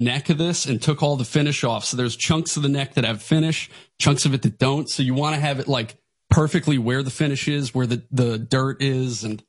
neck 0.00 0.30
of 0.30 0.38
this 0.38 0.66
and 0.66 0.80
took 0.80 1.02
all 1.02 1.16
the 1.16 1.24
finish 1.24 1.62
off. 1.62 1.84
So 1.84 1.96
there's 1.96 2.16
chunks 2.16 2.56
of 2.56 2.62
the 2.62 2.68
neck 2.68 2.94
that 2.94 3.04
have 3.04 3.22
finish, 3.22 3.70
chunks 3.98 4.24
of 4.24 4.34
it 4.34 4.42
that 4.42 4.58
don't. 4.58 4.88
So 4.88 5.02
you 5.02 5.14
want 5.14 5.34
to 5.34 5.40
have 5.40 5.60
it 5.60 5.68
like 5.68 5.96
perfectly 6.30 6.78
where 6.78 7.02
the 7.02 7.10
finish 7.10 7.46
is, 7.46 7.74
where 7.74 7.86
the, 7.86 8.02
the 8.10 8.38
dirt 8.38 8.82
is 8.82 9.22
and, 9.22 9.42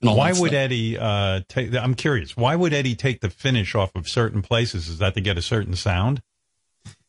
and 0.00 0.10
all 0.10 0.16
Why 0.16 0.32
would 0.32 0.50
stuff. 0.50 0.52
Eddie 0.52 0.98
uh, 0.98 1.42
take? 1.48 1.74
I'm 1.74 1.94
curious. 1.94 2.36
Why 2.36 2.56
would 2.56 2.74
Eddie 2.74 2.96
take 2.96 3.20
the 3.20 3.30
finish 3.30 3.76
off 3.76 3.94
of 3.94 4.08
certain 4.08 4.42
places? 4.42 4.88
Is 4.88 4.98
that 4.98 5.14
to 5.14 5.20
get 5.20 5.38
a 5.38 5.42
certain 5.42 5.76
sound? 5.76 6.20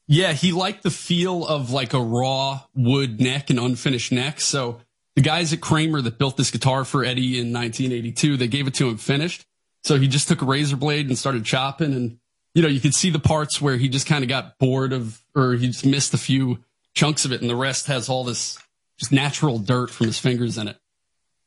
Yeah, 0.06 0.34
he 0.34 0.52
liked 0.52 0.84
the 0.84 0.92
feel 0.92 1.46
of 1.46 1.72
like 1.72 1.94
a 1.94 2.00
raw 2.00 2.62
wood 2.76 3.20
neck 3.20 3.50
and 3.50 3.58
unfinished 3.58 4.12
neck. 4.12 4.42
So 4.42 4.82
the 5.16 5.22
guys 5.22 5.54
at 5.54 5.62
Kramer 5.62 6.02
that 6.02 6.20
built 6.20 6.38
this 6.38 6.52
guitar 6.52 6.86
for 6.86 7.04
Eddie 7.04 7.40
in 7.40 7.54
1982, 7.54 8.38
they 8.38 8.48
gave 8.48 8.68
it 8.68 8.76
to 8.76 8.90
him 8.90 8.98
finished. 8.98 9.46
So 9.84 9.98
he 9.98 10.08
just 10.08 10.28
took 10.28 10.42
a 10.42 10.46
razor 10.46 10.76
blade 10.76 11.08
and 11.08 11.18
started 11.18 11.46
chopping 11.46 11.94
and 11.94 12.20
you 12.54 12.62
know, 12.62 12.68
you 12.68 12.80
could 12.80 12.94
see 12.94 13.10
the 13.10 13.20
parts 13.20 13.62
where 13.62 13.78
he 13.78 13.90
just 13.90 14.08
kind 14.08 14.24
of 14.24 14.30
got 14.30 14.58
bored 14.60 14.94
of 14.94 15.22
or 15.36 15.54
he 15.54 15.68
just 15.68 15.86
missed 15.86 16.14
a 16.14 16.18
few 16.18 16.60
chunks 16.94 17.26
of 17.26 17.32
it 17.32 17.42
and 17.42 17.50
the 17.50 17.56
rest 17.56 17.88
has 17.88 18.10
all 18.10 18.24
this 18.24 18.60
just 19.00 19.12
natural 19.12 19.58
dirt 19.58 19.90
from 19.90 20.08
his 20.08 20.20
fingers 20.20 20.58
in 20.58 20.68
it. 20.68 20.78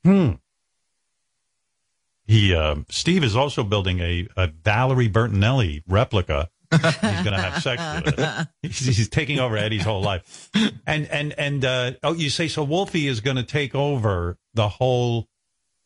Hmm. 0.05 0.33
He 2.27 2.55
uh, 2.55 2.77
Steve 2.91 3.23
is 3.23 3.37
also 3.37 3.63
building 3.63 4.01
a, 4.01 4.27
a 4.37 4.49
Valerie 4.49 5.09
Bertinelli 5.09 5.83
replica. 5.87 6.51
He's 6.73 6.81
going 6.81 7.27
to 7.27 7.39
have 7.39 7.63
sex 7.63 7.81
with 8.05 8.19
it. 8.19 8.49
He's, 8.63 8.97
he's 8.97 9.09
taking 9.09 9.39
over 9.39 9.57
Eddie's 9.57 9.85
whole 9.85 10.03
life. 10.03 10.51
And 10.85 11.07
and 11.07 11.33
and 11.39 11.65
uh, 11.65 11.93
oh, 12.03 12.15
you 12.15 12.29
say 12.29 12.49
so? 12.49 12.65
Wolfie 12.65 13.07
is 13.07 13.21
going 13.21 13.37
to 13.37 13.45
take 13.45 13.77
over 13.77 14.37
the 14.55 14.69
whole 14.69 15.29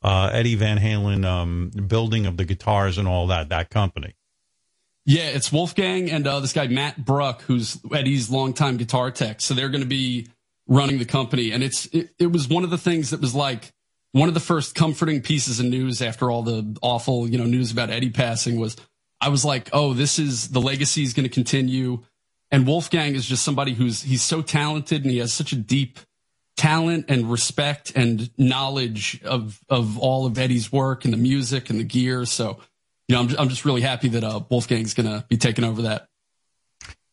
uh, 0.02 0.30
Eddie 0.32 0.54
Van 0.54 0.78
Halen 0.78 1.26
um, 1.26 1.70
building 1.86 2.24
of 2.24 2.38
the 2.38 2.46
guitars 2.46 2.96
and 2.96 3.06
all 3.06 3.26
that. 3.26 3.50
That 3.50 3.68
company. 3.68 4.14
Yeah, 5.10 5.24
it's 5.24 5.50
Wolfgang 5.50 6.08
and 6.08 6.24
uh, 6.24 6.38
this 6.38 6.52
guy 6.52 6.68
Matt 6.68 7.04
Bruck, 7.04 7.42
who's 7.42 7.80
Eddie's 7.92 8.30
longtime 8.30 8.76
guitar 8.76 9.10
tech. 9.10 9.40
So 9.40 9.54
they're 9.54 9.68
going 9.68 9.82
to 9.82 9.88
be 9.88 10.28
running 10.68 11.00
the 11.00 11.04
company, 11.04 11.50
and 11.50 11.64
it's 11.64 11.86
it, 11.86 12.10
it 12.20 12.30
was 12.30 12.46
one 12.46 12.62
of 12.62 12.70
the 12.70 12.78
things 12.78 13.10
that 13.10 13.20
was 13.20 13.34
like 13.34 13.72
one 14.12 14.28
of 14.28 14.34
the 14.34 14.40
first 14.40 14.76
comforting 14.76 15.20
pieces 15.20 15.58
of 15.58 15.66
news 15.66 16.00
after 16.00 16.30
all 16.30 16.44
the 16.44 16.78
awful 16.80 17.28
you 17.28 17.38
know 17.38 17.44
news 17.44 17.72
about 17.72 17.90
Eddie 17.90 18.10
passing 18.10 18.60
was 18.60 18.76
I 19.20 19.30
was 19.30 19.44
like, 19.44 19.68
oh, 19.72 19.94
this 19.94 20.20
is 20.20 20.50
the 20.50 20.60
legacy 20.60 21.02
is 21.02 21.12
going 21.12 21.28
to 21.28 21.34
continue, 21.34 22.04
and 22.52 22.64
Wolfgang 22.64 23.16
is 23.16 23.26
just 23.26 23.42
somebody 23.42 23.74
who's 23.74 24.02
he's 24.02 24.22
so 24.22 24.42
talented 24.42 25.02
and 25.02 25.10
he 25.10 25.18
has 25.18 25.32
such 25.32 25.50
a 25.50 25.56
deep 25.56 25.98
talent 26.56 27.06
and 27.08 27.28
respect 27.28 27.90
and 27.96 28.30
knowledge 28.38 29.20
of 29.24 29.58
of 29.68 29.98
all 29.98 30.24
of 30.24 30.38
Eddie's 30.38 30.70
work 30.70 31.04
and 31.04 31.12
the 31.12 31.18
music 31.18 31.68
and 31.68 31.80
the 31.80 31.84
gear. 31.84 32.24
So 32.26 32.60
you 33.10 33.16
know, 33.16 33.22
I'm, 33.22 33.36
I'm 33.40 33.48
just 33.48 33.64
really 33.64 33.80
happy 33.80 34.08
that 34.10 34.22
uh, 34.22 34.40
Wolfgang's 34.50 34.94
going 34.94 35.06
to 35.08 35.24
be 35.28 35.36
taking 35.36 35.64
over 35.64 35.82
that. 35.82 36.06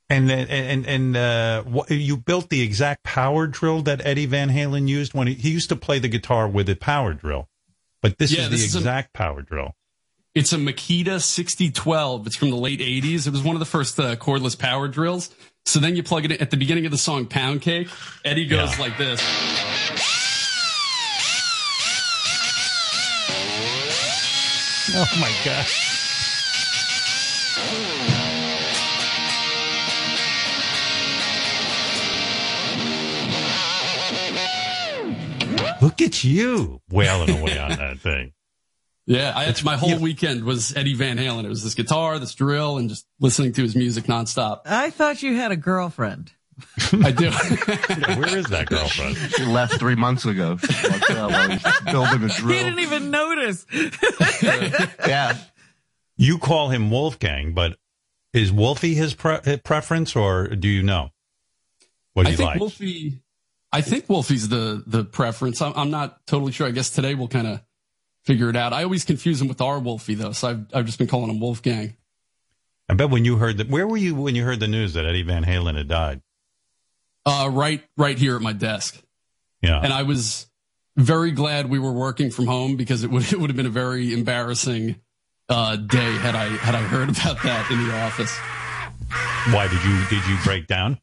And 0.09 0.31
and 0.31 0.85
and 0.85 1.17
uh, 1.17 1.63
what, 1.63 1.89
you 1.91 2.15
built 2.15 2.49
the 2.49 2.61
exact 2.61 3.03
power 3.03 3.45
drill 3.47 3.81
that 3.81 4.05
Eddie 4.05 4.25
Van 4.27 4.49
Halen 4.49 4.87
used 4.87 5.13
when 5.13 5.27
he, 5.27 5.33
he 5.33 5.49
used 5.49 5.69
to 5.69 5.75
play 5.75 5.99
the 5.99 6.07
guitar 6.07 6.47
with 6.47 6.69
a 6.69 6.75
power 6.75 7.13
drill, 7.13 7.49
but 8.01 8.17
this 8.17 8.31
Yeah, 8.31 8.43
is 8.43 8.45
the 8.45 8.51
this 8.51 8.63
is 8.65 8.75
a- 8.75 8.77
exact 8.77 9.11
power 9.13 9.41
drill. 9.41 9.73
It's 10.35 10.53
a 10.53 10.57
Makita 10.57 11.19
6012. 11.21 12.27
It's 12.27 12.35
from 12.35 12.51
the 12.51 12.55
late 12.57 12.79
80s. 12.79 13.25
It 13.25 13.31
was 13.31 13.41
one 13.41 13.55
of 13.55 13.59
the 13.59 13.65
first 13.65 13.99
uh, 13.99 14.15
cordless 14.17 14.57
power 14.57 14.87
drills. 14.87 15.29
So 15.65 15.79
then 15.79 15.95
you 15.95 16.03
plug 16.03 16.25
it 16.25 16.31
in 16.31 16.41
at 16.41 16.51
the 16.51 16.57
beginning 16.57 16.85
of 16.85 16.91
the 16.91 16.97
song 16.97 17.25
Poundcake. 17.25 17.89
Eddie 18.23 18.45
goes 18.45 18.77
Yeah. 18.77 18.81
like 18.81 18.97
this. 18.99 19.19
Oh 24.99 25.07
my 25.19 25.31
god! 25.45 25.65
Look 35.81 36.01
at 36.01 36.23
you 36.23 36.81
wailing 36.89 37.29
away 37.39 37.57
on 37.59 37.69
that 37.69 37.99
thing. 38.03 38.33
Yeah, 39.05 39.31
I, 39.35 39.43
It's- 39.43 39.63
my 39.63 39.77
whole 39.77 39.91
yeah. 39.91 39.99
weekend 39.99 40.43
was 40.43 40.75
Eddie 40.75 40.95
Van 40.95 41.17
Halen. 41.17 41.45
It 41.45 41.49
was 41.49 41.63
this 41.63 41.75
guitar, 41.75 42.19
this 42.19 42.33
drill, 42.33 42.77
and 42.77 42.89
just 42.89 43.05
listening 43.19 43.53
to 43.53 43.61
his 43.61 43.75
music 43.75 44.05
nonstop. 44.05 44.61
I 44.65 44.89
thought 44.89 45.21
you 45.23 45.35
had 45.35 45.51
a 45.51 45.55
girlfriend. 45.55 46.31
I 46.93 47.11
do. 47.11 47.31
Yeah, 47.97 48.19
where 48.19 48.37
is 48.37 48.47
that 48.47 48.67
girlfriend? 48.67 49.15
She 49.15 49.43
left 49.45 49.79
three 49.79 49.95
months 49.95 50.25
ago. 50.25 50.57
She 50.57 50.87
walked 50.89 51.09
out 51.11 51.31
while 51.31 51.49
he's 51.49 51.63
building 51.85 52.23
a 52.23 52.27
drill. 52.29 52.57
He 52.57 52.63
didn't 52.63 52.79
even 52.79 53.11
notice. 53.11 53.65
Yeah. 55.07 55.37
You 56.17 56.37
call 56.39 56.69
him 56.69 56.89
Wolfgang, 56.89 57.53
but 57.53 57.77
is 58.33 58.51
Wolfie 58.51 58.95
his 58.95 59.13
pre- 59.13 59.39
preference, 59.63 60.15
or 60.15 60.47
do 60.47 60.67
you 60.67 60.81
know 60.83 61.09
what 62.13 62.27
he 62.27 62.33
I 62.33 62.35
think 62.35 62.47
likes? 62.47 62.59
Wolfie, 62.59 63.19
I 63.71 63.81
think 63.81 64.09
Wolfie's 64.09 64.49
the, 64.49 64.83
the 64.87 65.03
preference. 65.03 65.61
I'm, 65.61 65.73
I'm 65.75 65.91
not 65.91 66.25
totally 66.25 66.51
sure. 66.51 66.67
I 66.67 66.71
guess 66.71 66.89
today 66.89 67.13
we'll 67.15 67.27
kind 67.27 67.47
of 67.47 67.61
figure 68.23 68.49
it 68.49 68.55
out. 68.55 68.73
I 68.73 68.83
always 68.83 69.05
confuse 69.05 69.41
him 69.41 69.47
with 69.47 69.61
our 69.61 69.79
Wolfie 69.79 70.15
though. 70.15 70.31
So 70.31 70.49
I've, 70.49 70.65
I've 70.73 70.85
just 70.85 70.97
been 70.97 71.07
calling 71.07 71.29
him 71.29 71.39
Wolfgang. 71.39 71.95
I 72.89 72.93
bet 72.93 73.09
when 73.09 73.25
you 73.25 73.37
heard 73.37 73.57
that, 73.57 73.69
where 73.69 73.87
were 73.87 73.97
you 73.97 74.15
when 74.15 74.33
you 74.35 74.43
heard 74.43 74.59
the 74.59 74.67
news 74.67 74.93
that 74.93 75.05
Eddie 75.05 75.21
Van 75.23 75.43
Halen 75.45 75.75
had 75.77 75.87
died? 75.87 76.21
Uh, 77.27 77.49
right, 77.49 77.83
right 77.97 78.17
here 78.17 78.35
at 78.35 78.41
my 78.41 78.53
desk. 78.53 79.01
Yeah, 79.61 79.81
and 79.81 79.91
I 79.91 80.03
was 80.03 80.47
very 80.95 81.31
glad 81.31 81.69
we 81.69 81.77
were 81.77 81.91
working 81.91 82.31
from 82.31 82.47
home 82.47 82.75
because 82.75 83.03
it 83.03 83.11
would 83.11 83.23
it 83.33 83.39
would 83.39 83.49
have 83.49 83.57
been 83.57 83.65
a 83.65 83.69
very 83.69 84.13
embarrassing 84.13 84.95
uh, 85.49 85.75
day 85.75 86.11
had 86.17 86.35
I 86.35 86.45
had 86.45 86.75
I 86.75 86.81
heard 86.81 87.09
about 87.09 87.41
that 87.43 87.69
in 87.71 87.85
the 87.85 87.95
office. 87.99 88.37
why 89.53 89.67
did 89.67 89.83
you 89.83 90.05
did 90.09 90.27
you 90.27 90.37
break 90.43 90.67
down? 90.67 90.99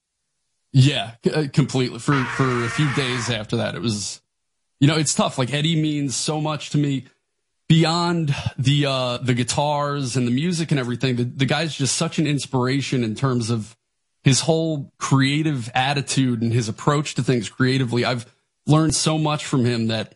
Yeah, 0.72 1.12
uh, 1.32 1.44
completely. 1.52 2.00
For 2.00 2.24
for 2.24 2.64
a 2.64 2.68
few 2.68 2.92
days 2.94 3.30
after 3.30 3.58
that, 3.58 3.76
it 3.76 3.80
was, 3.80 4.20
you 4.80 4.88
know, 4.88 4.96
it's 4.96 5.14
tough. 5.14 5.38
Like 5.38 5.54
Eddie 5.54 5.80
means 5.80 6.16
so 6.16 6.40
much 6.40 6.70
to 6.70 6.78
me 6.78 7.04
beyond 7.68 8.34
the 8.58 8.86
uh, 8.86 9.18
the 9.18 9.34
guitars 9.34 10.16
and 10.16 10.26
the 10.26 10.32
music 10.32 10.72
and 10.72 10.80
everything. 10.80 11.14
The, 11.16 11.24
the 11.24 11.46
guy's 11.46 11.76
just 11.76 11.96
such 11.96 12.18
an 12.18 12.26
inspiration 12.26 13.04
in 13.04 13.14
terms 13.14 13.50
of 13.50 13.76
his 14.24 14.40
whole 14.40 14.92
creative 14.98 15.70
attitude 15.74 16.42
and 16.42 16.52
his 16.52 16.68
approach 16.68 17.14
to 17.14 17.22
things 17.22 17.48
creatively. 17.48 18.04
I've 18.04 18.26
learned 18.66 18.94
so 18.94 19.18
much 19.18 19.44
from 19.44 19.64
him 19.64 19.88
that 19.88 20.14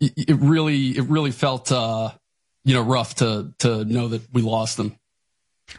it 0.00 0.36
really 0.40 0.90
it 0.90 1.04
really 1.04 1.30
felt 1.30 1.70
uh, 1.72 2.10
you 2.64 2.74
know 2.74 2.82
rough 2.82 3.14
to 3.16 3.54
to 3.60 3.84
know 3.84 4.08
that 4.08 4.22
we 4.32 4.42
lost 4.42 4.78
him. 4.78 4.96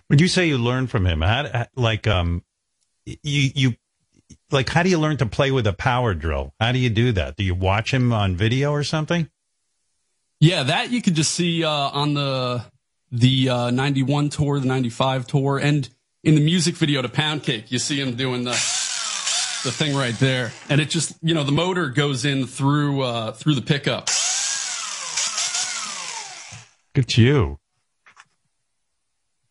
When 0.07 0.19
you 0.19 0.27
say 0.27 0.47
you 0.47 0.57
learned 0.57 0.89
from 0.89 1.05
him, 1.05 1.21
how 1.21 1.67
like 1.75 2.07
um 2.07 2.43
you 3.05 3.51
you 3.53 3.73
like 4.51 4.69
how 4.69 4.81
do 4.81 4.89
you 4.89 4.97
learn 4.97 5.17
to 5.17 5.25
play 5.25 5.51
with 5.51 5.67
a 5.67 5.73
power 5.73 6.13
drill? 6.13 6.53
How 6.59 6.71
do 6.71 6.79
you 6.79 6.89
do 6.89 7.11
that? 7.11 7.35
Do 7.35 7.43
you 7.43 7.53
watch 7.53 7.93
him 7.93 8.13
on 8.13 8.35
video 8.35 8.71
or 8.71 8.83
something? 8.83 9.29
Yeah, 10.39 10.63
that 10.63 10.91
you 10.91 11.01
could 11.01 11.15
just 11.15 11.33
see 11.33 11.63
uh, 11.63 11.69
on 11.69 12.13
the 12.13 12.63
the 13.11 13.49
uh, 13.49 13.71
91 13.71 14.29
tour, 14.29 14.59
the 14.59 14.65
95 14.65 15.27
tour, 15.27 15.57
and 15.57 15.87
in 16.25 16.35
the 16.35 16.41
music 16.41 16.75
video 16.75 17.01
to 17.01 17.07
Poundcake, 17.09 17.71
you 17.71 17.79
see 17.79 17.99
him 18.01 18.15
doing 18.15 18.43
the 18.43 18.51
the 18.51 19.71
thing 19.71 19.95
right 19.95 20.13
there, 20.19 20.51
and 20.69 20.81
it 20.81 20.89
just 20.89 21.15
you 21.21 21.33
know 21.33 21.43
the 21.43 21.51
motor 21.51 21.89
goes 21.89 22.25
in 22.25 22.45
through 22.47 23.01
uh, 23.01 23.31
through 23.31 23.55
the 23.55 23.61
pickup. 23.61 24.09
Good 26.93 27.07
to 27.09 27.21
you. 27.21 27.59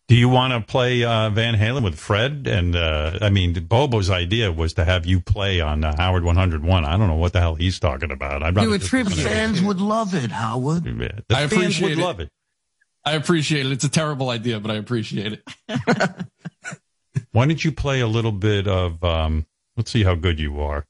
Do 0.07 0.15
you 0.17 0.29
want 0.29 0.53
to 0.53 0.61
play 0.61 1.03
uh, 1.03 1.31
Van 1.31 1.55
Halen 1.55 1.83
with 1.83 1.99
Fred? 1.99 2.47
And 2.47 2.77
uh, 2.77 3.19
I 3.23 3.31
mean, 3.31 3.55
Bobo's 3.55 4.11
idea 4.11 4.53
was 4.53 4.75
to 4.75 4.85
have 4.85 5.07
you 5.07 5.19
play 5.21 5.61
on 5.61 5.83
uh, 5.83 5.97
Howard 5.97 6.25
101. 6.25 6.85
I 6.85 6.97
don't 6.99 7.09
know 7.09 7.15
what 7.15 7.33
the 7.33 7.41
hell 7.41 7.55
he's 7.55 7.81
talking 7.81 8.11
about. 8.11 8.43
I'd 8.43 8.55
rather 8.55 8.69
Do 8.69 8.75
a 8.75 8.79
just 8.79 8.91
tribute. 8.91 9.17
listen 9.17 9.25
to 9.25 9.31
it. 9.31 9.35
Fans 9.35 9.63
would 9.63 9.81
love 9.81 10.15
it, 10.15 10.31
Howard. 10.31 10.85
The 10.85 11.23
I 11.31 11.47
fans 11.49 11.53
appreciate 11.53 11.83
would 11.91 11.99
it. 11.99 12.03
love 12.03 12.21
it. 12.21 12.29
I 13.05 13.13
appreciate 13.13 13.67
it. 13.67 13.73
It's 13.73 13.85
a 13.85 13.89
terrible 13.91 14.31
idea, 14.31 14.61
but 14.61 14.71
I 14.71 14.77
appreciate 14.77 15.33
it. 15.35 15.43
Why 17.33 17.47
don't 17.47 17.63
you 17.65 17.73
play 17.73 18.01
a 18.01 18.07
little 18.07 18.33
bit 18.33 18.67
of? 18.67 19.03
Um, 19.05 19.47
let's 19.77 19.91
see 19.91 20.05
how 20.05 20.15
good 20.15 20.39
you 20.39 20.61
are. 20.61 20.87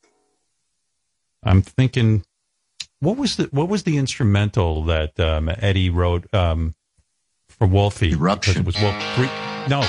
I'm 1.42 1.62
thinking, 1.62 2.24
what 3.00 3.16
was 3.16 3.36
the 3.36 3.44
what 3.50 3.68
was 3.68 3.82
the 3.82 3.96
instrumental 3.98 4.84
that 4.84 5.18
um, 5.18 5.50
Eddie 5.58 5.90
wrote 5.90 6.32
um, 6.34 6.74
for 7.48 7.66
Wolfie? 7.66 8.12
Eruption. 8.12 8.54
Because 8.54 8.60
It 8.60 8.66
was 8.66 8.80
Wolf 8.80 8.94
three. 9.16 9.30
No, 9.68 9.82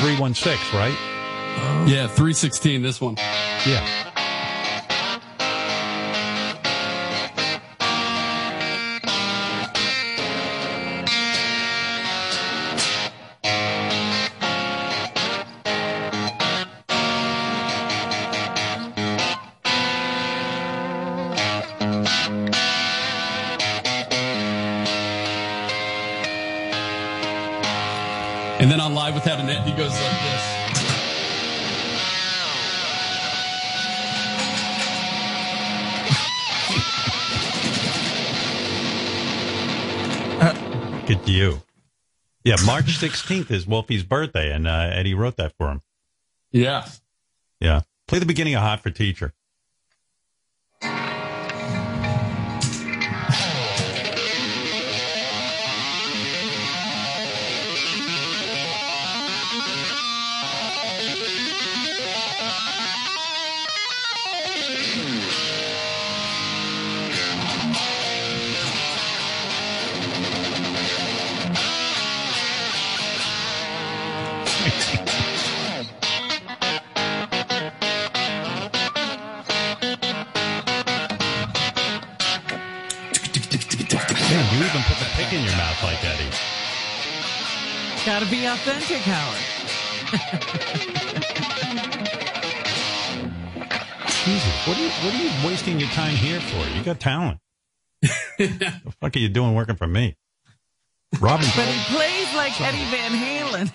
three 0.00 0.18
one 0.18 0.34
six, 0.34 0.60
right? 0.72 0.96
Yeah, 1.86 2.06
316. 2.06 2.82
This 2.82 3.00
one. 3.00 3.16
Yeah. 3.66 4.09
Without 29.22 29.38
a 29.38 29.42
Net, 29.42 29.66
he 29.66 29.72
goes 29.72 29.90
like 29.90 30.22
this. 30.22 30.42
Good 41.06 41.26
to 41.26 41.32
you. 41.32 41.60
Yeah, 42.44 42.56
March 42.64 42.98
16th 42.98 43.50
is 43.50 43.66
Wolfie's 43.66 44.04
birthday, 44.04 44.50
and 44.52 44.66
uh, 44.66 44.88
Eddie 44.90 45.12
wrote 45.12 45.36
that 45.36 45.52
for 45.58 45.70
him. 45.70 45.82
Yeah. 46.50 46.88
Yeah. 47.60 47.82
Play 48.08 48.20
the 48.20 48.24
beginning 48.24 48.54
of 48.54 48.62
Hot 48.62 48.80
for 48.80 48.88
Teacher. 48.88 49.34
Gotta 88.20 88.32
be 88.32 88.44
authentic, 88.44 88.98
Howard. 88.98 89.40
Jesus, 94.10 94.68
what 94.68 94.76
are 94.76 94.82
you 94.82 94.90
what 94.90 95.14
are 95.14 95.22
you 95.22 95.46
wasting 95.48 95.80
your 95.80 95.88
time 95.88 96.14
here 96.14 96.38
for? 96.38 96.76
You 96.76 96.84
got 96.84 97.00
talent. 97.00 97.38
the 98.02 98.92
fuck 99.00 99.16
are 99.16 99.18
you 99.18 99.30
doing 99.30 99.54
working 99.54 99.76
for 99.76 99.86
me? 99.86 100.18
Robin 101.18 101.46
But 101.56 101.66
he 101.68 101.94
plays 101.94 102.34
like 102.34 102.60
Eddie 102.60 102.84
Van 102.90 103.12
Halen. 103.12 103.72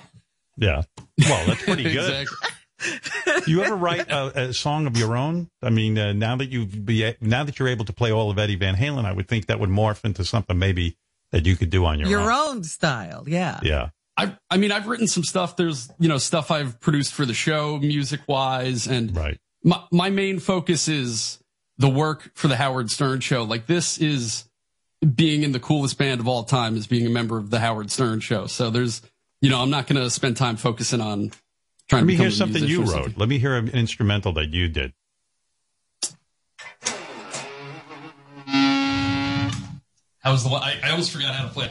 Yeah. 0.58 0.84
Well, 1.28 1.48
that's 1.48 1.64
pretty 1.64 1.84
good. 1.92 2.28
Exactly. 2.28 3.52
You 3.52 3.64
ever 3.64 3.76
write 3.76 4.12
a, 4.12 4.50
a 4.50 4.54
song 4.54 4.86
of 4.86 4.96
your 4.96 5.18
own? 5.18 5.50
I 5.64 5.72
mean, 5.72 5.98
uh, 5.98 6.14
now 6.14 6.36
that 6.36 6.52
you 6.52 6.68
be 6.68 7.16
now 7.20 7.46
that 7.46 7.58
you're 7.58 7.70
able 7.70 7.86
to 7.86 7.94
play 7.94 8.12
all 8.12 8.30
of 8.30 8.38
Eddie 8.38 8.58
Van 8.58 8.76
Halen, 8.76 9.06
I 9.06 9.12
would 9.12 9.28
think 9.28 9.48
that 9.48 9.60
would 9.60 9.72
morph 9.72 10.06
into 10.06 10.24
something 10.24 10.60
maybe 10.60 10.98
that 11.32 11.48
you 11.48 11.56
could 11.56 11.72
do 11.72 11.84
on 11.86 12.00
your, 12.00 12.10
Your 12.10 12.32
own. 12.32 12.58
own 12.58 12.64
style, 12.64 13.24
yeah. 13.28 13.60
Yeah. 13.64 13.90
I, 14.18 14.38
I 14.50 14.58
mean, 14.58 14.72
I've 14.72 14.88
written 14.88 15.08
some 15.08 15.24
stuff. 15.24 15.58
There's, 15.58 15.90
you 16.00 16.08
know, 16.08 16.18
stuff 16.18 16.50
I've 16.52 16.80
produced 16.80 17.14
for 17.14 17.26
the 17.26 17.34
show, 17.34 17.78
music 17.80 18.22
wise, 18.28 18.88
and 18.88 19.16
Right. 19.16 19.38
my, 19.64 19.82
my 19.92 20.10
main 20.10 20.40
focus 20.40 20.88
is 20.88 21.40
the 21.78 21.90
work 21.90 22.32
for 22.34 22.48
the 22.48 22.56
Howard 22.56 22.90
Stern 22.90 23.20
show. 23.20 23.44
Like 23.44 23.66
this 23.68 23.98
is 23.98 24.46
being 25.16 25.44
in 25.44 25.52
the 25.52 25.60
coolest 25.60 25.98
band 25.98 26.22
of 26.22 26.28
all 26.30 26.44
time 26.46 26.78
is 26.78 26.88
being 26.88 27.06
a 27.06 27.10
member 27.10 27.38
of 27.38 27.50
the 27.50 27.60
Howard 27.60 27.92
Stern 27.92 28.22
show. 28.22 28.48
So 28.48 28.70
there's, 28.70 29.02
you 29.42 29.50
know, 29.50 29.62
I'm 29.62 29.70
not 29.70 29.86
going 29.88 30.02
to 30.02 30.10
spend 30.10 30.38
time 30.38 30.56
focusing 30.56 31.02
on 31.02 31.32
trying 31.90 32.04
to 32.04 32.06
Let 32.06 32.06
me 32.06 32.16
hear 32.16 32.32
something 32.32 32.64
you 32.64 32.80
wrote. 32.82 32.90
something. 32.90 33.14
Let 33.18 33.28
me 33.28 33.38
hear 33.38 33.56
an 33.58 33.68
instrumental 33.68 34.32
that 34.34 34.50
you 34.52 34.70
did. 34.70 34.94
How 40.20 40.32
was 40.32 40.44
the 40.44 40.50
one? 40.50 40.64
I, 40.64 40.80
I 40.84 40.90
almost 40.92 41.12
forgot 41.12 41.36
how 41.36 41.48
to 41.48 41.54
play. 41.54 41.70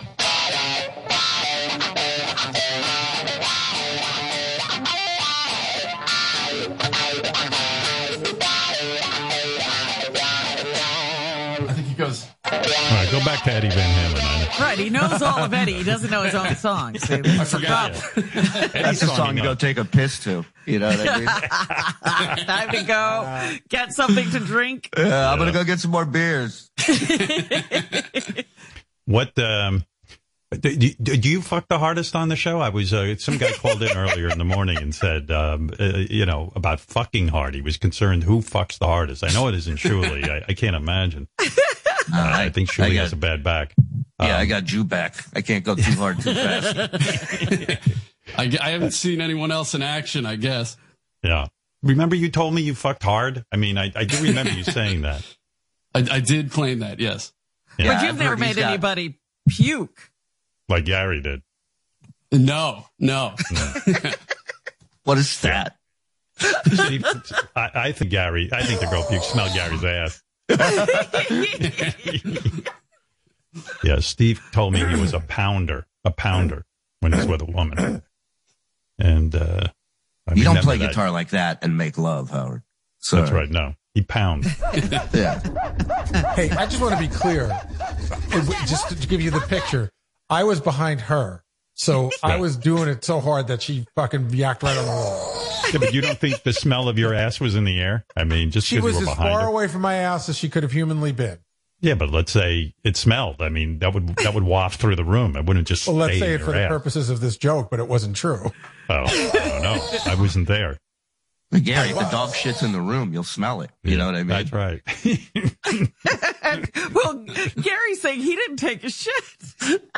Right, 13.05 13.12
go 13.12 13.25
back 13.25 13.43
to 13.45 13.53
Eddie 13.53 13.69
Van 13.69 14.12
Halen. 14.12 14.21
I. 14.21 14.62
Right, 14.62 14.79
he 14.79 14.91
knows 14.91 15.21
all 15.23 15.41
of 15.41 15.53
Eddie. 15.53 15.75
He 15.75 15.85
doesn't 15.85 16.11
know 16.11 16.23
his 16.23 16.35
own 16.35 16.55
songs. 16.56 17.03
See, 17.03 17.15
I 17.25 17.45
forgot. 17.45 17.93
problem. 17.95 18.31
That's 18.73 19.03
a 19.03 19.06
song 19.06 19.37
you 19.37 19.43
to 19.43 19.49
go 19.49 19.55
take 19.55 19.79
a 19.79 19.85
piss 19.85 20.23
to. 20.25 20.45
You 20.67 20.79
know 20.79 20.89
what 20.89 21.09
I 21.09 21.19
mean? 21.19 21.27
Time 22.47 22.71
to 22.71 22.83
go 22.85 23.59
get 23.69 23.93
something 23.93 24.31
to 24.31 24.41
drink. 24.41 24.91
Yeah, 24.97 25.31
I'm 25.31 25.39
gonna 25.39 25.53
go 25.53 25.65
get 25.65 25.81
some 25.81 25.91
more 25.91 26.06
beers. 26.06 26.71
What 29.06 29.39
um 29.39 29.85
do, 30.61 30.77
do, 30.77 31.17
do 31.17 31.29
you 31.29 31.43
fuck 31.43 31.69
the 31.69 31.79
hardest 31.79 32.15
on 32.15 32.29
the 32.29 32.37
show? 32.37 32.61
I 32.61 32.69
was 32.69 32.93
uh, 32.93 33.17
some 33.17 33.39
guy 33.39 33.53
called 33.53 33.83
in 33.83 33.97
earlier 33.97 34.29
in 34.29 34.39
the 34.39 34.45
morning 34.45 34.79
and 34.79 34.95
said, 34.95 35.31
um, 35.31 35.71
uh, 35.81 35.85
you 36.09 36.25
know, 36.25 36.53
about 36.55 36.81
fucking 36.81 37.29
hard. 37.29 37.55
He 37.55 37.61
was 37.61 37.77
concerned 37.77 38.23
who 38.23 38.39
fucks 38.39 38.79
the 38.79 38.87
hardest. 38.87 39.25
I 39.25 39.33
know 39.33 39.49
it 39.49 39.55
isn't 39.56 39.79
Shuli. 39.79 40.29
I, 40.29 40.45
I 40.49 40.55
can't 40.55 40.77
imagine. 40.77 41.29
I 42.12 42.49
think 42.51 42.71
Shuli 42.71 42.85
I 42.85 42.89
got- 42.95 43.01
has 43.03 43.12
a 43.12 43.17
bad 43.17 43.43
back. 43.43 43.75
Yeah, 44.21 44.37
Um, 44.37 44.41
I 44.43 44.47
got 44.47 44.65
Jew 44.65 44.85
back. 44.85 45.17
I 45.35 45.41
can't 45.41 45.65
go 45.65 45.75
too 45.75 45.83
hard 45.93 46.21
too 46.21 46.33
fast. 46.35 46.77
I, 48.39 48.56
I 48.61 48.71
haven't 48.71 48.93
seen 48.93 49.21
anyone 49.21 49.51
else 49.51 49.75
in 49.75 49.83
action. 49.83 50.25
I 50.27 50.37
guess. 50.37 50.77
Yeah. 51.23 51.49
Remember 51.83 52.15
you 52.17 52.31
told 52.31 52.55
me 52.55 52.62
you 52.62 52.75
fucked 52.75 53.03
hard? 53.03 53.45
I 53.53 53.56
mean, 53.56 53.77
I, 53.77 53.93
I 53.95 54.05
do 54.05 54.23
remember 54.23 54.53
you 54.53 54.62
saying 54.65 55.03
that. 55.03 55.23
I, 55.95 56.06
I 56.11 56.21
did 56.21 56.51
claim 56.51 56.79
that. 56.79 57.01
Yes. 57.01 57.33
Yeah, 57.79 57.95
but 57.95 58.03
you've 58.03 58.12
I've 58.12 58.19
never 58.19 58.31
heard 58.31 58.39
he's 58.39 58.56
made 58.56 58.61
got- 58.62 58.69
anybody 58.71 59.19
puke. 59.49 60.11
Like 60.69 60.85
Gary 60.87 61.21
did. 61.21 61.43
No. 62.33 62.87
No. 62.99 63.35
What 65.05 65.19
is 65.19 65.41
that? 65.43 65.77
Steve, 66.39 67.05
I, 67.55 67.71
I 67.75 67.93
think 67.93 68.11
Gary, 68.11 68.49
I 68.53 68.62
think 68.65 68.81
the 68.81 68.87
girl 68.87 69.03
puked 69.05 69.23
smell 69.23 69.53
Gary's 69.55 69.85
ass. 69.85 70.23
yeah, 73.85 74.00
Steve 74.00 74.41
told 74.52 74.73
me 74.73 74.85
he 74.85 75.00
was 75.00 75.12
a 75.14 75.20
pounder, 75.20 75.87
a 76.05 76.11
pounder 76.11 76.64
when 77.00 77.12
he's 77.12 77.26
with 77.26 77.43
a 77.43 77.46
woman. 77.46 78.02
And, 78.99 79.35
uh, 79.35 79.69
I 80.26 80.35
You 80.35 80.44
don't 80.44 80.55
remember 80.55 80.62
play 80.62 80.79
that. 80.79 80.88
guitar 80.91 81.11
like 81.11 81.31
that 81.31 81.58
and 81.62 81.76
make 81.76 81.99
love, 81.99 82.31
Howard. 82.31 82.62
So 82.99 83.17
That's 83.17 83.31
right. 83.31 83.50
No, 83.50 83.75
he 83.94 84.02
pounds. 84.02 84.46
Yeah. 85.12 85.41
Hey, 86.35 86.50
I 86.50 86.67
just 86.67 86.81
want 86.81 86.94
to 86.94 87.00
be 87.00 87.08
clear. 87.08 87.50
It- 88.31 88.67
Just 88.67 88.88
to 88.88 89.06
give 89.06 89.20
you 89.20 89.31
the 89.31 89.41
picture, 89.41 89.91
I 90.31 90.44
was 90.44 90.61
behind 90.61 91.02
her. 91.02 91.44
So 91.75 92.11
I 92.23 92.37
was 92.37 92.56
doing 92.56 92.88
it 92.88 93.05
so 93.05 93.21
hard 93.21 93.49
that 93.49 93.62
she 93.62 93.87
fucking 93.94 94.29
yacked 94.29 94.62
right 94.62 94.76
on 94.76 94.85
the 94.85 94.91
wall. 94.91 95.43
Yeah, 95.73 95.79
but 95.79 95.94
you 95.94 96.00
don't 96.00 96.19
think 96.19 96.43
the 96.43 96.53
smell 96.53 96.89
of 96.89 96.99
your 96.99 97.15
ass 97.15 97.41
was 97.41 97.55
in 97.55 97.65
the 97.65 97.81
air? 97.81 98.05
I 98.17 98.25
mean, 98.25 98.51
just 98.51 98.69
She 98.69 98.77
because 98.77 98.94
was 98.94 99.01
you 99.01 99.06
were 99.06 99.13
as 99.13 99.19
far 99.19 99.46
away 99.46 99.69
from 99.69 99.82
my 99.82 99.94
ass 99.94 100.29
as 100.29 100.37
she 100.39 100.49
could 100.49 100.63
have 100.63 100.72
humanly 100.72 101.13
been. 101.13 101.39
Yeah, 101.81 101.94
but 101.94 102.10
let's 102.10 102.32
say 102.32 102.72
it 102.82 102.96
smelled. 102.96 103.43
I 103.43 103.51
mean, 103.51 103.81
that 103.81 103.93
would 103.93 104.17
that 104.17 104.32
would 104.32 104.44
waft 104.44 104.81
through 104.81 104.96
the 104.96 105.05
room. 105.05 105.37
It 105.37 105.44
wouldn't 105.44 105.67
just 105.67 105.87
Well, 105.87 105.96
let's 105.96 106.19
say 106.19 106.34
it 106.34 106.41
for 106.41 106.53
the 106.53 106.67
purposes 106.67 107.10
of 107.10 107.20
this 107.20 107.37
joke, 107.37 107.69
but 107.70 107.79
it 107.79 107.89
wasn't 107.89 108.17
true. 108.17 108.53
Oh, 108.89 109.05
I 109.05 109.31
don't 109.32 109.63
know. 109.63 109.89
I 110.06 110.15
wasn't 110.15 110.49
there. 110.49 110.79
But 111.51 111.63
Gary, 111.63 111.91
if 111.91 111.94
the 111.98 112.08
dog 112.10 112.31
shits 112.31 112.65
in 112.65 112.72
the 112.72 112.81
room, 112.81 113.13
you'll 113.13 113.22
smell 113.22 113.60
it. 113.60 113.70
You 113.84 113.96
know 113.96 114.06
what 114.06 114.17
I 114.17 114.24
mean? 114.24 114.29
That's 114.29 114.53
right. 114.53 114.81
Well, 116.94 117.24
Gary's 117.60 118.01
saying 118.01 118.20
he 118.20 118.36
didn't 118.36 118.56
take 118.56 118.84
a 118.84 118.91
shit. 118.91 119.15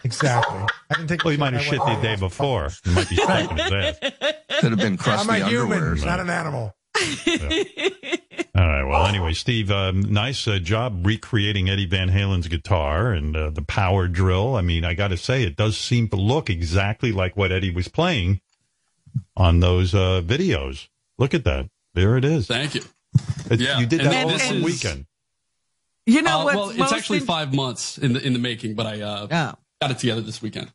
Exactly. 0.04 0.58
I 0.90 0.94
didn't 0.94 1.08
take. 1.08 1.24
Well, 1.24 1.32
he 1.32 1.36
might 1.36 1.52
have 1.52 1.62
I 1.62 1.64
shit 1.64 1.78
went- 1.80 2.00
the 2.00 2.08
day 2.08 2.16
before. 2.16 2.70
He 2.84 2.90
might 2.94 3.08
be 3.08 3.16
stuck 3.16 3.50
in 3.50 3.56
his 3.58 3.72
ass. 3.72 3.98
Could 4.60 4.70
have 4.70 4.78
been 4.78 4.92
I'm 4.92 4.96
crusty 4.98 5.40
a 5.40 5.46
human, 5.48 5.82
or 5.82 5.96
something. 5.96 6.06
not 6.08 6.20
an 6.20 6.30
animal. 6.30 6.74
All 8.54 8.66
right. 8.66 8.84
Well, 8.84 9.06
anyway, 9.06 9.32
Steve, 9.34 9.70
um, 9.70 10.00
nice 10.12 10.46
uh, 10.48 10.58
job 10.58 11.04
recreating 11.06 11.68
Eddie 11.68 11.86
Van 11.86 12.08
Halen's 12.08 12.48
guitar 12.48 13.12
and 13.12 13.36
uh, 13.36 13.50
the 13.50 13.62
power 13.62 14.08
drill. 14.08 14.56
I 14.56 14.62
mean, 14.62 14.84
I 14.84 14.94
got 14.94 15.08
to 15.08 15.16
say, 15.16 15.42
it 15.42 15.56
does 15.56 15.76
seem 15.76 16.08
to 16.08 16.16
look 16.16 16.48
exactly 16.48 17.12
like 17.12 17.36
what 17.36 17.52
Eddie 17.52 17.70
was 17.74 17.88
playing 17.88 18.40
on 19.36 19.60
those 19.60 19.94
uh, 19.94 20.22
videos. 20.24 20.88
Look 21.18 21.34
at 21.34 21.44
that. 21.44 21.68
There 21.94 22.16
it 22.16 22.24
is. 22.24 22.46
Thank 22.46 22.74
you. 22.74 22.82
It- 23.50 23.60
Yeah, 23.60 23.78
You 23.78 23.86
did 23.86 24.00
and 24.00 24.10
that 24.10 24.24
all 24.24 24.30
this 24.30 24.46
one 24.50 24.62
weekend. 24.62 25.06
You 26.04 26.22
know 26.22 26.40
Uh, 26.40 26.44
what? 26.44 26.56
well, 26.56 26.70
it's 26.70 26.92
actually 26.92 27.20
five 27.20 27.52
months 27.54 27.98
in 27.98 28.12
the 28.12 28.24
in 28.24 28.32
the 28.32 28.38
making, 28.38 28.74
but 28.74 28.86
I 28.86 29.00
uh, 29.00 29.26
Oh. 29.30 29.58
got 29.80 29.90
it 29.90 29.98
together 29.98 30.20
this 30.20 30.40
weekend. 30.42 30.72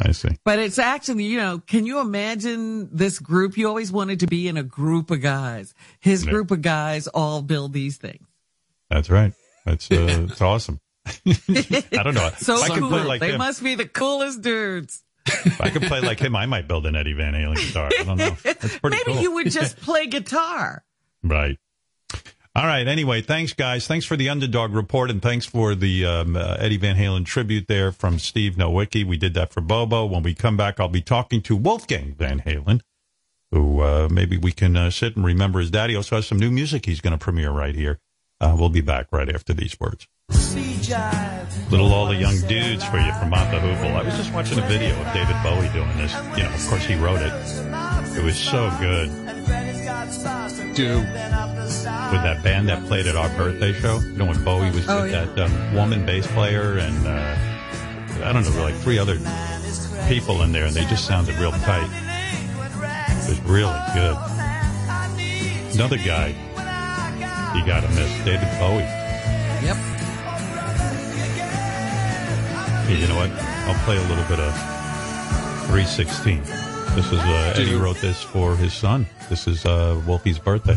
I 0.00 0.12
see. 0.12 0.28
But 0.44 0.60
it's 0.60 0.78
actually, 0.78 1.24
you 1.24 1.38
know, 1.38 1.58
can 1.58 1.84
you 1.84 1.98
imagine 1.98 2.88
this 2.94 3.18
group? 3.18 3.56
You 3.56 3.66
always 3.66 3.90
wanted 3.90 4.20
to 4.20 4.28
be 4.28 4.46
in 4.46 4.56
a 4.56 4.62
group 4.62 5.10
of 5.10 5.20
guys. 5.20 5.74
His 5.98 6.24
Yeah. 6.24 6.30
group 6.30 6.52
of 6.52 6.62
guys 6.62 7.08
all 7.08 7.42
build 7.42 7.72
these 7.72 7.96
things. 7.96 8.24
That's 8.90 9.10
right. 9.10 9.32
That's 9.66 9.90
uh, 9.90 10.26
it's 10.30 10.40
awesome. 10.40 10.78
I 11.06 12.02
don't 12.02 12.14
know. 12.14 12.30
So 12.38 12.54
I 12.62 12.68
cool. 12.78 12.88
like 12.90 13.20
they 13.20 13.32
him. 13.32 13.38
must 13.38 13.62
be 13.64 13.74
the 13.74 13.88
coolest 13.88 14.42
dudes. 14.42 15.02
If 15.28 15.60
I 15.60 15.70
could 15.70 15.82
play 15.82 16.00
like 16.00 16.18
him, 16.20 16.34
I 16.36 16.46
might 16.46 16.66
build 16.68 16.86
an 16.86 16.96
Eddie 16.96 17.12
Van 17.12 17.34
Halen 17.34 17.56
guitar. 17.56 17.90
I 17.98 18.04
don't 18.04 18.16
know. 18.18 18.36
That's 18.42 18.78
pretty 18.78 18.96
Maybe 18.96 19.12
cool. 19.14 19.22
you 19.22 19.32
would 19.34 19.50
just 19.50 19.76
play 19.80 20.06
guitar. 20.06 20.84
Right. 21.22 21.58
All 22.54 22.66
right. 22.66 22.88
Anyway, 22.88 23.20
thanks, 23.22 23.52
guys. 23.52 23.86
Thanks 23.86 24.04
for 24.04 24.16
the 24.16 24.28
underdog 24.28 24.72
report, 24.74 25.10
and 25.10 25.22
thanks 25.22 25.46
for 25.46 25.74
the 25.74 26.04
um, 26.04 26.36
uh, 26.36 26.56
Eddie 26.58 26.76
Van 26.76 26.96
Halen 26.96 27.24
tribute 27.24 27.68
there 27.68 27.92
from 27.92 28.18
Steve 28.18 28.56
Nowicki. 28.56 29.04
We 29.04 29.16
did 29.16 29.34
that 29.34 29.52
for 29.52 29.60
Bobo. 29.60 30.06
When 30.06 30.22
we 30.22 30.34
come 30.34 30.56
back, 30.56 30.80
I'll 30.80 30.88
be 30.88 31.02
talking 31.02 31.40
to 31.42 31.54
Wolfgang 31.56 32.14
Van 32.14 32.40
Halen, 32.40 32.80
who 33.52 33.80
uh, 33.80 34.08
maybe 34.10 34.36
we 34.36 34.50
can 34.50 34.76
uh, 34.76 34.90
sit 34.90 35.14
and 35.14 35.24
remember 35.24 35.60
his 35.60 35.70
daddy. 35.70 35.94
Also 35.94 36.16
has 36.16 36.26
some 36.26 36.38
new 36.38 36.50
music 36.50 36.86
he's 36.86 37.00
going 37.00 37.12
to 37.12 37.18
premiere 37.18 37.50
right 37.50 37.74
here. 37.76 38.00
Uh, 38.40 38.56
we'll 38.58 38.68
be 38.70 38.80
back 38.80 39.06
right 39.12 39.32
after 39.32 39.52
these 39.52 39.78
words. 39.78 40.08
Little 41.70 41.92
all 41.92 42.06
the 42.06 42.16
young 42.16 42.38
dudes 42.48 42.82
for 42.84 42.96
you 42.98 43.12
from 43.14 43.30
the 43.30 43.36
Hoople. 43.36 43.94
I 43.94 44.02
was 44.02 44.16
just 44.16 44.32
watching 44.32 44.58
a 44.58 44.66
video 44.66 44.98
of 45.00 45.12
David 45.12 45.36
Bowie 45.42 45.68
doing 45.74 45.96
this. 45.98 46.14
You 46.36 46.44
know, 46.44 46.52
of 46.54 46.66
course 46.68 46.84
he 46.84 46.94
wrote 46.94 47.20
it. 47.20 47.32
It 48.16 48.24
was 48.24 48.36
so 48.38 48.70
good. 48.80 49.08
Dude. 50.74 51.04
with 51.04 52.22
that 52.22 52.40
band 52.42 52.68
that 52.68 52.84
played 52.86 53.06
at 53.06 53.16
our 53.16 53.28
birthday 53.36 53.72
show. 53.74 54.00
You 54.00 54.12
know, 54.12 54.24
when 54.26 54.42
Bowie 54.44 54.70
was 54.70 54.88
Oh, 54.88 55.02
with 55.02 55.12
yeah. 55.12 55.24
that 55.26 55.38
um, 55.44 55.74
woman 55.74 56.06
bass 56.06 56.26
player 56.28 56.78
and 56.78 57.06
uh, 57.06 57.36
I 58.24 58.32
don't 58.32 58.44
know, 58.44 58.62
like 58.62 58.74
three 58.76 58.98
other 58.98 59.16
people 60.08 60.42
in 60.42 60.52
there, 60.52 60.64
and 60.64 60.74
they 60.74 60.84
just 60.86 61.06
sounded 61.06 61.36
real 61.36 61.52
tight. 61.52 61.88
It 63.24 63.28
was 63.28 63.40
really 63.42 63.78
good. 63.94 64.16
Another 65.74 65.98
guy 65.98 66.28
you 67.54 67.66
got 67.66 67.80
to 67.82 67.88
miss, 67.90 68.10
David 68.24 68.48
Bowie. 68.58 68.88
Yep. 69.66 69.76
Hey, 72.88 72.98
you 73.02 73.06
know 73.06 73.16
what? 73.16 73.30
I'll 73.30 73.84
play 73.84 73.98
a 73.98 74.08
little 74.08 74.24
bit 74.24 74.40
of 74.40 74.54
316. 75.66 76.40
This 76.94 77.12
is 77.12 77.18
uh, 77.20 77.52
Eddie 77.54 77.74
wrote 77.74 77.98
this 77.98 78.22
for 78.22 78.56
his 78.56 78.72
son. 78.72 79.06
This 79.28 79.46
is 79.46 79.66
uh, 79.66 80.00
Wolfie's 80.06 80.38
birthday. 80.38 80.72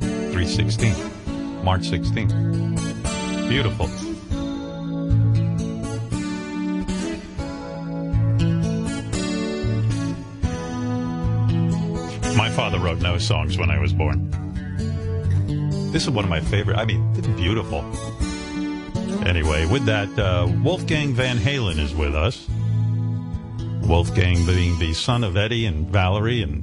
316, 0.00 1.64
March 1.64 1.88
16th. 1.88 2.28
Beautiful. 3.48 3.86
My 12.36 12.50
father 12.50 12.78
wrote 12.78 12.98
no 12.98 13.16
songs 13.16 13.56
when 13.56 13.70
I 13.70 13.78
was 13.78 13.94
born. 13.94 14.28
This 15.90 16.02
is 16.02 16.10
one 16.10 16.24
of 16.24 16.30
my 16.30 16.40
favorite. 16.40 16.76
I 16.76 16.84
mean, 16.84 17.14
it's 17.16 17.28
beautiful. 17.28 17.80
Anyway, 19.24 19.66
with 19.66 19.86
that, 19.86 20.18
uh, 20.18 20.46
Wolfgang 20.62 21.14
Van 21.14 21.38
Halen 21.38 21.78
is 21.78 21.94
with 21.94 22.14
us. 22.14 22.46
Wolfgang 23.82 24.44
being 24.46 24.78
the 24.78 24.92
son 24.92 25.24
of 25.24 25.36
Eddie 25.36 25.66
and 25.66 25.88
Valerie, 25.88 26.42
and 26.42 26.62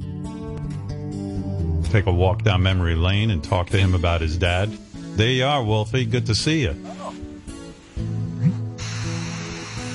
take 1.91 2.05
a 2.05 2.11
walk 2.11 2.43
down 2.43 2.63
memory 2.63 2.95
lane 2.95 3.31
and 3.31 3.43
talk 3.43 3.69
to 3.69 3.77
him 3.77 3.93
about 3.95 4.21
his 4.21 4.37
dad. 4.37 4.69
There 5.17 5.29
you 5.29 5.45
are, 5.45 5.63
Wolfie. 5.63 6.05
Good 6.05 6.27
to 6.27 6.35
see 6.35 6.61
you. 6.61 6.75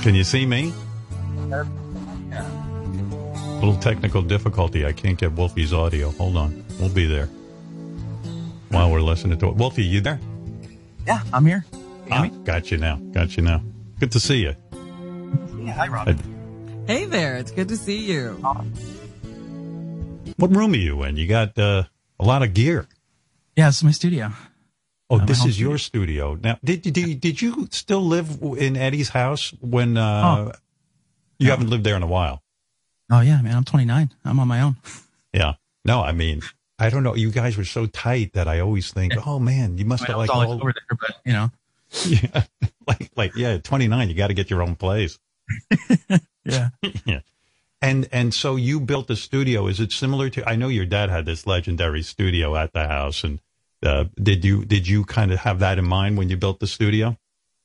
Can 0.03 0.15
you 0.15 0.25
see 0.25 0.45
me? 0.45 0.73
A 1.51 1.65
little 3.61 3.79
technical 3.79 4.23
difficulty. 4.23 4.85
I 4.85 4.93
can't 4.93 5.19
get 5.19 5.33
Wolfie's 5.33 5.73
audio. 5.73 6.11
Hold 6.13 6.37
on. 6.37 6.65
We'll 6.79 6.91
be 6.91 7.07
there. 7.07 7.27
While 8.69 8.91
we're 8.91 9.01
listening 9.01 9.39
to 9.39 9.49
it. 9.49 9.55
Wolfie, 9.55 9.85
you 9.85 10.01
there? 10.01 10.21
Yeah, 11.07 11.23
I'm 11.33 11.47
here. 11.47 11.65
Ah, 12.11 12.29
got 12.45 12.71
you 12.71 12.79
now. 12.79 12.97
Got 13.13 13.37
you 13.37 13.43
now. 13.43 13.63
Good 13.99 14.13
to 14.13 14.21
see 14.21 14.43
you. 14.43 14.55
Yeah, 15.65 15.73
hi, 15.73 15.89
Rob. 15.89 16.09
Uh, 16.09 16.15
Hey 16.87 17.05
there. 17.05 17.35
It's 17.37 17.51
good 17.51 17.67
to 17.69 17.77
see 17.77 17.99
you. 17.99 18.35
What 20.37 20.55
room 20.55 20.73
are 20.73 20.77
you 20.77 21.03
in? 21.03 21.17
You 21.17 21.27
got 21.27 21.59
uh, 21.59 21.83
a 22.21 22.25
lot 22.25 22.45
of 22.45 22.55
gear. 22.55 22.87
Yeah, 23.57 23.69
it's 23.69 23.83
my 23.83 23.91
studio. 23.91 24.31
Oh, 25.11 25.19
Uh, 25.19 25.25
this 25.25 25.41
home 25.41 25.49
is 25.49 25.59
your 25.59 25.79
studio. 25.79 26.37
Now, 26.41 26.59
did, 26.63 26.83
did 26.83 27.21
did 27.21 27.43
you 27.43 27.67
still 27.73 28.03
live 28.07 28.39
in 28.57 28.77
Eddie's 28.77 29.09
house 29.09 29.53
when 29.61 29.97
uh, 29.97 30.53
you 31.41 31.47
No. 31.49 31.51
haven't 31.55 31.71
lived 31.71 31.83
there 31.83 31.97
in 31.97 32.05
a 32.05 32.07
while? 32.07 32.43
Oh 33.11 33.21
yeah, 33.21 33.43
man. 33.43 33.57
I'm 33.57 33.65
29. 33.65 34.11
I'm 34.25 34.39
on 34.41 34.49
my 34.49 34.61
own. 34.61 34.77
Yeah. 35.33 35.55
No, 35.85 36.01
I 36.03 36.13
mean, 36.13 36.41
I 36.79 36.89
don't 36.89 37.03
know. 37.03 37.15
You 37.15 37.31
guys 37.31 37.59
were 37.59 37.65
so 37.67 37.85
tight 37.87 38.33
that 38.35 38.49
I 38.49 38.61
always 38.61 38.91
think, 38.93 39.13
oh 39.27 39.39
man, 39.39 39.77
you 39.77 39.85
must 39.85 40.05
I 40.05 40.07
have 40.07 40.17
mean, 40.17 40.17
I 40.17 40.21
was 40.23 40.29
like 40.31 40.49
all, 40.49 40.53
over 40.55 40.73
there, 40.73 40.97
but 40.99 41.17
you 41.27 41.33
know. 41.35 41.51
yeah, 42.07 42.45
like 42.87 43.11
like 43.17 43.37
yeah, 43.37 43.59
twenty 43.59 43.89
nine. 43.89 44.09
You 44.09 44.15
got 44.15 44.29
to 44.29 44.35
get 44.35 44.51
your 44.51 44.63
own 44.63 44.77
place. 44.77 45.19
Yeah. 46.45 46.69
yeah. 47.05 47.21
And 47.83 48.09
and 48.13 48.33
so 48.33 48.55
you 48.55 48.79
built 48.81 49.11
a 49.11 49.17
studio. 49.17 49.67
Is 49.67 49.81
it 49.81 49.91
similar 49.91 50.31
to? 50.31 50.49
I 50.49 50.55
know 50.55 50.69
your 50.69 50.87
dad 50.87 51.11
had 51.11 51.27
this 51.27 51.45
legendary 51.47 52.03
studio 52.03 52.55
at 52.55 52.73
the 52.73 52.87
house, 52.87 53.25
and 53.25 53.41
uh, 53.85 54.05
did 54.15 54.45
you 54.45 54.65
did 54.65 54.87
you 54.87 55.05
kind 55.05 55.33
of 55.33 55.41
have 55.41 55.59
that 55.59 55.77
in 55.79 55.85
mind 55.87 56.17
when 56.17 56.29
you 56.29 56.37
built 56.37 56.61
the 56.61 56.69
studio? 56.69 57.17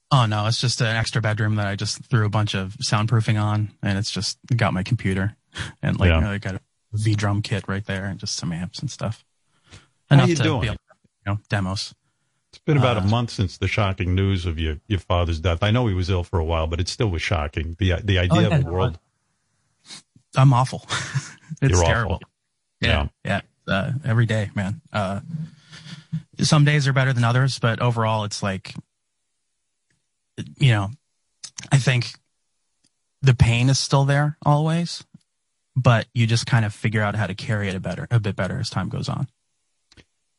Oh 0.09 0.25
no, 0.25 0.47
it's 0.47 0.59
just 0.59 0.81
an 0.81 0.87
extra 0.87 1.21
bedroom 1.21 1.55
that 1.55 1.67
I 1.67 1.75
just 1.75 2.03
threw 2.05 2.25
a 2.25 2.29
bunch 2.29 2.55
of 2.55 2.75
soundproofing 2.83 3.39
on, 3.41 3.71
and 3.83 3.97
it's 3.99 4.09
just 4.11 4.39
got 4.55 4.73
my 4.73 4.81
computer 4.83 5.35
and 5.83 5.99
like 5.99 6.09
Yeah. 6.09 6.27
I 6.29 6.37
got 6.39 6.55
a 6.55 6.61
V 6.93 7.13
drum 7.15 7.41
kit 7.43 7.65
right 7.67 7.85
there, 7.85 8.05
and 8.05 8.19
just 8.19 8.35
some 8.35 8.51
amps 8.51 8.79
and 8.79 8.89
stuff. 8.89 9.23
How 10.09 10.15
Enough 10.15 10.29
you 10.29 10.35
to 10.37 10.43
doing? 10.43 10.61
be 10.61 10.67
able 10.67 10.75
to, 10.75 10.81
you 11.27 11.31
know, 11.33 11.39
demos. 11.49 11.93
It's 12.51 12.59
been 12.59 12.77
about 12.77 12.97
a 12.97 13.01
Uh, 13.01 13.07
month 13.07 13.29
since 13.29 13.57
the 13.57 13.67
shocking 13.67 14.13
news 14.13 14.45
of 14.45 14.59
your, 14.59 14.77
your 14.87 14.99
father's 14.99 15.39
death. 15.39 15.63
I 15.63 15.71
know 15.71 15.87
he 15.87 15.93
was 15.93 16.09
ill 16.09 16.23
for 16.23 16.37
a 16.37 16.43
while, 16.43 16.67
but 16.67 16.81
it 16.81 16.89
still 16.89 17.09
was 17.09 17.21
shocking. 17.21 17.75
The 17.79 18.01
the 18.03 18.19
idea 18.19 18.49
yeah, 18.49 18.55
of 18.57 18.63
the 18.65 18.71
world. 18.71 18.99
I'm 20.35 20.51
awful. 20.53 20.85
it's 21.61 21.71
You're 21.77 21.83
terrible. 21.83 22.15
awful. 22.15 22.27
Yeah, 22.81 23.07
yeah. 23.23 23.41
Uh, 23.67 23.91
every 24.03 24.25
day, 24.25 24.49
man. 24.55 24.81
Uh, 24.91 25.21
some 26.39 26.65
days 26.65 26.87
are 26.87 26.93
better 26.93 27.13
than 27.13 27.23
others, 27.23 27.59
but 27.59 27.79
overall, 27.79 28.23
it's 28.25 28.41
like, 28.41 28.73
you 30.57 30.71
know, 30.71 30.89
I 31.71 31.77
think 31.77 32.13
the 33.21 33.35
pain 33.35 33.69
is 33.69 33.79
still 33.79 34.03
there 34.05 34.37
always, 34.45 35.03
but 35.75 36.07
you 36.13 36.25
just 36.27 36.47
kind 36.47 36.65
of 36.65 36.73
figure 36.73 37.01
out 37.01 37.15
how 37.15 37.27
to 37.27 37.35
carry 37.35 37.69
it 37.69 37.75
a 37.75 37.79
better, 37.79 38.07
a 38.09 38.19
bit 38.19 38.35
better 38.35 38.59
as 38.59 38.69
time 38.69 38.89
goes 38.89 39.07
on. 39.07 39.27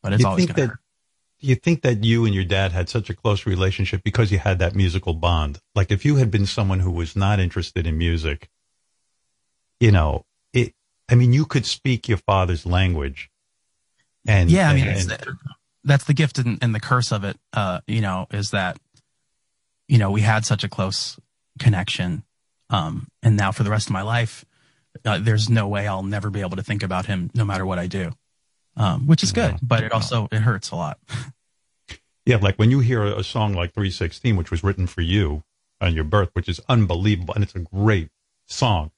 But 0.01 0.13
it's 0.13 0.21
you 0.21 0.27
always 0.27 0.45
think 0.45 0.57
going 0.57 0.67
that 0.67 0.73
to 0.75 0.79
you 1.43 1.55
think 1.55 1.81
that 1.81 2.03
you 2.05 2.25
and 2.25 2.33
your 2.33 2.45
dad 2.45 2.71
had 2.71 2.87
such 2.87 3.09
a 3.09 3.13
close 3.13 3.45
relationship 3.45 4.01
because 4.03 4.31
you 4.31 4.39
had 4.39 4.59
that 4.59 4.75
musical 4.75 5.13
bond. 5.13 5.59
Like 5.75 5.91
if 5.91 6.05
you 6.05 6.15
had 6.15 6.31
been 6.31 6.45
someone 6.45 6.79
who 6.79 6.91
was 6.91 7.15
not 7.15 7.39
interested 7.39 7.85
in 7.85 7.97
music, 7.97 8.49
you 9.79 9.91
know, 9.91 10.25
it. 10.53 10.73
I 11.09 11.15
mean, 11.15 11.33
you 11.33 11.45
could 11.45 11.65
speak 11.65 12.07
your 12.07 12.17
father's 12.17 12.65
language, 12.65 13.29
and 14.25 14.49
yeah, 14.49 14.69
I 14.69 14.73
mean, 14.73 14.87
and- 14.87 15.17
that's 15.83 16.05
the 16.05 16.13
gift 16.13 16.37
and, 16.37 16.57
and 16.61 16.73
the 16.73 16.79
curse 16.79 17.11
of 17.11 17.25
it. 17.25 17.37
Uh, 17.51 17.81
you 17.87 17.99
know, 17.99 18.25
is 18.31 18.51
that 18.51 18.77
you 19.89 19.97
know 19.97 20.11
we 20.11 20.21
had 20.21 20.45
such 20.45 20.63
a 20.63 20.69
close 20.69 21.19
connection, 21.59 22.23
um, 22.69 23.07
and 23.21 23.35
now 23.35 23.51
for 23.51 23.63
the 23.63 23.69
rest 23.69 23.87
of 23.87 23.93
my 23.93 24.01
life, 24.01 24.45
uh, 25.03 25.19
there's 25.21 25.49
no 25.49 25.67
way 25.67 25.87
I'll 25.87 26.03
never 26.03 26.29
be 26.29 26.39
able 26.39 26.55
to 26.55 26.63
think 26.63 26.83
about 26.83 27.07
him, 27.07 27.29
no 27.35 27.43
matter 27.43 27.65
what 27.65 27.79
I 27.79 27.87
do, 27.87 28.13
um, 28.75 29.07
which 29.07 29.23
is 29.23 29.31
good. 29.31 29.57
But 29.61 29.83
it 29.83 29.91
also 29.91 30.27
it 30.31 30.39
hurts 30.39 30.71
a 30.71 30.75
lot. 30.75 30.99
yeah, 32.25 32.37
like 32.37 32.55
when 32.55 32.71
you 32.71 32.79
hear 32.79 33.03
a, 33.03 33.23
song 33.23 33.53
like 33.53 33.73
316, 33.73 34.35
which 34.35 34.51
was 34.51 34.63
written 34.63 34.87
for 34.87 35.01
you 35.01 35.43
on 35.81 35.93
your 35.93 36.03
birth, 36.03 36.29
which 36.33 36.49
is 36.49 36.61
unbelievable, 36.69 37.33
and 37.33 37.43
it's 37.43 37.55
a 37.55 37.59
great 37.59 38.09
song. 38.47 38.91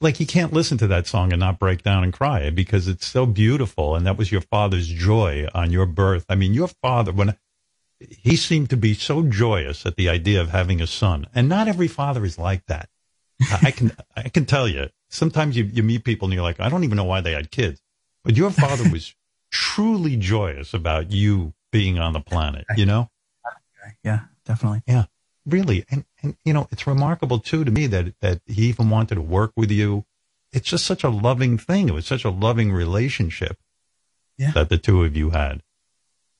Like 0.00 0.20
you 0.20 0.26
can't 0.26 0.52
listen 0.52 0.76
to 0.78 0.86
that 0.88 1.06
song 1.06 1.32
and 1.32 1.40
not 1.40 1.58
break 1.58 1.82
down 1.82 2.04
and 2.04 2.12
cry 2.12 2.50
because 2.50 2.88
it's 2.88 3.06
so 3.06 3.26
beautiful, 3.26 3.94
and 3.94 4.06
that 4.06 4.18
was 4.18 4.32
your 4.32 4.40
father's 4.40 4.88
joy 4.88 5.48
on 5.54 5.70
your 5.70 5.86
birth. 5.86 6.26
I 6.28 6.34
mean, 6.34 6.52
your 6.52 6.68
father 6.68 7.12
when 7.12 7.36
he 8.00 8.36
seemed 8.36 8.70
to 8.70 8.76
be 8.76 8.94
so 8.94 9.22
joyous 9.22 9.86
at 9.86 9.96
the 9.96 10.08
idea 10.08 10.40
of 10.40 10.50
having 10.50 10.80
a 10.80 10.86
son, 10.86 11.26
and 11.34 11.48
not 11.48 11.68
every 11.68 11.88
father 11.88 12.24
is 12.24 12.38
like 12.38 12.66
that. 12.66 12.88
I 13.40 13.58
I 13.62 13.70
can 13.70 13.92
I 14.16 14.28
can 14.28 14.44
tell 14.44 14.68
you. 14.68 14.88
Sometimes 15.08 15.56
you 15.56 15.64
you 15.64 15.82
meet 15.82 16.04
people 16.04 16.26
and 16.26 16.34
you're 16.34 16.42
like, 16.42 16.60
I 16.60 16.68
don't 16.68 16.84
even 16.84 16.96
know 16.96 17.04
why 17.04 17.20
they 17.20 17.32
had 17.32 17.50
kids, 17.50 17.80
but 18.24 18.36
your 18.36 18.50
father 18.50 18.88
was 18.90 19.14
truly 19.50 20.16
joyous 20.16 20.74
about 20.74 21.12
you 21.12 21.54
being 21.70 21.98
on 21.98 22.12
the 22.12 22.20
planet. 22.20 22.64
You 22.76 22.86
know. 22.86 23.10
Yeah, 24.02 24.20
definitely. 24.46 24.82
Yeah, 24.86 25.04
really 25.46 25.84
and 25.90 26.04
and 26.22 26.36
you 26.44 26.52
know 26.52 26.66
it's 26.70 26.86
remarkable 26.86 27.38
too 27.38 27.64
to 27.64 27.70
me 27.70 27.86
that 27.86 28.14
that 28.20 28.40
he 28.46 28.66
even 28.68 28.90
wanted 28.90 29.16
to 29.16 29.20
work 29.20 29.52
with 29.56 29.70
you 29.70 30.04
it's 30.52 30.68
just 30.68 30.86
such 30.86 31.04
a 31.04 31.08
loving 31.08 31.58
thing 31.58 31.88
it 31.88 31.92
was 31.92 32.06
such 32.06 32.24
a 32.24 32.30
loving 32.30 32.72
relationship 32.72 33.58
Yeah. 34.38 34.52
that 34.52 34.68
the 34.68 34.78
two 34.78 35.04
of 35.04 35.16
you 35.16 35.30
had 35.30 35.62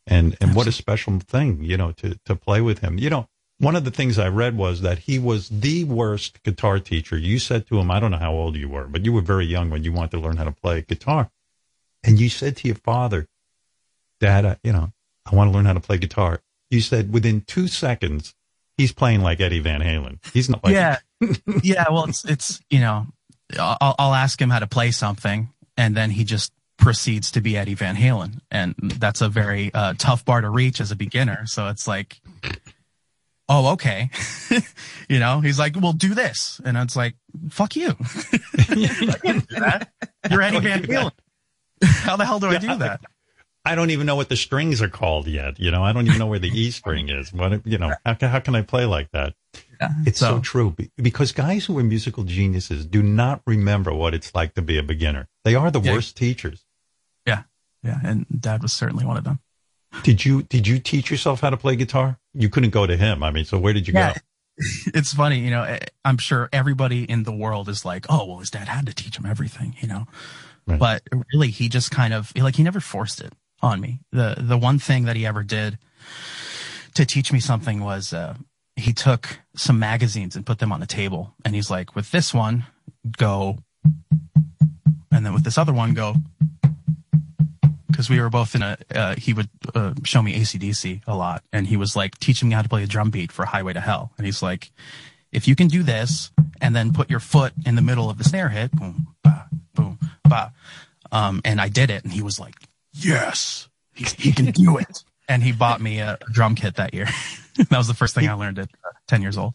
and 0.06 0.36
and 0.40 0.54
what 0.54 0.66
a 0.66 0.72
special 0.72 1.18
thing 1.20 1.62
you 1.62 1.76
know 1.76 1.92
to 1.92 2.18
to 2.24 2.34
play 2.34 2.60
with 2.60 2.78
him 2.78 2.98
you 2.98 3.10
know 3.10 3.28
one 3.58 3.76
of 3.76 3.84
the 3.84 3.90
things 3.90 4.18
i 4.18 4.28
read 4.28 4.56
was 4.56 4.80
that 4.80 5.00
he 5.00 5.18
was 5.18 5.48
the 5.50 5.84
worst 5.84 6.42
guitar 6.42 6.78
teacher 6.78 7.16
you 7.18 7.38
said 7.38 7.66
to 7.66 7.78
him 7.78 7.90
i 7.90 8.00
don't 8.00 8.10
know 8.10 8.16
how 8.18 8.32
old 8.32 8.56
you 8.56 8.68
were 8.68 8.86
but 8.86 9.04
you 9.04 9.12
were 9.12 9.20
very 9.22 9.44
young 9.44 9.68
when 9.70 9.84
you 9.84 9.92
wanted 9.92 10.12
to 10.12 10.20
learn 10.20 10.36
how 10.38 10.44
to 10.44 10.52
play 10.52 10.80
guitar 10.80 11.30
and 12.04 12.20
you 12.20 12.28
said 12.28 12.56
to 12.56 12.68
your 12.68 12.76
father 12.76 13.26
dad 14.20 14.44
I, 14.44 14.56
you 14.62 14.72
know 14.72 14.92
i 15.26 15.34
want 15.34 15.50
to 15.50 15.54
learn 15.54 15.64
how 15.64 15.72
to 15.72 15.80
play 15.80 15.98
guitar 15.98 16.40
you 16.70 16.80
said 16.80 17.12
within 17.12 17.40
two 17.42 17.68
seconds 17.68 18.34
he's 18.76 18.92
playing 18.92 19.22
like 19.22 19.40
Eddie 19.40 19.60
Van 19.60 19.80
Halen. 19.80 20.18
He's 20.32 20.48
not 20.48 20.62
like 20.64 20.74
yeah, 20.74 20.98
yeah. 21.62 21.84
Well, 21.90 22.04
it's 22.04 22.24
it's 22.24 22.60
you 22.70 22.80
know, 22.80 23.06
I'll 23.58 23.94
I'll 23.98 24.14
ask 24.14 24.40
him 24.40 24.50
how 24.50 24.58
to 24.58 24.66
play 24.66 24.90
something, 24.90 25.48
and 25.76 25.96
then 25.96 26.10
he 26.10 26.24
just 26.24 26.52
proceeds 26.76 27.30
to 27.32 27.40
be 27.40 27.56
Eddie 27.56 27.74
Van 27.74 27.96
Halen, 27.96 28.40
and 28.50 28.74
that's 28.78 29.20
a 29.20 29.28
very 29.28 29.72
uh, 29.72 29.94
tough 29.98 30.24
bar 30.24 30.40
to 30.40 30.50
reach 30.50 30.80
as 30.80 30.90
a 30.90 30.96
beginner. 30.96 31.46
So 31.46 31.68
it's 31.68 31.86
like, 31.86 32.20
oh, 33.48 33.72
okay, 33.72 34.10
you 35.08 35.18
know. 35.18 35.40
He's 35.40 35.58
like, 35.58 35.76
well, 35.80 35.92
do 35.92 36.14
this, 36.14 36.60
and 36.64 36.76
it's 36.76 36.96
like, 36.96 37.14
fuck 37.50 37.76
you. 37.76 37.92
Do. 38.66 38.80
You're 40.30 40.42
Eddie 40.42 40.60
Van 40.60 40.82
Halen. 40.82 41.12
How 42.04 42.16
the 42.16 42.24
hell 42.24 42.40
do 42.40 42.46
I 42.48 42.58
do 42.58 42.76
that? 42.78 43.00
I 43.66 43.74
don't 43.74 43.90
even 43.90 44.06
know 44.06 44.16
what 44.16 44.28
the 44.28 44.36
strings 44.36 44.82
are 44.82 44.88
called 44.90 45.26
yet. 45.26 45.58
You 45.58 45.70
know, 45.70 45.82
I 45.82 45.92
don't 45.92 46.06
even 46.06 46.18
know 46.18 46.26
where 46.26 46.38
the 46.38 46.48
E 46.48 46.70
string 46.80 47.08
is. 47.08 47.32
What 47.32 47.66
you 47.66 47.78
know, 47.78 47.94
how, 48.04 48.14
can- 48.14 48.28
how 48.30 48.40
can 48.40 48.54
I 48.54 48.62
play 48.62 48.84
like 48.84 49.10
that? 49.12 49.34
It's 50.06 50.18
so, 50.20 50.36
So- 50.36 50.40
true 50.40 50.76
because 50.96 51.32
guys 51.32 51.64
who 51.66 51.78
are 51.78 51.82
musical 51.82 52.24
geniuses 52.24 52.84
do 52.86 53.02
not 53.02 53.40
remember 53.46 53.92
what 53.94 54.14
it's 54.14 54.34
like 54.34 54.54
to 54.54 54.62
be 54.62 54.78
a 54.78 54.82
beginner. 54.82 55.28
They 55.44 55.54
are 55.54 55.70
the 55.70 55.80
Yeah. 55.80 55.92
worst 55.92 56.16
teachers. 56.16 56.64
Yeah, 57.26 57.44
yeah, 57.82 58.00
and 58.04 58.26
Dad 58.38 58.62
was 58.62 58.72
certainly 58.72 59.04
one 59.06 59.16
of 59.16 59.24
them. 59.24 59.38
Did 60.02 60.24
you 60.24 60.42
did 60.42 60.66
you 60.66 60.78
teach 60.78 61.10
yourself 61.10 61.40
how 61.40 61.50
to 61.50 61.56
play 61.56 61.76
guitar? 61.76 62.18
You 62.34 62.48
couldn't 62.48 62.70
go 62.70 62.86
to 62.86 62.96
him. 62.96 63.22
I 63.22 63.30
mean, 63.30 63.44
so 63.44 63.58
where 63.58 63.72
did 63.72 63.86
you 63.88 63.94
Yeah. 63.94 64.12
go? 64.14 64.20
it's 64.94 65.12
funny, 65.14 65.38
you 65.40 65.50
know. 65.50 65.62
eh, 65.64 65.78
I'm 66.04 66.18
sure 66.18 66.48
everybody 66.52 67.04
in 67.04 67.22
the 67.24 67.32
world 67.32 67.68
is 67.68 67.84
like, 67.84 68.06
"Oh, 68.08 68.26
well, 68.26 68.38
his 68.38 68.50
dad 68.50 68.68
had 68.68 68.86
to 68.86 68.94
teach 68.94 69.16
him 69.18 69.24
everything," 69.26 69.74
you 69.80 69.88
know. 69.88 70.06
But 70.66 71.02
really, 71.32 71.48
he 71.48 71.68
just 71.68 71.90
kind 71.90 72.14
of 72.14 72.32
like 72.36 72.56
he 72.56 72.62
never 72.62 72.80
forced 72.80 73.20
it 73.20 73.32
on 73.62 73.80
me. 73.80 74.00
the 74.12 74.36
The 74.38 74.58
one 74.58 74.78
thing 74.78 75.04
that 75.04 75.16
he 75.16 75.26
ever 75.26 75.42
did 75.42 75.78
to 76.94 77.04
teach 77.04 77.32
me 77.32 77.40
something 77.40 77.80
was 77.80 78.12
uh, 78.12 78.34
he 78.76 78.92
took 78.92 79.40
some 79.56 79.78
magazines 79.78 80.36
and 80.36 80.46
put 80.46 80.58
them 80.58 80.72
on 80.72 80.80
the 80.80 80.86
table, 80.86 81.34
and 81.44 81.54
he's 81.54 81.70
like, 81.70 81.94
"With 81.94 82.10
this 82.10 82.32
one, 82.32 82.66
go," 83.16 83.58
and 85.12 85.24
then 85.24 85.34
with 85.34 85.44
this 85.44 85.58
other 85.58 85.72
one, 85.72 85.94
go. 85.94 86.16
Because 87.88 88.10
we 88.10 88.20
were 88.20 88.30
both 88.30 88.56
in 88.56 88.62
a, 88.62 88.76
uh, 88.92 89.14
he 89.14 89.32
would 89.32 89.48
uh, 89.74 89.94
show 90.04 90.20
me 90.20 90.34
AC/DC 90.34 91.02
a 91.06 91.14
lot, 91.14 91.44
and 91.52 91.66
he 91.66 91.76
was 91.76 91.94
like 91.94 92.18
teaching 92.18 92.48
me 92.48 92.54
how 92.54 92.62
to 92.62 92.68
play 92.68 92.82
a 92.82 92.88
drum 92.88 93.10
beat 93.10 93.30
for 93.30 93.44
Highway 93.44 93.72
to 93.72 93.80
Hell. 93.80 94.12
And 94.16 94.26
he's 94.26 94.42
like, 94.42 94.72
if 95.34 95.48
you 95.48 95.56
can 95.56 95.68
do 95.68 95.82
this 95.82 96.30
and 96.60 96.74
then 96.74 96.92
put 96.92 97.10
your 97.10 97.20
foot 97.20 97.52
in 97.66 97.74
the 97.74 97.82
middle 97.82 98.08
of 98.08 98.16
the 98.16 98.24
snare 98.24 98.48
hit, 98.48 98.72
boom, 98.72 99.08
ba, 99.22 99.48
boom, 99.74 99.98
ba. 100.22 100.52
Um, 101.12 101.42
and 101.44 101.60
I 101.60 101.68
did 101.68 101.90
it, 101.90 102.04
and 102.04 102.12
he 102.12 102.22
was 102.22 102.40
like, 102.40 102.54
yes, 102.92 103.68
he, 103.92 104.04
he 104.04 104.32
can 104.32 104.46
do 104.46 104.78
it. 104.78 105.04
And 105.26 105.42
he 105.42 105.52
bought 105.52 105.80
me 105.80 106.00
a 106.00 106.18
drum 106.30 106.54
kit 106.54 106.74
that 106.74 106.92
year. 106.92 107.08
that 107.56 107.78
was 107.78 107.88
the 107.88 107.94
first 107.94 108.14
thing 108.14 108.28
I 108.28 108.34
learned 108.34 108.58
at 108.58 108.68
uh, 108.84 108.90
10 109.08 109.22
years 109.22 109.38
old. 109.38 109.54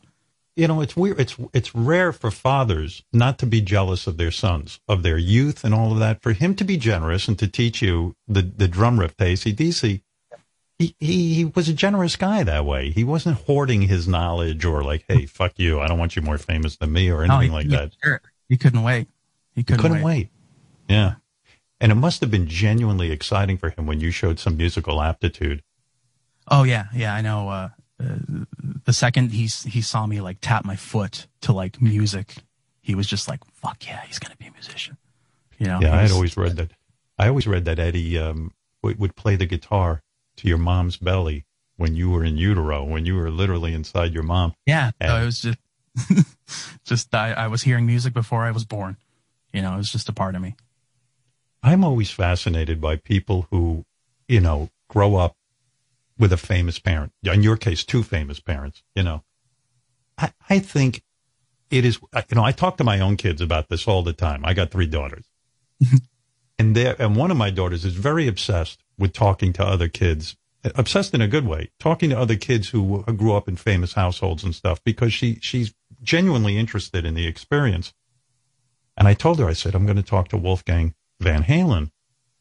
You 0.55 0.67
know, 0.67 0.81
it's 0.81 0.98
weird. 0.98 1.19
It's 1.19 1.38
it's 1.53 1.75
rare 1.75 2.12
for 2.12 2.31
fathers 2.31 3.03
not 3.13 3.38
to 3.38 3.45
be 3.45 3.62
jealous 3.62 4.07
of 4.07 4.17
their 4.17 4.31
sons, 4.31 4.79
of 4.88 5.03
their 5.03 5.19
youth, 5.19 5.63
and 5.63 5.75
all 5.75 5.91
of 5.91 6.00
that. 6.00 6.24
For 6.24 6.33
him 6.33 6.55
to 6.55 6.63
be 6.63 6.75
generous 6.75 7.27
and 7.27 7.38
to 7.38 7.48
teach 7.48 7.83
you 7.83 8.15
the 8.27 8.41
the 8.41 8.67
drum 8.67 9.00
riff 9.00 9.15
to 9.17 9.25
AC/DC, 9.25 10.01
he, 10.79 10.95
he 11.00 11.33
he 11.36 11.45
was 11.45 11.69
a 11.69 11.74
generous 11.74 12.15
guy 12.15 12.41
that 12.43 12.65
way. 12.65 12.89
He 12.89 13.03
wasn't 13.03 13.38
hoarding 13.41 13.83
his 13.83 14.07
knowledge 14.07 14.65
or 14.65 14.81
like, 14.83 15.05
hey, 15.07 15.25
fuck 15.27 15.53
you, 15.57 15.79
I 15.79 15.88
don't 15.88 16.00
want 16.00 16.15
you 16.15 16.21
more 16.21 16.38
famous 16.39 16.77
than 16.77 16.91
me 16.91 17.12
or 17.12 17.27
No, 17.27 17.36
anything 17.36 17.51
he- 17.51 17.55
like 17.55 17.67
that. 17.69 17.91
sure. 18.03 18.21
He 18.48 18.57
couldn't 18.57 18.81
wait. 18.81 19.07
He 19.55 19.63
couldn't, 19.63 19.81
couldn't 19.81 19.98
wait. 19.98 20.05
wait. 20.05 20.29
Yeah, 20.88 21.15
and 21.79 21.91
it 21.91 21.95
must 21.95 22.21
have 22.21 22.31
been 22.31 22.48
genuinely 22.48 23.12
exciting 23.12 23.57
for 23.57 23.69
him 23.69 23.86
when 23.86 24.00
you 24.00 24.09
showed 24.09 24.39
some 24.39 24.57
musical 24.57 25.01
aptitude. 25.01 25.62
Oh 26.48 26.63
yeah, 26.63 26.86
yeah, 26.95 27.13
I 27.13 27.21
know. 27.21 27.50
Uh, 27.50 27.69
uh, 28.01 28.15
the 28.86 28.93
second 28.93 29.33
he 29.33 29.43
he 29.69 29.81
saw 29.81 30.07
me 30.07 30.21
like 30.21 30.38
tap 30.41 30.65
my 30.65 30.75
foot 30.77 31.27
to 31.41 31.51
like 31.51 31.79
music, 31.81 32.36
he 32.81 32.95
was 32.95 33.05
just 33.05 33.27
like, 33.27 33.43
"Fuck 33.53 33.86
yeah, 33.86 34.01
he's 34.07 34.17
gonna 34.17 34.38
be 34.38 34.48
a 34.48 34.51
musician." 34.51 34.98
You 35.59 35.67
know? 35.67 35.79
Yeah, 35.81 35.93
I 35.95 36.01
had 36.01 36.12
always 36.12 36.38
read 36.38 36.55
that. 36.55 36.71
I 37.19 37.27
always 37.27 37.45
read 37.45 37.65
that 37.65 37.77
Eddie 37.79 38.17
um, 38.17 38.53
would, 38.81 38.98
would 38.98 39.15
play 39.17 39.36
the 39.36 39.45
guitar 39.45 40.01
to 40.39 40.48
your 40.48 40.58
mom's 40.58 40.98
belly 40.98 41.46
when 41.77 41.96
you 41.96 42.10
were 42.10 42.24
in 42.24 42.36
utero, 42.38 42.84
when 42.84 43.05
you 43.05 43.15
were 43.15 43.31
literally 43.31 43.74
inside 43.74 44.13
your 44.13 44.24
mom. 44.24 44.53
Yeah, 44.65 44.91
And- 45.00 45.10
no, 45.10 45.22
it 45.22 45.25
was 45.25 45.39
just, 45.41 45.58
just 46.86 47.15
I, 47.15 47.34
I 47.34 47.48
was 47.48 47.63
hearing 47.63 47.86
music 47.86 48.13
before 48.13 48.43
I 48.43 48.51
was 48.51 48.65
born. 48.65 48.98
You 49.53 49.62
know, 49.62 49.74
it 49.74 49.77
was 49.77 49.91
just 49.91 50.10
a 50.10 50.13
part 50.13 50.36
of 50.36 50.41
me. 50.41 50.55
I'm 51.63 51.84
always 51.84 52.12
fascinated 52.12 52.79
by 52.79 52.96
people 52.98 53.48
who, 53.51 53.86
you 54.27 54.39
know, 54.39 54.69
grow 54.88 55.15
up 55.15 55.36
with 56.17 56.32
a 56.32 56.38
famous 56.38 56.80
parent. 56.80 57.12
In 57.23 57.43
your 57.43 57.58
case, 57.58 57.84
two 57.84 58.04
famous 58.04 58.39
parents. 58.39 58.84
You 58.95 59.04
know, 59.04 59.23
I, 60.17 60.32
I 60.49 60.60
think 60.60 61.02
it 61.71 61.86
is. 61.86 61.99
You 62.30 62.36
know, 62.36 62.43
I 62.43 62.52
talk 62.52 62.78
to 62.78 62.84
my 62.84 62.99
own 62.99 63.17
kids 63.17 63.41
about 63.41 63.69
this 63.69 63.88
all 63.88 64.04
the 64.04 64.13
time. 64.13 64.45
I 64.45 64.54
got 64.54 64.71
three 64.71 64.86
daughters, 64.88 65.25
and 66.60 66.75
they 66.75 66.95
and 66.95 67.15
one 67.15 67.32
of 67.32 67.38
my 67.38 67.49
daughters 67.49 67.84
is 67.86 67.95
very 67.95 68.28
obsessed 68.28 68.84
with 68.99 69.13
talking 69.13 69.53
to 69.53 69.65
other 69.65 69.88
kids. 69.88 70.35
Obsessed 70.75 71.13
in 71.13 71.21
a 71.21 71.27
good 71.27 71.47
way, 71.47 71.71
talking 71.79 72.09
to 72.09 72.19
other 72.19 72.35
kids 72.35 72.69
who 72.69 73.03
grew 73.03 73.33
up 73.33 73.47
in 73.47 73.55
famous 73.55 73.93
households 73.93 74.43
and 74.43 74.53
stuff, 74.53 74.83
because 74.83 75.13
she 75.13 75.39
she's 75.41 75.73
genuinely 76.03 76.57
interested 76.57 77.05
in 77.05 77.13
the 77.13 77.25
experience. 77.25 77.93
And 78.97 79.07
I 79.07 79.13
told 79.13 79.39
her, 79.39 79.47
I 79.47 79.53
said, 79.53 79.73
I'm 79.73 79.85
going 79.85 79.95
to 79.95 80.03
talk 80.03 80.27
to 80.29 80.38
Wolfgang 80.38 80.93
Van 81.21 81.43
Halen. 81.43 81.91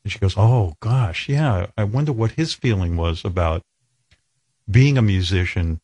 And 0.03 0.12
she 0.12 0.18
goes, 0.18 0.35
Oh 0.37 0.75
gosh, 0.81 1.29
yeah. 1.29 1.66
I 1.77 1.85
wonder 1.85 2.12
what 2.12 2.33
his 2.33 2.55
feeling 2.55 2.97
was 2.97 3.25
about 3.25 3.62
being 4.68 4.99
a 4.99 5.03
musician 5.03 5.81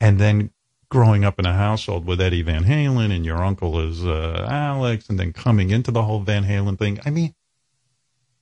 and 0.00 0.18
then 0.18 0.50
growing 0.88 1.24
up 1.24 1.38
in 1.38 1.46
a 1.46 1.52
household 1.52 2.04
with 2.04 2.20
Eddie 2.20 2.42
Van 2.42 2.64
Halen 2.64 3.14
and 3.14 3.24
your 3.24 3.44
uncle 3.44 3.80
is 3.80 4.04
uh, 4.04 4.46
Alex 4.50 5.08
and 5.08 5.18
then 5.18 5.32
coming 5.32 5.70
into 5.70 5.90
the 5.90 6.02
whole 6.02 6.20
Van 6.20 6.44
Halen 6.44 6.78
thing. 6.78 6.98
I 7.04 7.10
mean, 7.10 7.34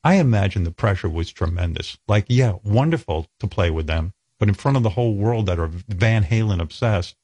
I 0.05 0.15
imagine 0.15 0.65
the 0.65 0.71
pressure 0.71 1.09
was 1.09 1.33
tremendous. 1.33 1.99
Like, 2.07 2.27
yeah, 2.29 2.55
wonderful 2.63 3.27
to 3.41 3.47
play 3.47 3.71
with 3.71 3.87
them, 3.87 4.13
but 4.39 4.49
in 4.49 4.55
front 4.55 4.77
of 4.77 4.83
the 4.83 4.91
whole 4.91 5.15
world 5.15 5.47
that 5.47 5.59
are 5.59 5.69
Van 5.69 6.25
Halen 6.25 6.61
obsessed, 6.61 7.17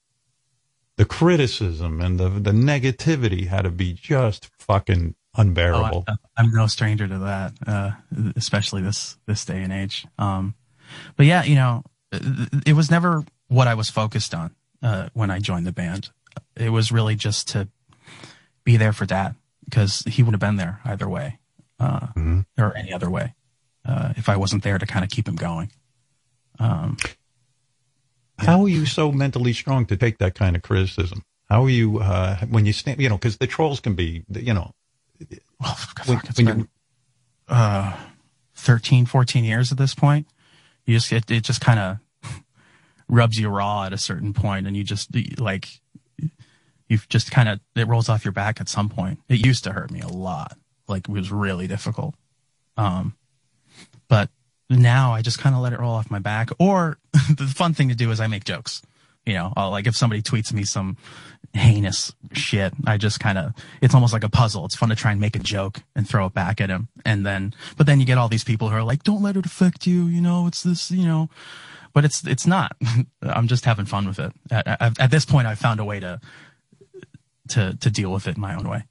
the 0.97 1.05
criticism 1.05 2.01
and 2.01 2.21
the 2.21 2.29
the 2.29 2.53
negativity 2.53 3.49
had 3.49 3.63
to 3.63 3.71
be 3.71 3.93
just 3.93 4.51
fucking 4.59 5.15
unbearable. 5.37 6.05
Oh, 6.07 6.13
I, 6.13 6.41
I'm 6.41 6.53
no 6.53 6.67
stranger 6.67 7.09
to 7.09 7.19
that, 7.19 7.53
uh, 7.67 7.91
especially 8.37 8.83
this 8.83 9.17
this 9.27 9.45
day 9.45 9.63
and 9.63 9.73
age. 9.73 10.07
Um, 10.19 10.55
but 11.17 11.27
yeah, 11.27 11.43
you 11.45 11.57
know, 11.57 11.85
it, 12.13 12.69
it 12.69 12.73
was 12.75 12.91
never 12.91 13.25
what 13.49 13.67
I 13.69 13.75
was 13.75 13.91
focused 13.91 14.35
on 14.35 14.55
uh, 14.83 15.09
when 15.15 15.31
I 15.31 15.39
joined 15.39 15.67
the 15.67 15.73
band. 15.73 16.11
It 16.57 16.71
was 16.71 16.93
really 16.93 17.17
just 17.17 17.49
to 17.49 17.69
be 18.65 18.77
there 18.77 18.93
for 18.93 19.07
Dad 19.07 19.35
because 19.65 20.03
he 20.07 20.23
would 20.23 20.33
have 20.33 20.41
been 20.41 20.57
there 20.57 20.81
either 20.85 21.09
way, 21.09 21.39
uh, 21.81 22.09
Mhm. 22.17 22.47
or 22.59 22.77
any 22.77 22.93
other 22.93 23.11
way, 23.11 23.35
uh, 23.85 24.13
if 24.17 24.29
I 24.29 24.37
wasn't 24.37 24.63
there 24.63 24.79
to 24.79 24.87
kind 24.87 25.05
of 25.05 25.11
keep 25.11 25.29
him 25.29 25.37
going. 25.37 25.71
Um, 26.59 26.97
How 28.39 28.63
are 28.63 28.69
you 28.69 28.85
so 28.87 29.13
mentally 29.13 29.53
strong 29.53 29.87
to 29.87 29.97
take 29.97 30.19
that 30.19 30.35
kind 30.35 30.57
of 30.57 30.63
criticism? 30.63 31.23
How 31.49 31.65
are 31.65 31.71
you 31.71 31.99
uh, 32.01 32.39
when 32.47 32.67
you 32.67 32.73
stand? 32.73 33.01
You 33.01 33.09
know, 33.09 33.17
because 33.17 33.37
the 33.37 33.47
trolls 33.47 33.79
can 33.81 33.95
be, 33.95 34.25
you 34.29 34.53
know, 34.55 34.73
well, 35.61 35.75
fuck, 35.75 36.07
when, 36.07 36.19
when 36.19 36.47
been- 36.47 36.59
you 36.61 36.69
uh 37.49 37.95
13 38.57 39.05
14 39.07 39.45
years 39.45 39.71
at 39.71 39.77
this 39.77 39.95
point 39.95 40.27
you 40.87 40.95
just 40.95 41.13
it, 41.13 41.31
it 41.31 41.43
just 41.45 41.61
kind 41.61 41.79
of 41.79 41.99
rubs 43.09 43.39
you 43.39 43.49
raw 43.51 43.85
at 43.85 43.93
a 43.93 43.99
certain 43.99 44.33
point 44.33 44.67
and 44.67 44.77
you 44.77 44.83
just 44.83 45.11
like 45.39 45.69
you've 46.89 47.07
just 47.11 47.31
kind 47.31 47.49
of 47.51 47.61
it 47.77 47.87
rolls 47.87 48.09
off 48.09 48.25
your 48.25 48.33
back 48.33 48.61
at 48.63 48.69
some 48.69 48.89
point 48.89 49.21
it 49.29 49.45
used 49.45 49.63
to 49.65 49.73
hurt 49.73 49.91
me 49.91 50.01
a 50.01 50.09
lot 50.09 50.57
like 50.89 51.09
it 51.09 51.13
was 51.13 51.31
really 51.33 51.67
difficult. 51.67 52.15
Um 52.77 53.15
but 54.09 54.29
now 54.71 55.13
i 55.13 55.21
just 55.23 55.39
kind 55.39 55.55
of 55.55 55.61
let 55.61 55.73
it 55.73 55.81
roll 55.81 55.95
off 55.95 56.11
my 56.11 56.19
back. 56.19 56.51
Or 56.59 56.99
the 57.13 57.53
fun 57.55 57.75
thing 57.75 57.89
to 57.89 57.95
do 57.95 58.11
is 58.11 58.21
i 58.21 58.27
make 58.27 58.45
jokes 58.45 58.83
you 59.25 59.35
know 59.35 59.53
I'll, 59.57 59.71
like 59.71 59.87
if 59.87 59.97
somebody 59.97 60.23
tweets 60.23 60.53
me 60.53 60.65
some 60.65 60.97
heinous 61.55 62.13
shit 62.33 62.73
i 62.87 62.97
just 62.97 63.21
kind 63.21 63.39
of 63.39 63.53
it's 63.81 63.95
almost 63.95 64.13
like 64.13 64.25
a 64.25 64.29
puzzle. 64.29 64.65
It's 64.65 64.75
fun 64.75 64.89
to 64.89 64.97
try 64.97 65.13
and 65.13 65.21
make 65.21 65.37
a 65.37 65.41
joke 65.41 65.83
and 65.95 66.09
throw 66.09 66.27
it 66.27 66.35
back 66.35 66.61
at 66.61 66.71
him 66.71 66.89
and 67.05 67.25
then 67.25 67.55
but 67.77 67.87
then 67.87 68.01
you 68.01 68.07
get 68.07 68.19
all 68.19 68.29
these 68.29 68.45
people 68.45 68.69
who 68.71 68.77
are 68.77 68.83
like 68.83 69.03
don't 69.03 69.23
let 69.23 69.37
it 69.37 69.47
affect 69.47 69.87
you 69.87 70.07
you 70.07 70.21
know 70.21 70.47
it's 70.47 70.63
this 70.63 70.91
you 70.91 71.07
know. 71.07 71.29
But 71.93 72.05
it's 72.05 72.27
it's 72.27 72.45
not. 72.45 72.77
I'm 73.23 73.47
just 73.47 73.65
having 73.65 73.85
fun 73.87 74.09
with 74.09 74.19
it. 74.19 74.33
At, 74.51 74.67
at, 74.67 75.01
at 75.01 75.11
this 75.13 75.25
point 75.25 75.47
i've 75.47 75.61
found 75.61 75.79
a 75.79 75.85
way 75.85 76.01
to 76.01 76.21
to 77.51 77.77
to 77.77 77.91
deal 77.91 78.13
with 78.13 78.27
it 78.27 78.37
my 78.37 78.55
own 78.57 78.69
way 78.69 78.85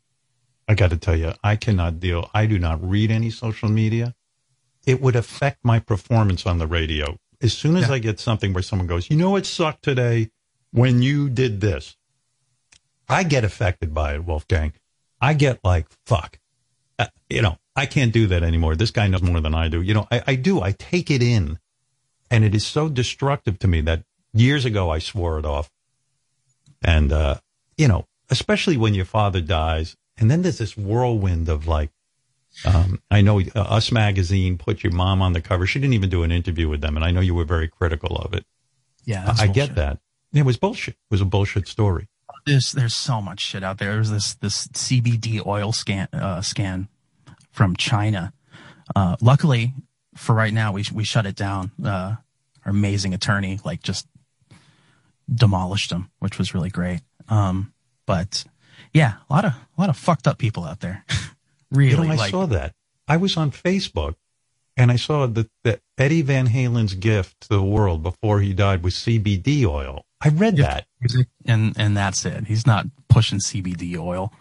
I 0.67 0.75
got 0.75 0.91
to 0.91 0.97
tell 0.97 1.15
you, 1.15 1.33
I 1.43 1.55
cannot 1.55 1.99
deal. 1.99 2.29
I 2.33 2.45
do 2.45 2.57
not 2.57 2.83
read 2.87 3.11
any 3.11 3.29
social 3.29 3.69
media. 3.69 4.15
It 4.85 5.01
would 5.01 5.15
affect 5.15 5.59
my 5.63 5.79
performance 5.79 6.45
on 6.45 6.57
the 6.57 6.67
radio. 6.67 7.17
As 7.41 7.53
soon 7.53 7.75
as 7.75 7.89
Yeah. 7.89 7.95
I 7.95 7.99
get 7.99 8.19
something 8.19 8.53
where 8.53 8.63
someone 8.63 8.87
goes, 8.87 9.09
you 9.09 9.17
know 9.17 9.31
what 9.31 9.45
sucked 9.45 9.83
today 9.83 10.31
when 10.71 11.01
you 11.01 11.29
did 11.29 11.61
this, 11.61 11.95
I 13.07 13.23
get 13.23 13.43
affected 13.43 13.93
by 13.93 14.15
it, 14.15 14.25
Wolfgang. 14.25 14.73
I 15.21 15.33
get 15.33 15.59
like, 15.63 15.87
fuck, 16.05 16.39
uh, 16.97 17.07
you 17.29 17.41
know, 17.41 17.57
I 17.75 17.85
can't 17.85 18.11
do 18.13 18.27
that 18.27 18.43
anymore. 18.43 18.75
This 18.75 18.91
guy 18.91 19.07
knows 19.07 19.21
more 19.21 19.39
than 19.41 19.53
I 19.55 19.67
do. 19.67 19.81
You 19.81 19.93
know, 19.93 20.07
I, 20.11 20.23
I 20.27 20.35
do. 20.35 20.61
I 20.61 20.71
take 20.71 21.09
it 21.11 21.21
in, 21.21 21.59
and 22.31 22.43
it 22.43 22.55
is 22.55 22.65
so 22.65 22.89
destructive 22.89 23.59
to 23.59 23.67
me 23.67 23.81
that 23.81 24.03
years 24.33 24.65
ago 24.65 24.89
I 24.89 24.99
swore 24.99 25.39
it 25.39 25.45
off. 25.45 25.69
And 26.83 27.11
uh, 27.11 27.35
you 27.77 27.87
know, 27.87 28.05
especially 28.29 28.77
when 28.77 28.93
your 28.93 29.05
father 29.05 29.41
dies, 29.41 29.95
and 30.17 30.29
then 30.29 30.41
there's 30.41 30.57
this 30.59 30.77
whirlwind 30.77 31.49
of 31.49 31.67
like 31.67 31.91
Um, 32.65 33.01
I 33.09 33.21
know 33.21 33.41
uh, 33.41 33.59
Us 33.59 33.91
Magazine 33.91 34.57
put 34.57 34.83
your 34.83 34.93
mom 34.93 35.21
on 35.21 35.33
the 35.33 35.41
cover. 35.41 35.65
She 35.65 35.79
didn't 35.79 35.95
even 35.95 36.09
do 36.09 36.21
an 36.23 36.31
interview 36.31 36.69
with 36.69 36.81
them, 36.81 36.95
and 36.95 37.03
I 37.03 37.11
know 37.11 37.19
you 37.21 37.33
were 37.33 37.45
very 37.45 37.67
critical 37.67 38.15
of 38.17 38.33
it. 38.33 38.45
Yeah, 39.05 39.33
I 39.39 39.47
get 39.47 39.75
that. 39.75 39.99
It 40.33 40.45
was 40.45 40.57
bullshit. 40.57 40.93
It 40.95 41.11
was 41.11 41.21
a 41.21 41.25
bullshit 41.25 41.67
story. 41.67 42.07
There's 42.45 42.71
there's 42.71 42.95
so 42.95 43.21
much 43.21 43.41
shit 43.41 43.63
out 43.63 43.77
there. 43.79 43.93
There's 43.93 44.11
this 44.11 44.35
this 44.35 44.67
CBD 44.67 45.45
oil 45.45 45.71
scan 45.71 46.07
uh, 46.13 46.41
scan 46.41 46.87
from 47.51 47.75
China. 47.75 48.33
Uh, 48.95 49.15
luckily 49.21 49.73
for 50.15 50.35
right 50.35 50.53
now, 50.53 50.71
we 50.73 50.85
we 50.93 51.03
shut 51.03 51.25
it 51.25 51.35
down. 51.35 51.71
Uh, 51.83 52.15
our 52.65 52.71
amazing 52.71 53.13
attorney 53.13 53.59
like 53.65 53.81
just 53.81 54.07
demolished 55.33 55.89
them, 55.89 56.11
which 56.19 56.37
was 56.37 56.53
really 56.53 56.69
great. 56.69 57.01
Um, 57.29 57.73
but 58.05 58.45
yeah, 58.93 59.15
a 59.29 59.33
lot 59.33 59.45
of 59.45 59.53
a 59.53 59.81
lot 59.81 59.89
of 59.89 59.97
fucked 59.97 60.27
up 60.27 60.37
people 60.37 60.63
out 60.63 60.79
there. 60.79 61.05
really, 61.71 61.91
You 61.91 61.97
know, 61.97 62.11
I 62.11 62.15
like 62.15 62.31
saw 62.31 62.45
that. 62.47 62.73
I 63.07 63.17
was 63.17 63.35
on 63.35 63.51
Facebook 63.51 64.15
and 64.77 64.91
I 64.91 64.95
saw 64.95 65.27
that, 65.27 65.49
that 65.63 65.81
Eddie 65.97 66.21
Van 66.21 66.47
Halen's 66.47 66.93
gift 66.93 67.41
to 67.41 67.49
the 67.49 67.63
world 67.63 68.01
before 68.01 68.39
he 68.39 68.53
died 68.53 68.83
was 68.83 68.95
CBD 68.95 69.65
oil. 69.65 70.05
I 70.21 70.29
read 70.29 70.57
that. 70.57 70.85
and 71.45 71.73
and 71.77 71.97
that's 71.97 72.25
it. 72.25 72.45
He's 72.47 72.65
not 72.65 72.85
pushing 73.09 73.39
CBD 73.39 73.97
oil. 73.97 74.31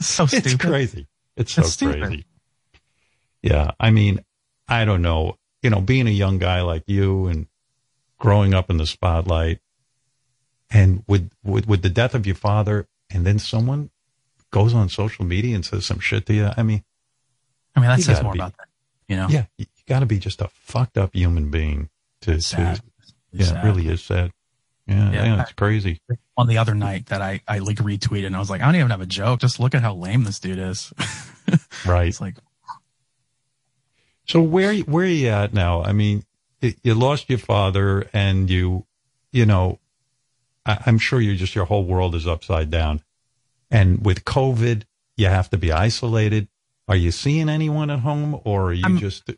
so 0.00 0.26
stupid. 0.26 0.46
It's 0.46 0.54
crazy. 0.56 1.06
It's 1.36 1.52
so 1.52 1.62
It's 1.62 1.76
crazy. 1.76 2.26
Yeah. 3.42 3.70
I 3.80 3.90
mean, 3.90 4.20
I 4.68 4.84
don't 4.84 5.02
know. 5.02 5.36
You 5.62 5.70
know, 5.70 5.80
being 5.80 6.06
a 6.06 6.10
young 6.10 6.38
guy 6.38 6.60
like 6.62 6.84
you 6.86 7.28
and 7.28 7.46
growing 8.18 8.52
up 8.52 8.68
in 8.68 8.76
the 8.76 8.86
spotlight 8.86 9.60
and 10.72 11.04
with, 11.06 11.30
with, 11.44 11.66
with 11.66 11.82
the 11.82 11.90
death 11.90 12.14
of 12.14 12.26
your 12.26 12.34
father 12.36 12.86
and 13.10 13.26
then 13.26 13.38
someone 13.38 13.90
goes 14.50 14.74
on 14.74 14.88
social 14.88 15.24
media 15.24 15.54
and 15.54 15.64
says 15.64 15.84
some 15.86 15.98
shit 16.00 16.26
to 16.26 16.34
you. 16.34 16.50
I 16.56 16.62
mean, 16.62 16.82
I 17.76 17.80
mean, 17.80 17.88
that 17.90 18.00
says 18.00 18.22
more 18.22 18.32
be- 18.32 18.38
about 18.38 18.56
that. 18.56 18.68
You 19.08 19.16
know, 19.16 19.26
yeah, 19.28 19.44
you, 19.58 19.66
got 19.86 20.00
to 20.00 20.06
be 20.06 20.18
just 20.18 20.40
a 20.40 20.48
fucked 20.48 20.96
up 20.96 21.14
human 21.14 21.50
being 21.50 21.90
to, 22.22 22.32
It's 22.32 22.50
to 22.50 22.80
yeah, 23.32 23.44
sad. 23.44 23.64
it 23.64 23.66
really 23.66 23.88
is 23.88 24.02
sad. 24.02 24.30
Yeah, 24.86 25.12
Yeah. 25.12 25.24
yeah, 25.24 25.42
it's 25.42 25.52
crazy. 25.52 26.00
on 26.36 26.46
the 26.46 26.58
other 26.58 26.74
night 26.74 27.06
that 27.06 27.20
I, 27.20 27.40
I 27.46 27.58
like 27.58 27.76
retweeted 27.78 28.26
and 28.26 28.34
I 28.36 28.38
was 28.38 28.48
like, 28.50 28.62
I 28.62 28.66
don't 28.66 28.76
even 28.76 28.90
have 28.90 29.00
a 29.00 29.06
joke. 29.06 29.40
Just 29.40 29.60
look 29.60 29.74
at 29.74 29.82
how 29.82 29.94
lame 29.94 30.24
this 30.24 30.38
dude 30.38 30.58
is. 30.58 30.92
Right. 31.86 32.08
it's 32.08 32.20
like, 32.20 32.36
So 34.26 34.40
where 34.40 34.74
where 34.80 35.04
are 35.04 35.08
you 35.08 35.28
at 35.28 35.52
now? 35.52 35.82
I 35.82 35.92
mean, 35.92 36.24
you 36.60 36.94
lost 36.94 37.28
your 37.28 37.38
father, 37.40 38.08
and 38.12 38.48
you, 38.48 38.86
you 39.32 39.44
know, 39.44 39.80
I, 40.66 40.78
I'm 40.86 40.98
sure 40.98 41.20
you 41.20 41.36
just 41.36 41.54
your 41.54 41.64
whole 41.64 41.84
world 41.84 42.14
is 42.14 42.26
upside 42.26 42.70
down. 42.70 43.02
And 43.70 44.04
with 44.04 44.24
COVID, 44.24 44.82
you 45.16 45.26
have 45.26 45.50
to 45.50 45.58
be 45.58 45.72
isolated. 45.72 46.48
Are 46.88 46.96
you 46.96 47.10
seeing 47.10 47.48
anyone 47.48 47.90
at 47.90 48.00
home, 48.00 48.40
or 48.44 48.66
are 48.66 48.72
you 48.72 48.84
I'm- 48.84 48.98
just? 48.98 49.30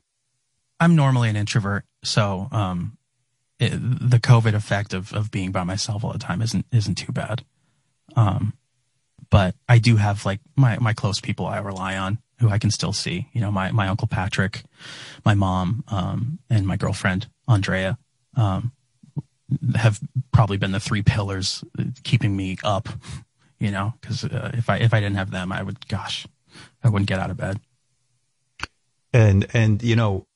I'm 0.80 0.96
normally 0.96 1.28
an 1.28 1.36
introvert. 1.36 1.84
So, 2.02 2.48
um, 2.50 2.98
it, 3.60 3.70
the 3.70 4.18
COVID 4.18 4.54
effect 4.54 4.92
of, 4.92 5.12
of 5.12 5.30
being 5.30 5.52
by 5.52 5.62
myself 5.62 6.04
all 6.04 6.12
the 6.12 6.18
time 6.18 6.42
isn't, 6.42 6.66
isn't 6.72 6.96
too 6.96 7.12
bad. 7.12 7.44
Um, 8.16 8.54
but 9.30 9.54
I 9.68 9.78
do 9.78 9.96
have 9.96 10.26
like 10.26 10.40
my, 10.56 10.78
my 10.78 10.92
close 10.92 11.20
people 11.20 11.46
I 11.46 11.58
rely 11.58 11.96
on 11.96 12.18
who 12.40 12.48
I 12.50 12.58
can 12.58 12.70
still 12.70 12.92
see, 12.92 13.28
you 13.32 13.40
know, 13.40 13.50
my, 13.52 13.70
my 13.70 13.86
uncle 13.88 14.08
Patrick, 14.08 14.64
my 15.24 15.34
mom, 15.34 15.84
um, 15.88 16.40
and 16.50 16.66
my 16.66 16.76
girlfriend, 16.76 17.28
Andraia, 17.48 17.96
um, 18.36 18.72
have 19.76 20.00
probably 20.32 20.56
been 20.56 20.72
the 20.72 20.80
three 20.80 21.02
pillars 21.02 21.64
keeping 22.02 22.36
me 22.36 22.56
up, 22.64 22.88
you 23.58 23.70
know, 23.70 23.94
cause, 24.02 24.24
uh, 24.24 24.50
if 24.54 24.68
I, 24.70 24.76
if 24.78 24.94
I 24.94 25.00
didn't 25.00 25.16
have 25.16 25.30
them, 25.30 25.52
I 25.52 25.62
would, 25.62 25.88
gosh, 25.88 26.26
I 26.82 26.88
wouldn't 26.88 27.08
get 27.08 27.18
out 27.18 27.30
of 27.30 27.36
bed. 27.36 27.60
And 29.12 29.46
and 29.54 29.80
you 29.82 29.94
know, 29.94 30.26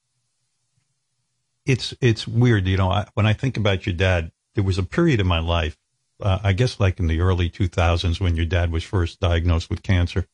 it's 1.66 1.94
it's 2.00 2.28
weird. 2.28 2.66
You 2.66 2.76
know, 2.76 2.90
I, 2.90 3.06
when 3.14 3.26
I 3.26 3.32
think 3.32 3.56
about 3.56 3.86
your 3.86 3.94
dad, 3.94 4.30
there 4.54 4.64
was 4.64 4.78
a 4.78 4.82
period 4.84 5.20
in 5.20 5.26
my 5.26 5.40
life, 5.40 5.76
uh, 6.22 6.38
I 6.42 6.52
guess, 6.52 6.78
like 6.78 7.00
in 7.00 7.08
the 7.08 7.20
early 7.20 7.50
2000s 7.50 8.20
when 8.20 8.36
your 8.36 8.46
dad 8.46 8.70
was 8.70 8.84
first 8.84 9.20
diagnosed 9.20 9.68
with 9.68 9.82
cancer. 9.82 10.26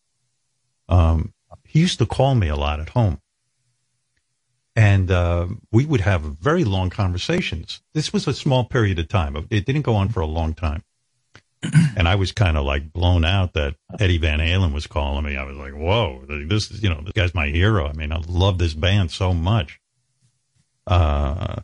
Um, 0.88 1.32
he 1.66 1.80
used 1.80 1.98
to 1.98 2.06
call 2.06 2.34
me 2.34 2.48
a 2.48 2.56
lot 2.56 2.80
at 2.80 2.90
home, 2.90 3.20
and 4.76 5.10
uh, 5.10 5.46
we 5.70 5.86
would 5.86 6.00
have 6.00 6.22
very 6.22 6.64
long 6.64 6.90
conversations. 6.90 7.80
This 7.92 8.12
was 8.12 8.26
a 8.26 8.34
small 8.34 8.64
period 8.64 8.98
of 8.98 9.08
time; 9.08 9.36
it 9.50 9.66
didn't 9.66 9.82
go 9.82 9.94
on 9.94 10.08
for 10.08 10.20
a 10.20 10.26
long 10.26 10.54
time. 10.54 10.82
And 11.96 12.08
I 12.08 12.16
was 12.16 12.32
kind 12.32 12.56
of 12.56 12.64
like 12.64 12.92
blown 12.92 13.24
out 13.24 13.54
that 13.54 13.76
Eddie 13.98 14.18
Van 14.18 14.40
Halen 14.40 14.74
was 14.74 14.86
calling 14.86 15.24
me. 15.24 15.36
I 15.36 15.44
was 15.44 15.56
like, 15.56 15.72
"Whoa, 15.72 16.24
this 16.26 16.70
is 16.70 16.82
you 16.82 16.88
know 16.88 17.00
this 17.02 17.12
guy's 17.12 17.34
my 17.34 17.48
hero." 17.48 17.86
I 17.86 17.92
mean, 17.92 18.12
I 18.12 18.20
love 18.26 18.58
this 18.58 18.74
band 18.74 19.10
so 19.10 19.32
much. 19.32 19.80
Uh, 20.86 21.62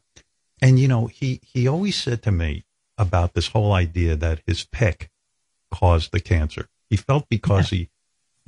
and 0.63 0.79
you 0.79 0.89
know, 0.89 1.07
he 1.07 1.41
he 1.43 1.67
always 1.67 1.97
said 1.97 2.23
to 2.23 2.33
me 2.33 2.65
about 2.97 3.35
this 3.35 3.49
whole 3.49 3.73
idea 3.73 4.15
that 4.17 4.41
his 4.47 4.65
pick 4.65 5.11
caused 5.71 6.13
the 6.13 6.21
cancer. 6.21 6.69
He 6.89 6.97
felt 6.97 7.29
because 7.29 7.71
he 7.71 7.91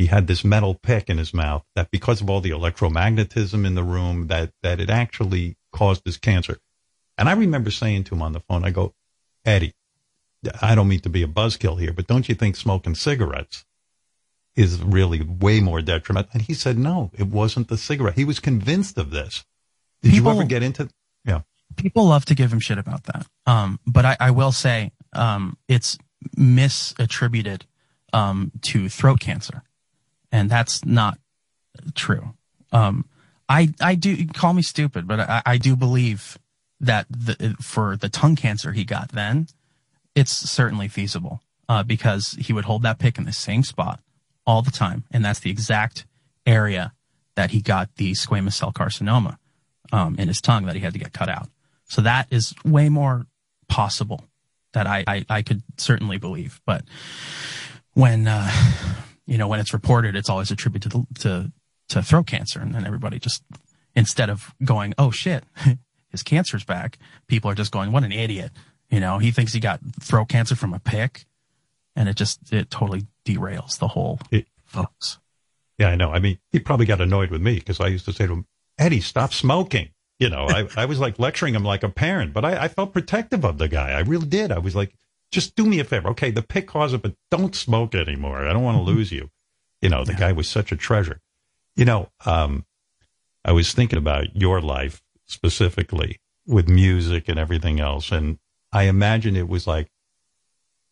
he 0.03 0.09
had 0.09 0.27
this 0.27 0.43
metal 0.45 0.75
pick 0.75 1.09
in 1.09 1.17
his 1.17 1.33
mouth 1.33 1.62
that 1.77 1.93
because 1.93 2.21
of 2.21 2.29
all 2.29 2.41
the 2.41 2.51
electromagnetism 2.51 3.65
in 3.65 3.77
the 3.77 3.85
room 3.85 4.27
that 4.27 4.51
that 4.65 4.81
it 4.81 4.91
actually 4.91 5.57
caused 5.73 6.03
his 6.05 6.17
cancer. 6.17 6.59
And 7.17 7.29
I 7.29 7.33
remember 7.35 7.71
saying 7.71 8.05
to 8.05 8.17
him 8.17 8.23
on 8.23 8.33
the 8.33 8.41
phone, 8.41 8.65
I 8.65 8.71
go, 8.71 8.95
Eddie, 9.45 9.75
I 10.61 10.75
don't 10.75 10.88
mean 10.88 11.01
to 11.01 11.09
be 11.09 11.23
a 11.23 11.29
buzzkill 11.29 11.79
here, 11.79 11.93
but 11.93 12.09
don't 12.09 12.29
you 12.29 12.35
think 12.35 12.57
smoking 12.57 12.97
cigarettes 12.97 13.65
is 14.57 14.83
really 14.83 15.23
way 15.23 15.61
more 15.61 15.81
detrimental? 15.81 16.31
And 16.33 16.43
he 16.43 16.55
said, 16.55 16.79
no, 16.79 17.12
it 17.17 17.29
wasn't 17.29 17.69
the 17.69 17.79
cigarette. 17.79 18.17
He 18.17 18.25
was 18.25 18.41
convinced 18.41 18.99
of 18.99 19.11
this. 19.12 19.45
Did 20.03 20.12
People- 20.15 20.33
you 20.33 20.41
ever 20.41 20.49
get 20.49 20.65
into? 20.65 20.88
Yeah. 21.25 21.43
people 21.77 22.07
love 22.07 22.25
to 22.25 22.35
give 22.35 22.53
him 22.53 22.59
shit 22.59 22.79
about 22.79 23.05
that. 23.05 23.27
Um, 23.47 23.79
but 23.87 24.05
I, 24.05 24.17
I 24.19 24.31
will 24.33 24.53
say, 24.53 24.91
um, 25.12 25.57
it's 25.69 25.97
misattributed, 26.37 27.62
um, 28.12 28.51
to 28.62 28.88
throat 28.88 29.21
cancer. 29.21 29.62
And 30.33 30.51
that's 30.51 30.85
not 30.85 31.18
true. 31.95 32.35
Um, 32.73 33.05
I, 33.49 33.75
I 33.81 33.95
do 33.95 34.27
call 34.27 34.55
me 34.55 34.62
stupid, 34.62 35.07
but 35.07 35.21
I, 35.21 35.42
I 35.45 35.59
do 35.59 35.77
believe 35.77 36.38
that 36.81 37.07
the, 37.11 37.55
for 37.61 37.97
the 37.97 38.09
tongue 38.09 38.35
cancer 38.35 38.73
he 38.73 38.85
got 38.85 39.11
then, 39.11 39.47
it's 40.14 40.33
certainly 40.33 40.88
feasible, 40.88 41.42
uh, 41.68 41.83
because 41.83 42.33
he 42.40 42.53
would 42.53 42.64
hold 42.64 42.83
that 42.83 42.99
pick 42.99 43.18
in 43.18 43.25
the 43.25 43.33
same 43.33 43.62
spot 43.62 44.01
all 44.47 44.62
the 44.62 44.71
time. 44.71 45.05
And 45.11 45.25
that's 45.25 45.40
the 45.40 45.51
exact 45.51 46.07
area 46.47 46.92
that 47.35 47.51
he 47.51 47.61
got 47.61 47.95
the 47.97 48.12
squamous 48.12 48.55
cell 48.55 48.73
carcinoma, 48.73 49.37
um, 49.92 50.16
in 50.18 50.29
his 50.29 50.40
tongue 50.40 50.64
that 50.66 50.75
he 50.75 50.81
had 50.81 50.95
to 50.95 50.99
get 50.99 51.12
cut 51.12 51.29
out. 51.29 51.49
So 51.85 52.01
that 52.03 52.27
is 52.31 52.55
way 52.64 52.88
more 52.88 53.27
possible 53.68 54.25
that 54.73 54.87
I, 54.87 55.05
I, 55.07 55.25
I 55.29 55.42
could 55.42 55.62
certainly 55.77 56.16
believe. 56.16 56.61
But 56.64 56.85
when, 57.92 58.27
uh, 58.27 58.51
you 59.33 59.38
know, 59.38 59.49
when 59.49 59.61
it's 59.61 59.73
reported, 59.73 60.14
it's 60.14 60.29
always 60.29 60.51
attributed 60.51 60.92
to, 60.92 61.07
to, 61.21 61.53
to 61.88 62.03
throat 62.03 62.27
cancer. 62.27 62.61
And 62.61 62.75
then 62.75 62.85
everybody 62.85 63.18
just, 63.18 63.42
instead 63.97 64.29
of 64.29 64.55
going, 64.62 64.92
oh 64.99 65.11
shit, 65.11 65.42
his 66.11 66.23
cancer's 66.23 66.64
back, 66.64 66.99
people 67.29 67.51
are 67.51 67.55
just 67.55 67.73
going, 67.73 67.92
what 67.92 68.05
an 68.05 68.12
idiot. 68.12 68.51
You 68.90 69.01
know, 69.01 69.16
he 69.16 69.31
thinks 69.31 69.55
he 69.55 69.59
got 69.59 69.81
throat 70.03 70.29
cancer 70.29 70.55
from 70.55 70.75
a 70.75 70.79
pick 70.79 71.25
and 71.97 72.11
it 72.11 72.16
just, 72.16 72.53
it 72.53 72.71
totally 72.71 73.07
derails 73.25 73.79
the 73.79 73.88
whole 73.88 74.21
It- 74.31 74.49
focus. 74.66 75.18
Yeah, 75.79 75.88
I 75.88 75.95
know. 75.95 76.12
I 76.12 76.18
mean, 76.18 76.38
he 76.51 76.59
probably 76.59 76.85
got 76.85 77.01
annoyed 77.01 77.31
with 77.31 77.40
me 77.40 77.55
because 77.55 77.81
I 77.81 77.87
used 77.87 78.05
to 78.05 78.12
say 78.12 78.27
to 78.27 78.35
him, 78.35 78.47
Eddie, 78.79 79.01
stop 79.01 79.33
smoking. 79.33 79.88
You 80.18 80.29
know, 80.29 80.45
I, 80.47 80.68
I 80.77 80.85
was 80.85 81.01
like 81.01 81.18
lecturing 81.18 81.55
him 81.55 81.64
like 81.64 81.83
a 81.83 81.88
parent, 81.88 82.35
but 82.35 82.45
I, 82.45 82.64
I 82.64 82.68
felt 82.68 82.92
protective 82.92 83.45
of 83.47 83.57
the 83.57 83.66
guy. 83.66 83.92
I 83.92 84.01
really 84.01 84.27
did. 84.27 84.53
I 84.53 84.59
was 84.59 84.77
like, 84.77 84.95
just 85.33 85.57
do 85.57 85.64
me 85.66 85.81
a 85.81 85.85
favor. 85.85 86.11
Okay, 86.11 86.31
the 86.31 86.42
pick 86.42 86.68
caused 86.68 86.95
it, 86.95 87.03
but 87.03 87.16
don't 87.31 87.57
smoke 87.57 87.95
anymore. 87.95 88.47
I 88.47 88.53
don't 88.53 88.62
want 88.62 88.77
to 88.77 88.83
lose 88.83 89.11
you. 89.11 89.31
You 89.81 89.88
know, 89.88 90.05
the 90.05 90.12
Yeah. 90.12 90.18
guy 90.18 90.33
was 90.33 90.49
such 90.49 90.71
a 90.71 90.77
treasure. 90.77 91.21
You 91.75 91.87
know, 91.87 92.11
um, 92.27 92.66
I 93.45 93.53
was 93.53 93.73
thinking 93.73 93.99
about 93.99 94.37
your 94.37 94.61
life 94.61 95.03
specifically 95.27 96.21
with 96.47 96.68
music 96.68 97.29
and 97.29 97.38
everything 97.38 97.81
else. 97.81 98.12
And 98.12 98.38
I 98.73 98.85
imagine 98.85 99.35
it 99.35 99.49
was 99.49 99.66
like 99.66 99.90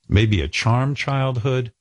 maybe 0.09 0.41
a 0.41 0.49
charmed 0.49 0.97
childhood, 0.97 1.73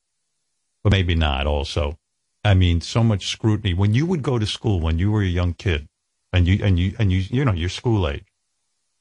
but 0.84 0.92
maybe 0.92 1.16
not 1.16 1.48
also. 1.48 1.98
I 2.44 2.54
mean, 2.54 2.82
so 2.82 3.04
much 3.04 3.28
scrutiny. 3.28 3.74
When 3.74 3.94
you 3.94 4.06
would 4.06 4.22
go 4.22 4.38
to 4.38 4.46
school 4.46 4.80
when 4.80 5.00
you 5.00 5.12
were 5.12 5.22
a 5.24 5.28
young 5.28 5.54
kid 5.54 5.88
and 6.32 6.48
you, 6.48 6.64
and 6.64 6.78
you, 6.78 6.96
and 7.00 7.12
you, 7.12 7.20
you 7.30 7.46
know, 7.46 7.54
your 7.54 7.70
school 7.70 8.08
age, 8.08 8.26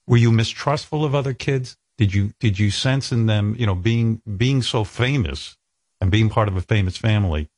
were 0.07 0.17
you 0.17 0.33
mistrustful 0.33 1.05
of 1.05 1.15
other 1.15 1.35
kids? 1.35 1.77
Did 1.99 2.15
you, 2.15 2.33
did 2.41 2.59
you 2.59 2.71
sense 2.71 3.13
in 3.13 3.27
them, 3.27 3.55
you 3.59 3.67
know, 3.67 3.75
being, 3.75 4.23
being 4.37 4.63
so 4.63 4.85
famous 4.85 5.57
and 6.01 6.11
being 6.11 6.31
part 6.31 6.49
of 6.49 6.57
a 6.57 6.61
famous 6.61 6.97
family? 6.97 7.51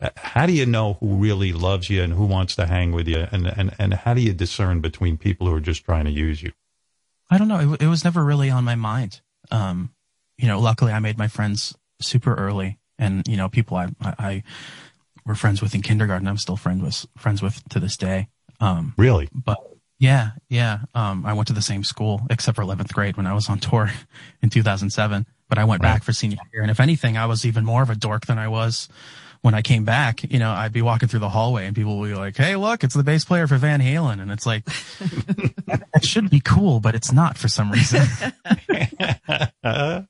uh, 0.00 0.10
How 0.16 0.46
do 0.46 0.52
you 0.52 0.66
know 0.66 0.94
who 0.94 1.14
really 1.14 1.52
loves 1.52 1.88
you 1.88 2.02
and 2.02 2.12
who 2.12 2.26
wants 2.26 2.56
to 2.56 2.66
hang 2.66 2.92
with 2.92 3.08
you? 3.08 3.26
And, 3.30 3.46
and, 3.46 3.74
and 3.78 3.94
how 3.94 4.14
do 4.14 4.20
you 4.20 4.32
discern 4.32 4.80
between 4.80 5.16
people 5.16 5.46
who 5.46 5.54
are 5.54 5.60
just 5.60 5.84
trying 5.84 6.04
to 6.04 6.10
use 6.10 6.42
you? 6.42 6.52
I 7.30 7.38
don't 7.38 7.48
know. 7.48 7.74
It, 7.74 7.82
it 7.82 7.86
was 7.86 8.04
never 8.04 8.24
really 8.24 8.50
on 8.50 8.64
my 8.64 8.74
mind. 8.74 9.20
Um, 9.50 9.90
you 10.36 10.48
know, 10.48 10.60
luckily 10.60 10.92
I 10.92 10.98
made 10.98 11.16
my 11.18 11.28
friends 11.28 11.76
super 12.00 12.34
early 12.34 12.78
and, 12.98 13.26
you 13.28 13.36
know, 13.36 13.48
people 13.48 13.76
I, 13.76 13.88
I, 14.00 14.14
I 14.18 14.42
were 15.24 15.34
friends 15.34 15.62
with 15.62 15.74
in 15.74 15.82
kindergarten. 15.82 16.26
I'm 16.26 16.38
still 16.38 16.56
friends 16.56 16.82
with 16.82 17.06
friends 17.16 17.42
with 17.42 17.62
to 17.68 17.78
this 17.80 17.96
day. 17.96 18.28
Um, 18.60 18.94
Really? 18.96 19.28
but 19.32 19.58
yeah, 19.98 20.30
yeah. 20.48 20.80
Um, 20.94 21.24
I 21.26 21.32
went 21.32 21.48
to 21.48 21.52
the 21.54 21.62
same 21.62 21.84
school 21.84 22.22
except 22.30 22.56
for 22.56 22.62
11th 22.62 22.92
grade 22.92 23.16
when 23.16 23.26
I 23.26 23.34
was 23.34 23.48
on 23.48 23.58
tour 23.58 23.90
in 24.42 24.50
2007. 24.50 25.26
But 25.48 25.58
I 25.58 25.64
went 25.64 25.82
Right. 25.82 25.94
back 25.94 26.02
for 26.04 26.12
senior 26.12 26.36
year, 26.52 26.60
and 26.62 26.70
if 26.70 26.78
anything, 26.78 27.16
I 27.16 27.24
was 27.26 27.46
even 27.46 27.64
more 27.64 27.82
of 27.82 27.88
a 27.90 27.94
dork 27.94 28.26
than 28.26 28.38
I 28.38 28.48
was 28.48 28.86
when 29.40 29.54
I 29.54 29.62
came 29.62 29.84
back. 29.84 30.22
You 30.30 30.38
know, 30.38 30.50
I'd 30.50 30.74
be 30.74 30.82
walking 30.82 31.08
through 31.08 31.20
the 31.20 31.30
hallway, 31.30 31.64
and 31.66 31.74
people 31.74 31.98
would 32.00 32.08
be 32.10 32.14
like, 32.14 32.36
"Hey, 32.36 32.54
look, 32.56 32.84
it's 32.84 32.94
the 32.94 33.02
bass 33.02 33.24
player 33.24 33.46
for 33.46 33.56
Van 33.56 33.80
Halen," 33.80 34.20
and 34.20 34.30
it's 34.30 34.44
like, 34.44 34.66
that, 34.66 35.84
that 35.94 36.04
should 36.04 36.28
be 36.28 36.40
cool, 36.40 36.80
but 36.80 36.94
it's 36.94 37.12
not 37.12 37.38
for 37.38 37.48
some 37.48 37.72
reason. 37.72 38.06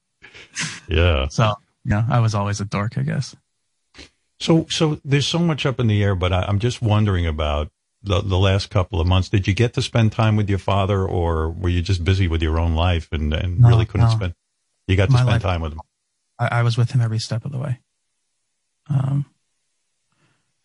yeah. 0.88 1.28
so, 1.28 1.54
yeah, 1.84 2.04
I 2.10 2.18
was 2.20 2.34
always 2.34 2.60
a 2.60 2.64
dork, 2.64 2.98
I 2.98 3.02
guess. 3.02 3.36
So, 4.40 4.66
so 4.70 5.00
there's 5.04 5.26
so 5.26 5.38
much 5.38 5.66
up 5.66 5.78
in 5.80 5.86
the 5.86 6.02
air, 6.02 6.14
but 6.14 6.32
I, 6.32 6.42
I'm 6.42 6.58
just 6.58 6.80
wondering 6.82 7.26
about 7.26 7.70
the, 8.08 8.20
the 8.22 8.38
last 8.38 8.70
couple 8.70 9.00
of 9.00 9.06
months. 9.06 9.28
Did 9.28 9.46
you 9.46 9.54
get 9.54 9.74
to 9.74 9.82
spend 9.82 10.12
time 10.12 10.34
with 10.36 10.48
your 10.48 10.58
father, 10.58 11.04
or 11.06 11.50
were 11.50 11.68
you 11.68 11.82
just 11.82 12.02
busy 12.04 12.26
with 12.28 12.42
your 12.42 12.58
own 12.58 12.74
life 12.74 13.08
and, 13.12 13.32
and 13.32 13.60
No, 13.60 13.68
really 13.68 13.86
couldn't 13.86 14.08
no. 14.08 14.12
spend? 14.14 14.34
You 14.86 14.96
got 14.96 15.06
to 15.06 15.12
My 15.12 15.18
spend 15.18 15.30
life- 15.32 15.42
time 15.42 15.60
with 15.60 15.72
him. 15.72 15.80
I, 16.38 16.48
I 16.58 16.62
was 16.62 16.76
with 16.78 16.92
him 16.92 17.00
every 17.00 17.18
step 17.18 17.44
of 17.44 17.52
the 17.52 17.58
way. 17.58 17.80
Um, 18.90 19.26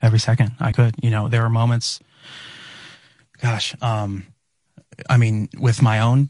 every 0.02 0.20
second 0.20 0.54
I 0.60 0.72
could, 0.72 0.96
you 1.04 1.10
know, 1.10 1.28
there 1.28 1.42
were 1.42 1.50
moments, 1.50 2.00
gosh, 3.42 3.76
um, 3.82 4.26
I 5.10 5.18
mean, 5.18 5.50
with 5.60 5.82
my 5.82 6.00
own 6.00 6.30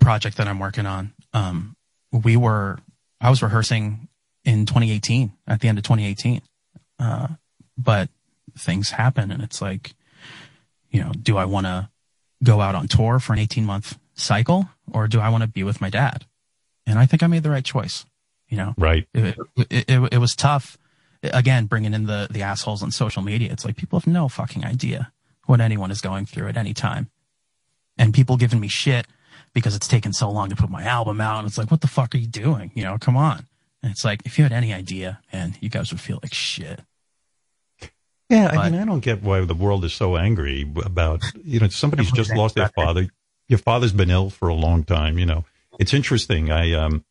project 0.00 0.36
that 0.36 0.46
I'm 0.46 0.58
working 0.58 0.86
on, 0.86 1.12
um, 1.32 1.76
we 2.12 2.36
were, 2.36 2.78
I 3.20 3.30
was 3.30 3.42
rehearsing 3.42 4.08
in 4.44 4.66
2018 4.66 5.32
at 5.46 5.60
the 5.60 5.68
end 5.68 5.78
of 5.78 5.84
2018. 5.84 6.42
Uh, 6.98 7.28
but 7.78 8.08
things 8.56 8.90
happen 8.90 9.30
and 9.32 9.42
it's 9.42 9.62
like, 9.62 9.94
you 10.92 11.00
know, 11.02 11.10
do 11.20 11.36
I 11.36 11.44
want 11.46 11.66
to 11.66 11.88
go 12.44 12.60
out 12.60 12.74
on 12.76 12.86
tour 12.86 13.18
for 13.18 13.32
an 13.32 13.40
18 13.40 13.64
month 13.64 13.98
cycle 14.14 14.68
or 14.92 15.08
do 15.08 15.18
I 15.20 15.28
want 15.30 15.42
to 15.42 15.48
be 15.48 15.64
with 15.64 15.80
my 15.80 15.90
dad? 15.90 16.26
And 16.86 16.98
I 16.98 17.06
think 17.06 17.22
I 17.22 17.26
made 17.26 17.42
the 17.42 17.50
right 17.50 17.64
choice, 17.64 18.04
you 18.48 18.56
know, 18.56 18.74
Right. 18.76 19.08
it, 19.14 19.36
it, 19.56 19.84
it, 19.88 20.12
it 20.14 20.18
was 20.18 20.36
tough. 20.36 20.78
Again, 21.22 21.66
bringing 21.66 21.94
in 21.94 22.06
the, 22.06 22.28
the 22.30 22.42
assholes 22.42 22.82
on 22.82 22.90
social 22.90 23.22
media. 23.22 23.52
It's 23.52 23.64
like 23.64 23.76
people 23.76 23.98
have 23.98 24.06
no 24.06 24.28
fucking 24.28 24.64
idea 24.64 25.12
what 25.46 25.60
anyone 25.60 25.90
is 25.90 26.00
going 26.00 26.26
through 26.26 26.48
at 26.48 26.56
any 26.56 26.74
time. 26.74 27.10
And 27.96 28.12
people 28.12 28.36
giving 28.36 28.58
me 28.60 28.68
shit 28.68 29.06
because 29.54 29.76
it's 29.76 29.86
taken 29.86 30.12
so 30.12 30.30
long 30.30 30.48
to 30.50 30.56
put 30.56 30.70
my 30.70 30.82
album 30.84 31.20
out. 31.20 31.38
And 31.38 31.46
it's 31.46 31.58
like, 31.58 31.70
what 31.70 31.80
the 31.80 31.86
fuck 31.86 32.14
are 32.14 32.18
you 32.18 32.26
doing? 32.26 32.72
You 32.74 32.82
know, 32.84 32.98
come 32.98 33.16
on. 33.16 33.46
And 33.82 33.92
it's 33.92 34.04
like, 34.04 34.22
if 34.24 34.38
you 34.38 34.44
had 34.44 34.52
any 34.52 34.72
idea, 34.72 35.20
man, 35.32 35.54
you 35.60 35.68
guys 35.68 35.92
would 35.92 36.00
feel 36.00 36.18
like 36.22 36.34
shit. 36.34 36.80
Yeah, 38.32 38.48
I 38.50 38.54
But- 38.54 38.72
mean, 38.72 38.80
I 38.80 38.84
don't 38.86 39.00
get 39.00 39.22
why 39.22 39.44
the 39.44 39.54
world 39.54 39.84
is 39.84 39.92
so 39.92 40.16
angry 40.16 40.62
about, 40.86 41.22
you 41.44 41.60
know, 41.60 41.68
somebody's 41.68 42.10
just 42.10 42.34
lost 42.34 42.54
their 42.54 42.70
father. 42.70 43.08
Your 43.46 43.58
father's 43.58 43.92
been 43.92 44.10
ill 44.10 44.30
for 44.30 44.48
a 44.48 44.54
long 44.54 44.84
time, 44.84 45.18
you 45.18 45.26
know. 45.26 45.44
It's 45.78 45.92
interesting. 45.92 46.50
I 46.50 46.72
um 46.72 47.04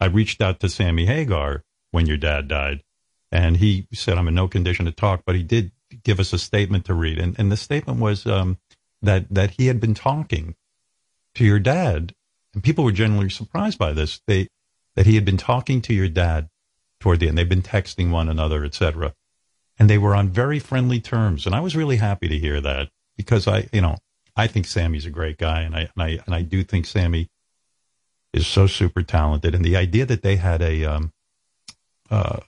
I 0.00 0.06
reached 0.06 0.40
out 0.40 0.60
to 0.60 0.68
Sammy 0.68 1.06
Hagar 1.06 1.64
when 1.90 2.06
your 2.06 2.16
dad 2.16 2.46
died, 2.46 2.84
and 3.32 3.56
he 3.56 3.88
said 3.92 4.18
I'm 4.18 4.28
in 4.28 4.36
no 4.36 4.46
condition 4.46 4.84
to 4.86 4.92
talk, 4.92 5.22
but 5.26 5.34
he 5.34 5.42
did 5.42 5.72
give 6.04 6.20
us 6.20 6.32
a 6.32 6.38
statement 6.38 6.84
to 6.84 6.94
read. 6.94 7.18
And 7.18 7.36
and 7.40 7.50
the 7.50 7.56
statement 7.56 7.98
was 7.98 8.24
um 8.24 8.58
that 9.02 9.26
that 9.34 9.50
he 9.58 9.66
had 9.66 9.80
been 9.80 9.94
talking 9.94 10.54
to 11.34 11.44
your 11.44 11.58
dad, 11.58 12.14
and 12.54 12.62
people 12.62 12.84
were 12.84 12.92
generally 12.92 13.30
surprised 13.30 13.78
by 13.78 13.92
this. 13.92 14.20
They 14.28 14.46
that 14.94 15.06
he 15.06 15.16
had 15.16 15.24
been 15.24 15.38
talking 15.38 15.82
to 15.82 15.92
your 15.94 16.08
dad 16.08 16.48
toward 17.00 17.18
the 17.18 17.26
end. 17.26 17.36
They've 17.36 17.48
been 17.48 17.62
texting 17.62 18.10
one 18.10 18.28
another, 18.28 18.64
etc 18.64 19.14
and 19.78 19.88
they 19.88 19.98
were 19.98 20.14
on 20.14 20.28
very 20.28 20.58
friendly 20.58 21.00
terms. 21.00 21.46
And 21.46 21.54
I 21.54 21.60
was 21.60 21.76
really 21.76 21.96
happy 21.96 22.28
to 22.28 22.38
hear 22.38 22.60
that 22.60 22.88
because 23.16 23.46
I, 23.46 23.68
you 23.72 23.80
know, 23.80 23.96
I 24.36 24.46
think 24.46 24.66
Sammy's 24.66 25.06
a 25.06 25.10
great 25.10 25.38
guy, 25.38 25.62
and 25.62 25.74
I 25.74 25.80
and 25.94 26.02
I 26.02 26.18
and 26.26 26.34
I 26.34 26.42
do 26.42 26.62
think 26.64 26.86
Sammy 26.86 27.28
is 28.32 28.46
so 28.46 28.66
super 28.66 29.02
talented. 29.02 29.54
And 29.54 29.64
the 29.64 29.76
idea 29.76 30.06
that 30.06 30.22
they 30.22 30.36
had 30.36 30.62
a, 30.62 30.84
um, 30.84 31.12
uh, 32.10 32.38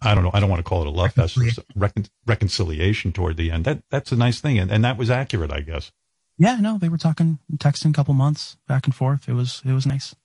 I 0.00 0.14
don't 0.14 0.24
know, 0.24 0.30
I 0.32 0.40
don't 0.40 0.48
want 0.48 0.60
to 0.60 0.68
call 0.68 0.80
it 0.82 0.86
a 0.86 0.90
love 0.90 1.12
fest, 1.12 1.36
recon- 1.74 2.06
reconciliation 2.26 3.12
toward 3.12 3.36
the 3.36 3.50
end. 3.50 3.64
That 3.64 3.82
that's 3.90 4.12
a 4.12 4.16
nice 4.16 4.40
thing, 4.40 4.58
and 4.58 4.70
and 4.70 4.84
that 4.84 4.96
was 4.96 5.10
accurate, 5.10 5.52
I 5.52 5.60
guess. 5.60 5.92
Yeah, 6.38 6.56
no, 6.60 6.78
they 6.78 6.88
were 6.88 6.98
talking, 6.98 7.38
texting 7.58 7.90
a 7.90 7.92
couple 7.92 8.12
months 8.14 8.56
back 8.66 8.86
and 8.86 8.94
forth. 8.94 9.28
It 9.28 9.34
was, 9.34 9.62
it 9.64 9.70
was 9.70 9.86
nice. 9.86 10.16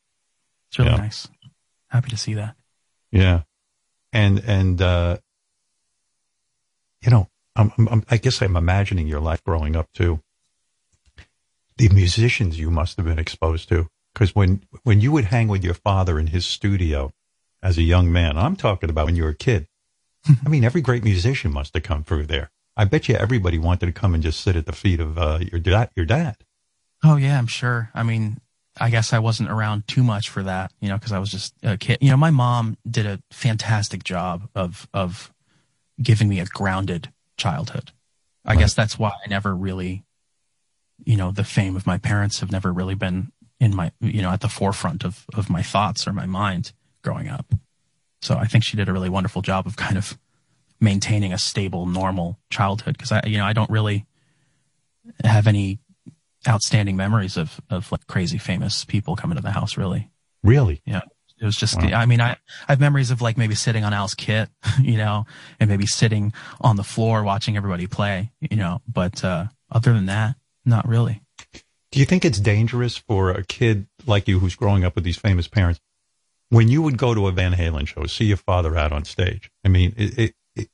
It's 0.69 0.79
really 0.79 0.89
Yeah. 0.89 0.97
nice. 0.97 1.27
Happy 1.89 2.09
to 2.09 2.17
see 2.17 2.33
that. 2.33 2.55
Yeah, 3.11 3.41
and 4.13 4.39
and 4.39 4.81
uh, 4.81 5.17
you 7.01 7.09
know, 7.09 7.29
I'm, 7.55 7.71
I'm, 7.77 8.03
I 8.09 8.17
guess 8.17 8.41
I'm 8.41 8.55
imagining 8.55 9.07
your 9.07 9.19
life 9.19 9.43
growing 9.43 9.75
up 9.75 9.87
too. 9.93 10.21
The 11.77 11.89
musicians 11.89 12.59
you 12.59 12.69
must 12.69 12.97
have 12.97 13.05
been 13.05 13.19
exposed 13.19 13.69
to, 13.69 13.87
because 14.13 14.35
when 14.35 14.63
when 14.83 14.99
you 15.01 15.11
would 15.11 15.25
hang 15.25 15.47
with 15.47 15.63
your 15.63 15.73
father 15.73 16.19
in 16.19 16.27
his 16.27 16.45
studio 16.45 17.11
as 17.63 17.77
a 17.77 17.83
young 17.83 18.11
man, 18.11 18.37
I'm 18.37 18.55
talking 18.55 18.89
about 18.89 19.05
when 19.05 19.15
you 19.15 19.23
were 19.23 19.29
a 19.29 19.35
kid. 19.35 19.67
I 20.45 20.49
mean, 20.49 20.63
every 20.63 20.81
great 20.81 21.03
musician 21.03 21.53
must 21.53 21.73
have 21.73 21.83
come 21.83 22.03
through 22.03 22.25
there. 22.25 22.51
I 22.75 22.85
bet 22.85 23.07
you 23.07 23.15
everybody 23.15 23.57
wanted 23.57 23.85
to 23.85 23.91
come 23.93 24.13
and 24.13 24.23
just 24.23 24.41
sit 24.41 24.55
at 24.55 24.65
the 24.65 24.73
feet 24.73 24.99
of 24.99 25.17
uh, 25.17 25.39
your 25.51 25.59
dad. 25.59 25.89
Your 25.95 26.05
dad. 26.05 26.37
Oh 27.03 27.15
yeah, 27.15 27.37
I'm 27.37 27.47
sure. 27.47 27.91
I 27.93 28.03
mean, 28.03 28.39
I 28.77 28.89
guess 28.89 29.13
I 29.13 29.19
wasn't 29.19 29.49
around 29.49 29.87
too 29.87 30.03
much 30.03 30.29
for 30.29 30.43
that, 30.43 30.71
you 30.81 30.89
know, 30.89 30.97
because 30.97 31.11
I 31.11 31.19
was 31.19 31.31
just 31.31 31.53
a 31.63 31.77
kid. 31.77 31.99
You 32.01 32.09
know, 32.09 32.17
my 32.17 32.31
mom 32.31 32.77
did 32.89 33.05
a 33.05 33.19
fantastic 33.31 34.03
job 34.03 34.49
of 34.53 34.87
of 34.93 35.33
giving 36.01 36.29
me 36.29 36.39
a 36.39 36.45
grounded 36.45 37.11
childhood. 37.37 37.91
I 38.45 38.55
guess 38.55 38.73
that's 38.73 38.97
why 38.97 39.09
I 39.09 39.29
never 39.29 39.55
really, 39.55 40.03
you 41.05 41.15
know, 41.17 41.31
the 41.31 41.43
fame 41.43 41.75
of 41.75 41.85
my 41.85 41.97
parents 41.97 42.39
have 42.39 42.51
never 42.51 42.73
really 42.73 42.95
been 42.95 43.31
in 43.59 43.75
my, 43.75 43.91
you 43.99 44.21
know, 44.21 44.31
at 44.31 44.41
the 44.41 44.47
forefront 44.49 45.03
of 45.03 45.25
of 45.33 45.49
my 45.49 45.61
thoughts 45.61 46.07
or 46.07 46.13
my 46.13 46.25
mind 46.25 46.71
growing 47.03 47.27
up. 47.27 47.53
So 48.21 48.35
I 48.35 48.45
think 48.45 48.63
she 48.63 48.75
did 48.77 48.89
a 48.89 48.93
really 48.93 49.09
wonderful 49.09 49.41
job 49.41 49.67
of 49.67 49.75
kind 49.75 49.97
of 49.97 50.17
maintaining 50.79 51.31
a 51.33 51.37
stable, 51.37 51.85
normal 51.85 52.39
childhood. 52.49 52.97
Because 52.97 53.11
I, 53.11 53.21
you 53.25 53.37
know, 53.37 53.45
I 53.45 53.53
don't 53.53 53.69
really 53.69 54.05
have 55.23 55.45
any 55.47 55.79
outstanding 56.47 56.95
memories 56.95 57.37
of 57.37 57.59
of 57.69 57.91
like 57.91 58.07
crazy 58.07 58.37
famous 58.37 58.85
people 58.85 59.15
coming 59.15 59.35
to 59.35 59.43
the 59.43 59.51
house. 59.51 59.77
Really, 59.77 60.09
Really? 60.43 60.81
yeah. 60.85 61.01
It 61.41 61.45
was 61.45 61.55
just, 61.55 61.77
Wow. 61.77 61.89
I 61.93 62.05
mean, 62.05 62.21
I, 62.21 62.31
I 62.67 62.71
have 62.73 62.79
memories 62.79 63.11
of 63.11 63.21
like 63.21 63.37
maybe 63.37 63.55
sitting 63.55 63.83
on 63.83 63.93
Al's 63.93 64.13
kit, 64.13 64.49
you 64.81 64.97
know, 64.97 65.25
and 65.59 65.69
maybe 65.69 65.85
sitting 65.85 66.33
on 66.61 66.75
the 66.75 66.83
floor 66.83 67.23
watching 67.23 67.55
everybody 67.55 67.87
play, 67.87 68.31
you 68.41 68.57
know, 68.57 68.81
but, 68.91 69.23
uh, 69.23 69.45
other 69.71 69.93
than 69.93 70.07
that, 70.07 70.35
not 70.65 70.87
really. 70.87 71.21
Do 71.91 71.99
you 71.99 72.05
think 72.05 72.23
it's 72.23 72.39
dangerous 72.39 72.97
for 72.97 73.31
a 73.31 73.43
kid 73.43 73.87
like 74.05 74.27
you 74.27 74.39
who's 74.39 74.55
growing 74.55 74.83
up 74.83 74.95
with 74.95 75.03
these 75.03 75.17
famous 75.17 75.47
parents 75.47 75.79
when 76.49 76.67
you 76.67 76.81
would 76.81 76.97
go 76.97 77.13
to 77.13 77.27
a 77.27 77.31
Van 77.31 77.53
Halen 77.53 77.87
show, 77.87 78.05
see 78.05 78.25
your 78.25 78.37
father 78.37 78.77
out 78.77 78.91
on 78.91 79.05
stage? 79.05 79.51
I 79.63 79.69
mean, 79.69 79.93
it, 79.97 80.17
it, 80.17 80.35
it 80.55 80.69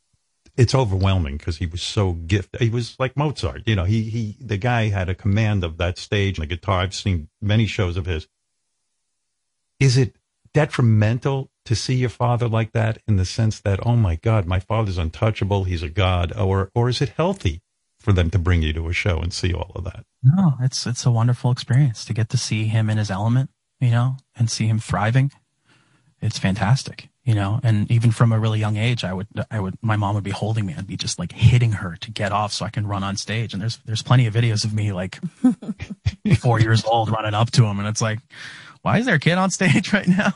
it's 0.58 0.76
overwhelming 0.76 1.38
because 1.38 1.58
he 1.58 1.66
was 1.66 1.82
so 1.82 2.14
gifted. 2.14 2.62
He 2.62 2.70
was 2.70 2.96
like 3.00 3.16
Mozart, 3.16 3.64
you 3.66 3.76
know. 3.76 3.84
He 3.84 4.04
he 4.04 4.38
the 4.40 4.58
guy 4.58 4.90
had 4.90 5.10
a 5.10 5.16
command 5.16 5.64
of 5.64 5.78
that 5.78 5.98
stage 5.98 6.38
and 6.38 6.44
the 6.44 6.56
guitar. 6.56 6.82
I've 6.82 6.96
seen 6.96 7.30
many 7.42 7.66
shows 7.66 7.98
of 7.98 8.06
his. 8.06 8.28
Is 9.80 9.98
it 9.98 10.16
detrimental 10.56 11.52
to 11.66 11.76
see 11.76 11.96
your 11.96 12.10
father 12.10 12.48
like 12.48 12.72
that 12.72 13.00
in 13.10 13.18
the 13.18 13.26
sense 13.26 13.60
that 13.60 13.86
oh 13.86 13.98
my 13.98 14.16
God, 14.16 14.46
my 14.46 14.62
father's 14.62 14.98
untouchable, 14.98 15.66
he's 15.66 15.84
a 15.84 15.90
god, 15.90 16.32
or 16.38 16.72
or 16.74 16.88
is 16.88 17.02
it 17.02 17.10
healthy 17.10 17.62
for 18.00 18.14
them 18.14 18.30
to 18.30 18.40
bring 18.40 18.62
you 18.62 18.72
to 18.72 18.88
a 18.88 18.94
show 18.94 19.18
and 19.18 19.34
see 19.34 19.54
all 19.54 19.74
of 19.76 19.84
that? 19.84 20.06
No, 20.24 20.54
it's, 20.62 20.88
it's 20.88 21.06
a 21.06 21.12
wonderful 21.12 21.52
experience 21.52 22.06
to 22.06 22.14
get 22.14 22.30
to 22.30 22.38
see 22.38 22.66
him 22.68 22.90
in 22.90 22.98
his 22.98 23.12
element, 23.12 23.50
you 23.82 23.92
know, 23.92 24.16
and 24.38 24.50
see 24.50 24.68
him 24.68 24.80
thriving. 24.80 25.32
It's 26.22 26.40
fantastic, 26.40 27.10
you 27.26 27.36
know, 27.36 27.60
and 27.62 27.92
even 27.92 28.12
from 28.12 28.32
a 28.32 28.40
really 28.40 28.60
young 28.60 28.78
age, 28.78 29.04
I 29.04 29.12
would, 29.12 29.28
I 29.52 29.60
would, 29.60 29.76
my 29.82 29.98
mom 29.98 30.16
would 30.16 30.24
be 30.24 30.32
holding 30.32 30.66
me. 30.66 30.74
I'd 30.78 30.88
be 30.88 30.96
just 30.96 31.20
like 31.20 31.34
hitting 31.34 31.74
her 31.74 31.98
to 31.98 32.12
get 32.12 32.32
off 32.32 32.54
so 32.54 32.64
I 32.66 32.70
can 32.70 32.88
run 32.88 33.04
on 33.04 33.18
stage. 33.18 33.54
And 33.54 33.62
there's, 33.62 33.78
there's 33.86 34.04
plenty 34.04 34.26
of 34.26 34.34
videos 34.34 34.64
of 34.64 34.74
me 34.74 34.94
like 34.94 35.20
four 36.40 36.62
years 36.62 36.86
old 36.86 37.10
running 37.10 37.34
up 37.34 37.52
to 37.52 37.66
him. 37.66 37.80
And 37.80 37.88
it's 37.88 38.02
like, 38.02 38.20
why 38.86 39.00
is 39.00 39.06
there 39.08 39.16
a 39.16 39.20
kid 39.20 39.34
on 39.40 39.50
stage 39.50 39.92
right 39.98 40.08
now? 40.08 40.34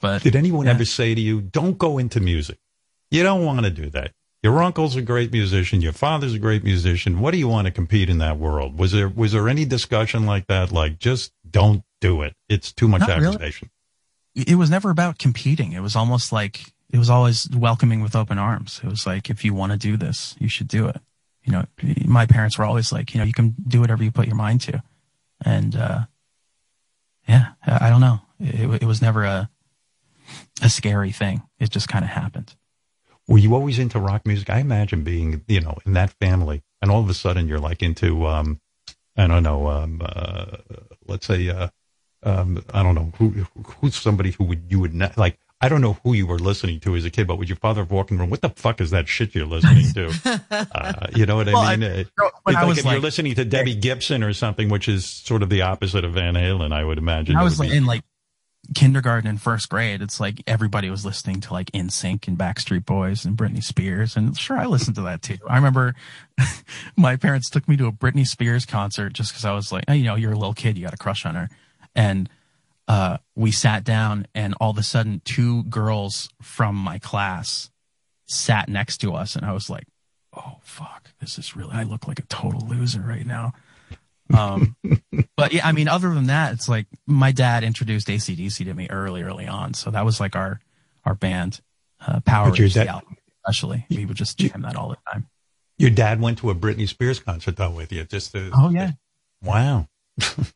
but 0.00 0.22
Did 0.22 0.34
anyone 0.36 0.64
Yeah. 0.66 0.72
ever 0.72 0.84
say 0.86 1.14
to 1.14 1.20
you, 1.20 1.42
don't 1.42 1.76
go 1.76 1.98
into 1.98 2.18
music? 2.18 2.58
You 3.10 3.22
don't 3.22 3.44
want 3.44 3.64
to 3.64 3.70
do 3.70 3.90
that. 3.90 4.12
Your 4.42 4.62
uncle's 4.62 4.96
a 4.96 5.02
great 5.02 5.32
musician. 5.32 5.80
Your 5.82 5.92
father's 5.92 6.32
a 6.34 6.38
great 6.38 6.64
musician. 6.64 7.20
What 7.20 7.32
do 7.32 7.38
you 7.38 7.48
want 7.48 7.66
to 7.66 7.70
compete 7.72 8.08
in 8.08 8.18
that 8.18 8.38
world? 8.38 8.78
Was 8.78 8.92
there, 8.92 9.08
was 9.08 9.32
there 9.32 9.48
any 9.48 9.64
discussion 9.66 10.24
like 10.24 10.46
that? 10.46 10.72
Like, 10.72 10.98
just 10.98 11.32
don't 11.50 11.82
do 12.00 12.22
it. 12.22 12.34
It's 12.48 12.72
too 12.72 12.88
much 12.88 13.00
Not 13.00 13.18
really. 13.20 13.52
it 14.34 14.54
was 14.56 14.70
never 14.70 14.90
about 14.90 15.18
competing. 15.18 15.72
It 15.72 15.80
was 15.80 15.94
almost 15.96 16.32
like 16.32 16.72
it 16.90 16.98
was 16.98 17.10
always 17.10 17.48
welcoming 17.50 18.00
with 18.02 18.16
open 18.16 18.38
arms. 18.38 18.80
It 18.82 18.88
was 18.88 19.06
like, 19.06 19.28
if 19.28 19.44
you 19.44 19.52
want 19.52 19.72
to 19.72 19.78
do 19.78 19.96
this, 19.98 20.36
you 20.38 20.48
should 20.48 20.68
do 20.68 20.86
it. 20.88 21.00
You 21.44 21.52
know, 21.52 21.64
my 22.06 22.26
parents 22.26 22.56
were 22.58 22.64
always 22.64 22.92
like, 22.92 23.14
you 23.14 23.18
know, 23.20 23.24
you 23.26 23.32
can 23.32 23.54
do 23.66 23.80
whatever 23.80 24.02
you 24.04 24.10
put 24.12 24.26
your 24.26 24.36
mind 24.36 24.60
to. 24.62 24.82
And, 25.44 25.76
uh, 25.76 26.00
yeah, 27.28 27.52
I 27.66 27.90
don't 27.90 28.00
know. 28.00 28.20
It, 28.40 28.82
it 28.82 28.86
was 28.86 29.02
never 29.02 29.24
a, 29.24 29.50
a 30.62 30.68
scary 30.68 31.12
thing. 31.12 31.42
It 31.58 31.70
just 31.70 31.88
kind 31.88 32.04
of 32.04 32.10
happened. 32.10 32.54
Were 33.28 33.38
you 33.38 33.54
always 33.54 33.78
into 33.78 33.98
rock 33.98 34.24
music? 34.24 34.50
I 34.50 34.60
imagine 34.60 35.02
being, 35.02 35.44
you 35.48 35.60
know, 35.60 35.78
in 35.84 35.94
that 35.94 36.10
family, 36.20 36.62
and 36.80 36.90
all 36.90 37.00
of 37.00 37.10
a 37.10 37.14
sudden 37.14 37.48
you're 37.48 37.58
like 37.58 37.82
into, 37.82 38.26
um, 38.26 38.60
I 39.16 39.26
don't 39.26 39.42
know, 39.42 39.68
um, 39.68 40.00
uh, 40.04 40.58
let's 41.06 41.26
say, 41.26 41.48
uh, 41.48 41.68
um, 42.22 42.64
I 42.72 42.82
don't 42.82 42.94
know 42.94 43.12
who 43.18 43.46
who's 43.80 43.96
somebody 43.96 44.32
who 44.32 44.44
would 44.44 44.66
you 44.70 44.80
would 44.80 44.94
not 44.94 45.16
like. 45.16 45.38
I 45.60 45.68
don't 45.70 45.80
know 45.80 45.94
who 46.04 46.12
you 46.12 46.26
were 46.26 46.38
listening 46.38 46.80
to 46.80 46.94
as 46.96 47.04
a 47.06 47.10
kid, 47.10 47.26
but 47.26 47.38
would 47.38 47.48
your 47.48 47.56
father 47.56 47.80
have 47.80 47.90
walking 47.90 48.18
around? 48.18 48.30
What 48.30 48.42
the 48.42 48.50
fuck 48.50 48.80
is 48.80 48.90
that 48.90 49.08
shit 49.08 49.34
you're 49.34 49.46
listening 49.46 49.90
to? 49.94 50.40
uh, 50.74 51.06
you 51.14 51.24
know 51.24 51.36
what 51.36 51.46
Well, 51.46 51.56
I 51.58 51.72
I- 51.72 51.76
mean? 51.76 51.90
Uh, 51.90 52.04
when 52.42 52.54
it's 52.54 52.56
I 52.56 52.60
like 52.60 52.66
was 52.68 52.78
if 52.78 52.84
you're 52.84 53.00
listening 53.00 53.34
to 53.36 53.44
Debbie 53.44 53.74
Gibson 53.74 54.22
or 54.22 54.32
something, 54.34 54.68
which 54.68 54.86
is 54.86 55.06
sort 55.06 55.42
of 55.42 55.48
the 55.48 55.62
opposite 55.62 56.04
of 56.04 56.12
Van 56.12 56.34
Halen, 56.34 56.72
I 56.72 56.84
would 56.84 56.98
imagine. 56.98 57.36
I 57.36 57.42
was 57.42 57.58
like 57.58 57.70
be- 57.70 57.76
in 57.76 57.86
like 57.86 58.02
kindergarten 58.74 59.30
and 59.30 59.40
first 59.40 59.68
grade. 59.68 60.02
It's 60.02 60.18
like 60.20 60.42
everybody 60.46 60.90
was 60.90 61.06
listening 61.06 61.40
to 61.42 61.52
like 61.52 61.70
NSYNC 61.72 62.28
and 62.28 62.36
Backstreet 62.36 62.84
Boys 62.84 63.24
and 63.24 63.36
Britney 63.36 63.62
Spears. 63.62 64.16
And 64.16 64.36
sure, 64.36 64.58
I 64.58 64.66
listened 64.66 64.96
to 64.96 65.02
that 65.02 65.22
too. 65.22 65.38
I 65.48 65.56
remember 65.56 65.94
my 66.96 67.16
parents 67.16 67.48
took 67.48 67.68
me 67.68 67.76
to 67.78 67.86
a 67.86 67.92
Britney 67.92 68.26
Spears 68.26 68.66
concert 68.66 69.12
just 69.12 69.30
because 69.32 69.44
I 69.44 69.52
was 69.54 69.72
like, 69.72 69.84
you 69.88 70.04
know, 70.04 70.16
you're 70.16 70.32
a 70.32 70.36
little 70.38 70.54
kid, 70.54 70.76
you 70.76 70.84
got 70.84 70.94
a 70.94 70.98
crush 70.98 71.24
on 71.24 71.34
her. 71.34 71.48
And 71.94 72.28
uh, 72.88 73.18
we 73.34 73.50
sat 73.52 73.84
down 73.84 74.26
and 74.34 74.54
all 74.60 74.70
of 74.70 74.78
a 74.78 74.82
sudden 74.82 75.20
two 75.24 75.64
girls 75.64 76.28
from 76.40 76.74
my 76.76 76.98
class 76.98 77.70
sat 78.26 78.68
next 78.68 78.98
to 78.98 79.14
us. 79.14 79.36
And 79.36 79.44
I 79.44 79.52
was 79.52 79.68
like, 79.70 79.84
oh, 80.36 80.56
fuck, 80.62 81.10
this 81.20 81.38
is 81.38 81.56
really, 81.56 81.72
I 81.74 81.82
look 81.84 82.06
like 82.06 82.18
a 82.18 82.22
total 82.26 82.60
loser 82.66 83.00
right 83.00 83.26
now. 83.26 83.52
Um, 84.34 84.76
but 85.36 85.52
yeah, 85.52 85.66
I 85.66 85.72
mean, 85.72 85.88
other 85.88 86.12
than 86.14 86.26
that, 86.26 86.52
it's 86.52 86.68
like 86.68 86.86
my 87.06 87.32
dad 87.32 87.62
introduced 87.64 88.08
AC/DC 88.10 88.64
to 88.64 88.74
me 88.74 88.88
early, 88.90 89.22
early 89.22 89.46
on. 89.46 89.74
So 89.74 89.90
that 89.90 90.04
was 90.04 90.18
like 90.20 90.34
our, 90.36 90.60
our 91.04 91.14
band, 91.14 91.60
uh, 92.06 92.20
Power 92.20 92.54
your 92.56 92.68
dad- 92.68 92.88
album, 92.88 93.16
especially. 93.44 93.86
We 93.90 94.04
would 94.06 94.16
just 94.16 94.38
jam 94.38 94.62
that 94.62 94.76
all 94.76 94.88
the 94.90 94.98
time. 95.12 95.28
your 95.78 95.90
dad 95.90 96.20
went 96.20 96.38
to 96.38 96.50
a 96.50 96.54
Britney 96.54 96.88
Spears 96.88 97.20
concert 97.20 97.56
though 97.56 97.70
with 97.70 97.92
you. 97.92 98.04
Just 98.04 98.32
to, 98.32 98.50
Oh, 98.52 98.70
yeah. 98.70 98.92
wow. 99.42 99.86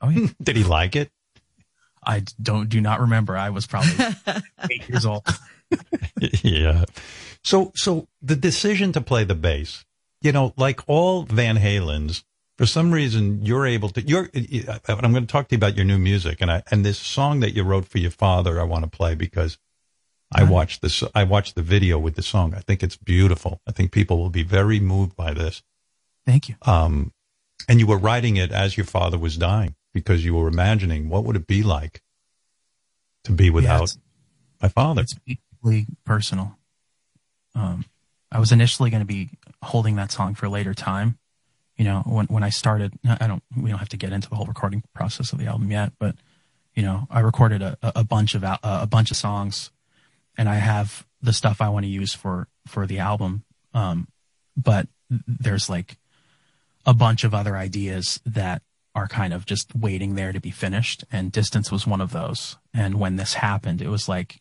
Oh, 0.00 0.08
yeah. 0.10 0.26
Did 0.42 0.56
he 0.56 0.64
like 0.64 0.96
it? 0.96 1.10
I 2.02 2.24
don't, 2.40 2.68
do 2.68 2.80
not 2.80 3.00
remember. 3.00 3.36
I 3.36 3.50
was 3.50 3.66
probably 3.66 3.92
eight 4.70 4.88
years 4.88 5.04
old. 5.04 5.26
yeah. 6.42 6.84
So, 7.42 7.72
so 7.74 8.08
the 8.22 8.36
decision 8.36 8.92
to 8.92 9.00
play 9.00 9.24
the 9.24 9.34
bass, 9.34 9.84
you 10.20 10.32
know, 10.32 10.52
like 10.56 10.80
all 10.86 11.22
Van 11.22 11.56
Halen's, 11.56 12.24
for 12.60 12.66
some 12.66 12.92
reason 12.92 13.42
you're 13.42 13.66
able 13.66 13.88
to. 13.88 14.02
You're. 14.02 14.28
I'm 14.86 15.12
going 15.12 15.14
to 15.14 15.26
talk 15.26 15.48
to 15.48 15.54
you 15.54 15.56
about 15.56 15.76
your 15.76 15.86
new 15.86 15.96
music, 15.96 16.42
and 16.42 16.52
I 16.52 16.62
and 16.70 16.84
this 16.84 16.98
song 16.98 17.40
that 17.40 17.54
you 17.54 17.62
wrote 17.62 17.86
for 17.86 17.96
your 17.96 18.10
father. 18.10 18.60
I 18.60 18.64
want 18.64 18.84
to 18.84 18.90
play 18.90 19.14
because 19.14 19.56
I 20.30 20.44
watched 20.44 20.82
this. 20.82 21.02
I 21.14 21.24
watched 21.24 21.54
the 21.54 21.62
video 21.62 21.98
with 21.98 22.16
the 22.16 22.22
song. 22.22 22.54
I 22.54 22.60
think 22.60 22.82
it's 22.82 22.98
beautiful. 22.98 23.62
I 23.66 23.72
think 23.72 23.92
people 23.92 24.18
will 24.18 24.28
be 24.28 24.42
very 24.42 24.78
moved 24.78 25.16
by 25.16 25.32
this. 25.32 25.62
Thank 26.26 26.50
you. 26.50 26.56
Um, 26.62 27.14
and 27.66 27.80
you 27.80 27.86
were 27.86 27.96
writing 27.96 28.36
it 28.36 28.52
as 28.52 28.76
your 28.76 28.84
father 28.84 29.16
was 29.16 29.38
dying 29.38 29.74
because 29.92 30.24
you 30.24 30.34
were 30.34 30.48
imagining 30.48 31.08
what 31.08 31.24
would 31.24 31.36
it 31.36 31.46
be 31.46 31.62
like 31.62 32.02
to 33.24 33.32
be 33.32 33.50
without 33.50 33.82
it's- 33.82 33.98
my 34.62 34.68
father. 34.68 35.02
It's 35.02 35.16
deeply 35.26 35.86
personal. 36.04 36.58
Um, 37.54 37.84
I 38.30 38.38
was 38.38 38.52
initially 38.52 38.90
going 38.90 39.00
to 39.00 39.06
be 39.06 39.30
holding 39.62 39.96
that 39.96 40.12
song 40.12 40.34
for 40.34 40.46
a 40.46 40.50
later 40.50 40.74
time. 40.74 41.18
You 41.76 41.84
know, 41.84 42.02
when 42.04 42.26
when 42.26 42.42
I 42.42 42.50
started, 42.50 42.92
I 43.08 43.26
don't. 43.26 43.42
We 43.56 43.70
don't 43.70 43.78
have 43.78 43.88
to 43.88 43.96
get 43.96 44.12
into 44.12 44.28
the 44.28 44.36
whole 44.36 44.46
recording 44.46 44.82
process 44.94 45.32
of 45.32 45.38
the 45.38 45.46
album 45.46 45.70
yet, 45.70 45.92
but 45.98 46.14
you 46.74 46.82
know, 46.82 47.08
I 47.10 47.20
recorded 47.20 47.62
a, 47.62 47.76
a 47.82 48.04
bunch 48.04 48.34
of 48.34 48.44
a 48.44 48.86
bunch 48.86 49.10
of 49.10 49.16
songs, 49.16 49.70
and 50.36 50.48
I 50.48 50.56
have 50.56 51.06
the 51.22 51.32
stuff 51.32 51.60
I 51.60 51.70
want 51.70 51.84
to 51.84 51.90
use 51.90 52.14
for 52.14 52.48
for 52.66 52.86
the 52.86 52.98
album. 52.98 53.44
Um, 53.72 54.08
but 54.56 54.88
there's 55.26 55.70
like 55.70 55.96
a 56.84 56.92
bunch 56.94 57.24
of 57.24 57.34
other 57.34 57.56
ideas 57.56 58.20
that 58.26 58.62
are 58.94 59.06
kind 59.06 59.32
of 59.32 59.46
just 59.46 59.74
waiting 59.74 60.14
there 60.14 60.32
to 60.32 60.40
be 60.40 60.50
finished, 60.50 61.04
and 61.12 61.32
distance 61.32 61.70
was 61.70 61.86
one 61.86 62.00
of 62.00 62.12
those. 62.12 62.56
And 62.74 62.98
when 62.98 63.16
this 63.16 63.34
happened, 63.34 63.80
it 63.80 63.88
was 63.88 64.08
like, 64.08 64.40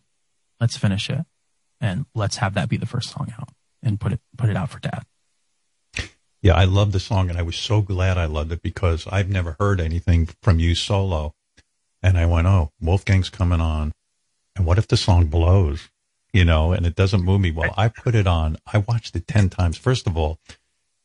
let's 0.60 0.78
finish 0.78 1.10
it, 1.10 1.26
and 1.80 2.06
let's 2.16 2.38
have 2.38 2.54
that 2.56 2.70
be 2.70 2.78
the 2.78 2.86
first 2.86 3.12
song 3.12 3.32
out, 3.40 3.50
and 3.84 4.00
put 4.00 4.14
it 4.14 4.22
put 4.38 4.50
it 4.50 4.58
out 4.58 4.70
for 4.70 4.80
dad. 4.80 5.04
Yeah, 6.42 6.56
I 6.56 6.64
love 6.64 6.94
the 6.94 7.00
song, 7.02 7.30
and 7.30 7.38
I 7.38 7.42
was 7.42 7.58
so 7.58 7.82
glad 7.82 8.18
I 8.18 8.26
loved 8.26 8.52
it 8.52 8.62
because 8.62 9.06
I've 9.12 9.30
never 9.30 9.58
heard 9.60 9.82
anything 9.82 10.30
from 10.42 10.60
you 10.60 10.74
solo. 10.74 11.34
And 12.02 12.18
I 12.18 12.26
went, 12.26 12.48
oh, 12.48 12.72
Wolfgang's 12.82 13.30
coming 13.30 13.60
on. 13.60 13.92
And 14.56 14.66
what 14.66 14.78
if 14.78 14.88
the 14.88 14.96
song 14.96 15.26
blows? 15.26 15.90
You 16.32 16.46
know, 16.46 16.72
and 16.72 16.86
it 16.86 16.96
doesn't 16.96 17.24
move 17.24 17.42
me. 17.42 17.52
Well, 17.52 17.74
I 17.76 17.90
put 17.90 18.16
it 18.16 18.28
on. 18.28 18.58
I 18.72 18.78
watched 18.78 19.16
it 19.16 19.28
10 19.28 19.50
times. 19.50 19.78
First 19.78 20.08
of 20.08 20.16
all, 20.16 20.40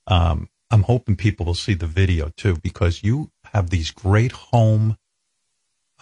um, 0.06 0.48
I'm 0.70 0.82
hoping 0.82 1.16
people 1.16 1.46
will 1.46 1.54
see 1.54 1.74
the 1.74 1.86
video 1.86 2.30
too 2.36 2.56
because 2.62 3.02
you 3.02 3.30
have 3.54 3.70
these 3.70 3.90
great 3.90 4.32
home, 4.32 4.98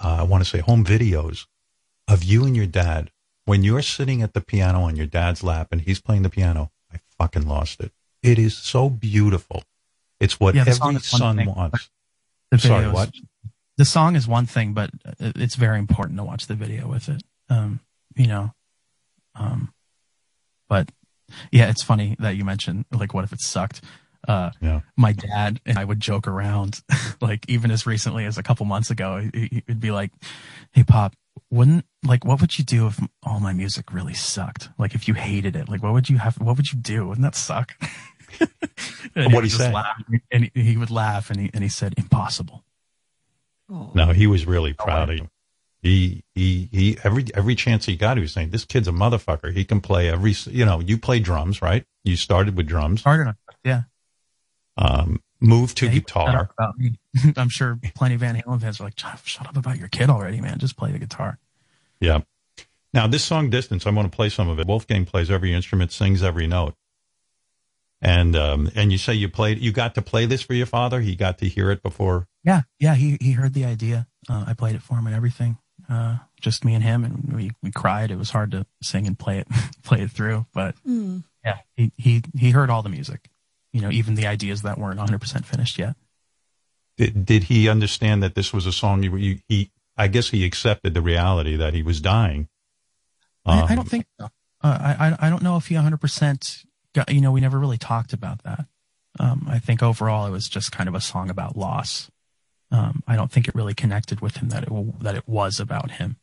uh, 0.03 0.17
I 0.21 0.23
want 0.23 0.43
to 0.43 0.49
say 0.49 0.59
home 0.59 0.85
videos 0.85 1.47
of 2.09 2.25
you 2.25 2.45
and 2.45 2.57
your 2.57 2.67
dad. 2.67 3.11
When 3.45 3.63
you're 3.63 3.83
sitting 3.83 4.23
at 4.23 4.33
the 4.35 4.41
piano 4.41 4.83
on 4.83 4.97
your 4.97 5.07
dad's 5.07 5.45
lap 5.45 5.69
and 5.71 5.83
he's 5.83 6.01
playing 6.01 6.23
the 6.23 6.31
piano, 6.31 6.71
I 6.93 6.99
fucking 7.19 7.47
lost 7.47 7.81
it. 7.81 7.93
It 8.23 8.39
is 8.39 8.57
so 8.57 8.89
beautiful. 8.89 9.65
It's 10.19 10.41
what 10.41 10.55
Yeah, 10.55 10.63
every 10.67 10.99
son 11.01 11.37
thing. 11.37 11.49
wants. 11.49 11.91
Sorry, 12.59 12.89
what? 12.89 13.11
The 13.77 13.85
song 13.85 14.17
is 14.17 14.29
one 14.29 14.47
thing, 14.47 14.73
but 14.75 14.91
it's 15.19 15.57
very 15.57 15.79
important 15.79 16.19
to 16.19 16.25
watch 16.25 16.47
the 16.47 16.55
video 16.55 16.87
with 16.87 17.09
it. 17.09 17.23
Um, 17.49 17.81
you 18.15 18.27
know, 18.27 18.55
um, 19.35 19.73
but 20.69 20.91
yeah, 21.51 21.69
it's 21.69 21.83
funny 21.83 22.17
that 22.19 22.37
you 22.37 22.45
mentioned 22.45 22.85
like, 22.93 23.13
what 23.15 23.25
if 23.25 23.33
it 23.33 23.41
sucked? 23.41 23.81
Uh, 24.29 24.51
Yeah. 24.61 24.81
my 24.97 25.13
dad 25.13 25.61
and 25.67 25.79
I 25.79 25.85
would 25.85 25.99
joke 26.01 26.27
around, 26.29 26.83
like 27.21 27.45
even 27.49 27.71
as 27.71 27.87
recently 27.87 28.25
as 28.25 28.39
a 28.39 28.43
couple 28.43 28.65
months 28.67 28.91
ago, 28.91 29.29
he- 29.35 29.63
he'd 29.67 29.81
be 29.81 29.91
like, 29.91 30.13
"Hey, 30.73 30.85
pop, 30.85 31.15
wouldn't 31.51 31.85
like 32.05 32.25
what 32.25 32.41
would 32.41 32.59
you 32.59 32.65
do 32.65 32.87
if 32.87 33.01
all 33.23 33.41
my 33.41 33.53
music 33.53 33.93
really 33.93 34.15
sucked? 34.15 34.69
Like 34.79 34.95
if 34.95 35.09
you 35.09 35.15
hated 35.15 35.57
it, 35.57 35.69
like 35.69 35.83
what 35.83 35.93
would 35.93 36.09
you 36.09 36.19
have? 36.19 36.37
What 36.41 36.57
would 36.57 36.73
you 36.73 36.79
do? 36.79 37.09
Wouldn't 37.09 37.25
that 37.25 37.35
suck?" 37.35 37.75
And 39.15 39.27
What'd 39.27 39.31
he 39.33 39.35
would 39.37 39.45
just 39.45 39.57
say? 39.59 39.73
laugh, 39.73 40.03
and 40.31 40.51
he, 40.55 40.63
he 40.63 40.77
would 40.79 40.91
laugh, 40.91 41.29
and 41.31 41.39
he 41.39 41.51
and 41.53 41.63
he 41.63 41.69
said, 41.69 41.95
"Impossible." 41.99 42.65
No, 43.69 44.13
he 44.13 44.27
was 44.27 44.47
really 44.47 44.73
proud 44.73 45.11
of 45.11 45.17
you. 45.19 45.29
He, 45.83 46.23
he, 46.35 46.69
he, 46.71 46.99
every, 47.03 47.25
every 47.35 47.55
chance 47.55 47.87
he 47.87 47.97
got, 47.97 48.17
he 48.17 48.21
was 48.21 48.33
saying, 48.33 48.51
this 48.51 48.65
kid's 48.65 48.87
a 48.87 48.93
motherfucker. 48.93 49.53
He 49.53 49.65
can 49.65 49.81
play 49.81 50.09
every, 50.11 50.35
you 50.51 50.65
know, 50.65 50.79
you 50.81 50.97
play 50.99 51.19
drums, 51.21 51.61
right? 51.63 51.85
You 52.05 52.15
started 52.17 52.57
with 52.57 52.67
drums, 52.69 53.03
Hard 53.03 53.21
enough, 53.23 53.37
yeah. 53.65 53.83
Um, 54.77 55.23
moved 55.41 55.77
to 55.79 55.87
Yeah, 55.87 55.93
he 55.93 56.01
put 56.01 56.09
guitar. 56.09 56.51
About 56.59 56.79
me. 56.79 56.99
I'm 57.37 57.49
sure 57.49 57.79
plenty 57.95 58.15
of 58.15 58.21
Van 58.21 58.41
Halen 58.41 58.61
fans 58.61 58.81
are 58.81 58.85
like, 58.85 58.99
shut, 58.99 59.21
shut 59.25 59.47
up 59.47 59.57
about 59.57 59.79
your 59.79 59.89
kid 59.89 60.11
already, 60.11 60.41
man. 60.41 60.59
Just 60.59 60.77
play 60.77 60.93
the 60.93 60.99
guitar. 60.99 61.39
Yeah. 62.01 62.21
Now 62.95 63.07
this 63.07 63.25
song 63.25 63.51
distance, 63.51 63.87
I 63.87 63.91
want 63.91 64.11
to 64.11 64.15
play 64.15 64.29
some 64.29 64.49
of 64.49 64.59
it. 64.59 64.67
Wolfgang 64.67 65.05
plays 65.05 65.31
every 65.31 65.53
instrument, 65.53 65.93
sings 65.93 66.23
every 66.23 66.47
note. 66.47 66.75
And, 68.01 68.35
um, 68.35 68.71
and 68.75 68.91
you 68.91 68.99
say 68.99 69.15
you 69.15 69.29
played, 69.29 69.61
you 69.61 69.71
got 69.71 69.95
to 69.95 70.03
play 70.03 70.27
this 70.27 70.43
for 70.43 70.55
your 70.55 70.67
father. 70.67 71.01
He 71.01 71.15
got 71.15 71.39
to 71.39 71.49
hear 71.49 71.71
it 71.71 71.83
before. 71.83 72.27
Yeah, 72.45 72.63
yeah. 72.81 72.95
He 72.97 73.17
he 73.21 73.33
heard 73.33 73.55
the 73.55 73.65
idea. 73.65 74.09
Uh, 74.29 74.45
I 74.49 74.55
played 74.55 74.75
it 74.75 74.83
for 74.83 74.95
him 74.95 75.07
and 75.07 75.15
everything. 75.15 75.59
Uh, 75.89 76.19
just 76.41 76.65
me 76.65 76.75
and 76.75 76.83
him, 76.83 77.05
and 77.05 77.33
we 77.33 77.53
we 77.63 77.71
cried. 77.71 78.11
It 78.11 78.17
was 78.17 78.31
hard 78.31 78.51
to 78.53 78.67
sing 78.83 79.07
and 79.07 79.19
play 79.19 79.39
it 79.39 79.49
play 79.85 80.01
it 80.01 80.11
through, 80.11 80.47
but 80.53 80.75
yeah, 81.45 81.59
he 81.77 81.93
he 81.97 82.23
he 82.37 82.51
heard 82.51 82.71
all 82.71 82.83
the 82.83 82.89
music. 82.89 83.29
You 83.73 83.81
know, 83.81 83.91
even 83.91 84.15
the 84.15 84.27
ideas 84.27 84.63
that 84.63 84.79
weren't 84.79 84.99
100 84.99 85.21
percent 85.21 85.47
finished 85.47 85.79
yet. 85.79 85.97
Did, 86.99 87.25
did 87.25 87.45
he 87.45 87.69
understand 87.69 88.23
that 88.23 88.35
this 88.35 88.53
was 88.53 88.67
a 88.67 88.73
song 88.73 89.03
you, 89.03 89.17
you, 89.17 89.39
he, 89.49 89.71
I 89.97 90.09
guess 90.09 90.29
he 90.29 90.45
accepted 90.45 90.93
the 90.93 91.01
reality 91.01 91.57
that 91.57 91.73
he 91.73 91.83
was 91.83 92.01
dying. 92.03 92.49
I, 93.47 93.61
I 93.61 93.63
Um, 93.71 93.77
don't 93.77 93.89
think 93.89 94.07
so. 94.21 94.27
Uh, 94.63 94.79
I 94.81 95.09
I 95.09 95.27
I 95.27 95.31
don't 95.31 95.43
know 95.43 95.57
if 95.57 95.67
he 95.69 95.75
100 95.75 95.97
percent. 95.99 96.65
Got, 96.95 97.11
you 97.11 97.23
know, 97.23 97.33
we 97.33 97.41
never 97.41 97.59
really 97.59 97.79
talked 97.79 98.13
about 98.13 98.43
that. 98.43 98.67
Um, 99.19 99.47
I 99.49 99.59
think 99.59 99.83
overall 99.83 100.27
it 100.27 100.31
was 100.31 100.49
just 100.49 100.73
kind 100.73 100.89
of 100.89 100.95
a 100.95 101.01
song 101.01 101.31
about 101.31 101.57
loss. 101.57 102.11
Um, 102.71 103.03
I 103.07 103.17
don't 103.17 103.33
think 103.33 103.49
it 103.49 103.55
really 103.55 103.75
connected 103.75 104.21
with 104.21 104.37
him 104.37 104.51
that 104.51 104.65
it 104.65 105.03
that 105.03 105.15
it 105.15 105.27
was 105.27 105.59
about 105.61 105.93
him. 105.93 106.17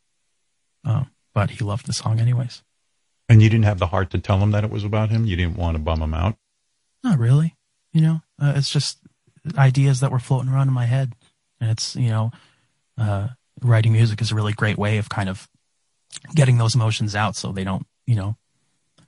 Um, 0.86 1.10
but 1.34 1.52
he 1.52 1.64
loved 1.64 1.88
the 1.88 1.94
song 1.94 2.20
anyways. 2.20 2.64
And 3.28 3.42
you 3.42 3.50
didn't 3.50 3.66
have 3.66 3.80
the 3.80 3.88
heart 3.88 4.10
to 4.12 4.20
tell 4.20 4.40
him 4.40 4.52
that 4.52 4.64
it 4.64 4.72
was 4.72 4.84
about 4.84 5.10
him. 5.10 5.26
You 5.26 5.36
didn't 5.36 5.58
want 5.58 5.76
to 5.76 5.80
bum 5.80 6.02
him 6.02 6.14
out. 6.14 6.38
Not 7.04 7.20
really. 7.20 7.56
You 7.94 8.02
know, 8.02 8.22
uh, 8.42 8.54
it's 8.56 8.70
just 8.70 9.00
ideas 9.58 10.00
that 10.00 10.12
were 10.12 10.20
floating 10.20 10.50
around 10.50 10.68
in 10.68 10.74
my 10.74 10.86
head. 10.86 11.14
And 11.60 11.72
it's, 11.72 11.96
you 11.96 12.10
know, 12.10 12.32
uh, 12.98 13.30
writing 13.62 13.94
music 13.94 14.22
is 14.22 14.32
a 14.32 14.36
really 14.36 14.54
great 14.54 14.78
way 14.78 14.98
of 14.98 15.10
kind 15.10 15.30
of 15.30 15.50
getting 16.36 16.58
those 16.58 16.76
emotions 16.76 17.16
out 17.16 17.36
so 17.36 17.52
they 17.52 17.64
don't, 17.64 17.86
you 18.06 18.16
know, 18.16 18.38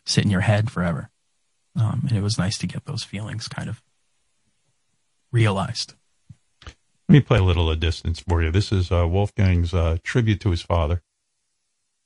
sit 0.06 0.24
in 0.24 0.32
your 0.32 0.42
head 0.42 0.72
forever. 0.72 1.10
Um, 1.76 2.06
and 2.08 2.18
it 2.18 2.22
was 2.22 2.38
nice 2.38 2.58
to 2.60 2.68
get 2.68 2.86
those 2.86 3.04
feelings 3.04 3.48
kind 3.48 3.70
of 3.70 3.82
realized. 5.32 5.94
Let 6.66 7.14
me 7.14 7.22
play 7.22 7.40
a 7.40 7.44
little 7.44 7.70
of 7.70 7.80
distance 7.80 8.20
for 8.20 8.42
you. 8.42 8.52
This 8.52 8.72
is 8.72 8.92
uh, 8.92 9.08
Wolfgang's 9.08 9.74
uh, 9.74 9.98
tribute 10.04 10.40
to 10.42 10.52
his 10.52 10.62
father. 10.62 11.02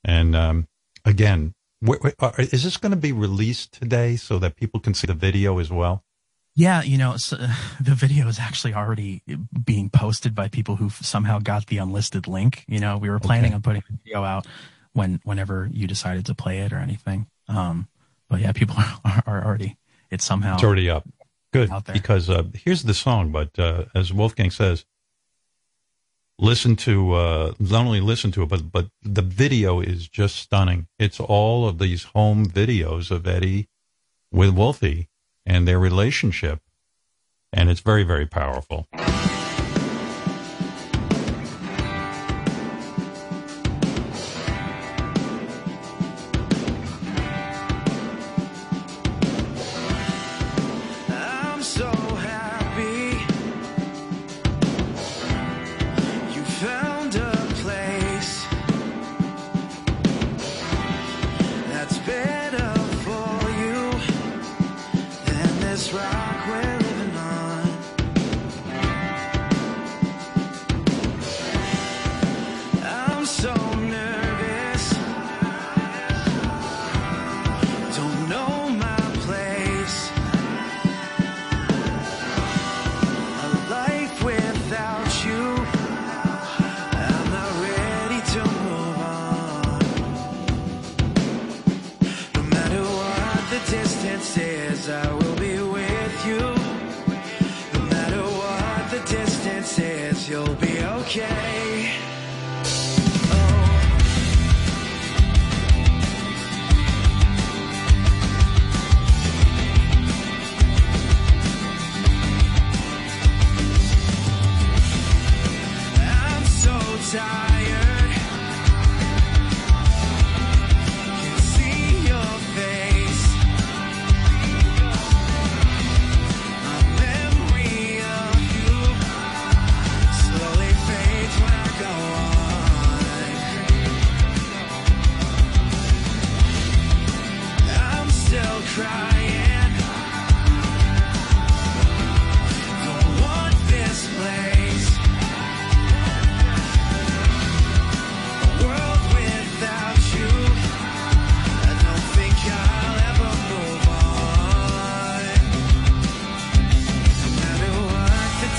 And 0.04 0.36
um, 0.36 0.68
again, 1.04 1.54
Wait, 1.82 2.02
wait, 2.04 2.14
uh, 2.20 2.32
is 2.38 2.64
this 2.64 2.78
going 2.78 2.92
to 2.92 2.98
be 2.98 3.12
released 3.12 3.74
today 3.74 4.16
so 4.16 4.40
that 4.40 4.56
people 4.56 4.80
can 4.80 4.94
see 4.94 5.08
the 5.08 5.14
video 5.14 5.60
as 5.60 5.70
well? 5.70 6.04
Yeah, 6.56 6.82
you 6.84 6.98
know, 6.98 7.18
so, 7.18 7.36
the 7.82 7.96
video 7.96 8.28
is 8.28 8.40
actually 8.40 8.74
already 8.74 9.22
being 9.66 9.90
posted 9.90 10.34
by 10.34 10.48
people 10.48 10.78
who 10.78 10.90
somehow 10.90 11.40
got 11.40 11.68
the 11.68 11.78
unlisted 11.78 12.28
link. 12.28 12.64
You 12.68 12.80
know, 12.80 12.98
we 12.98 13.10
were 13.10 13.20
planning 13.20 13.48
Okay. 13.52 13.56
on 13.56 13.62
putting 13.62 13.84
the 13.90 13.98
video 14.04 14.24
out 14.24 14.48
when 14.94 15.20
whenever 15.26 15.70
you 15.72 15.86
decided 15.88 16.26
to 16.28 16.34
play 16.36 16.60
it 16.60 16.72
or 16.72 16.78
anything. 16.78 17.28
Um, 17.50 17.88
but 18.30 18.40
yeah, 18.40 18.54
people 18.54 18.76
are, 19.06 19.24
are 19.28 19.46
already 19.46 19.78
it's 20.10 20.24
somehow 20.24 20.54
It's 20.56 20.64
already 20.64 20.90
up. 20.90 21.08
Good, 21.52 21.70
Out 21.72 21.86
there. 21.86 21.94
because 21.94 22.30
uh, 22.30 22.44
here's 22.54 22.84
the 22.84 22.94
song. 22.94 23.32
But 23.32 23.58
uh, 23.60 23.86
as 23.94 24.12
Wolfgang 24.12 24.52
says, 24.52 24.86
listen 26.40 26.76
to 26.76 27.14
uh, 27.14 27.54
not 27.60 27.86
only 27.86 28.02
listen 28.02 28.32
to 28.32 28.44
it, 28.44 28.50
but 28.50 28.72
but 28.72 28.88
the 29.02 29.22
video 29.22 29.80
is 29.80 30.08
just 30.08 30.36
stunning. 30.36 30.88
It's 31.00 31.20
all 31.20 31.68
of 31.68 31.80
these 31.80 32.04
home 32.04 32.46
videos 32.46 33.12
of 33.12 33.28
Eddie 33.28 33.68
with 34.32 34.52
Wolfie 34.52 35.10
and 35.46 35.68
their 35.68 35.80
relationship, 35.80 36.62
and 37.54 37.70
it's 37.70 37.82
very 37.82 38.04
very 38.04 38.26
powerful. 38.26 38.88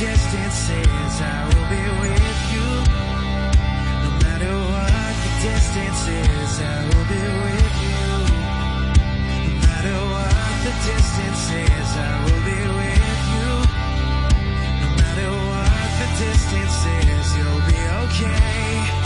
I 0.08 1.48
will 1.48 1.68
be 1.70 1.82
with 2.00 2.40
you. 2.52 2.68
No 4.04 4.10
matter 4.22 4.54
what 4.70 5.14
the 5.24 5.32
distance 5.42 6.02
is, 6.06 6.60
I 6.60 6.78
will 6.84 7.06
be 7.10 7.22
with 7.42 7.76
you. 7.86 8.02
No 9.46 9.54
matter 9.66 9.98
what 10.12 10.54
the 10.62 10.72
distance 10.86 11.44
is, 11.50 11.90
I 11.96 12.14
will 12.24 12.42
be 12.44 12.58
with 12.78 13.22
you. 13.34 13.50
No 14.82 14.88
matter 15.00 15.30
what 15.50 15.88
the 15.98 16.08
distance 16.22 16.80
is, 17.10 17.26
you'll 17.36 17.64
be 17.66 17.80
okay. 18.04 19.05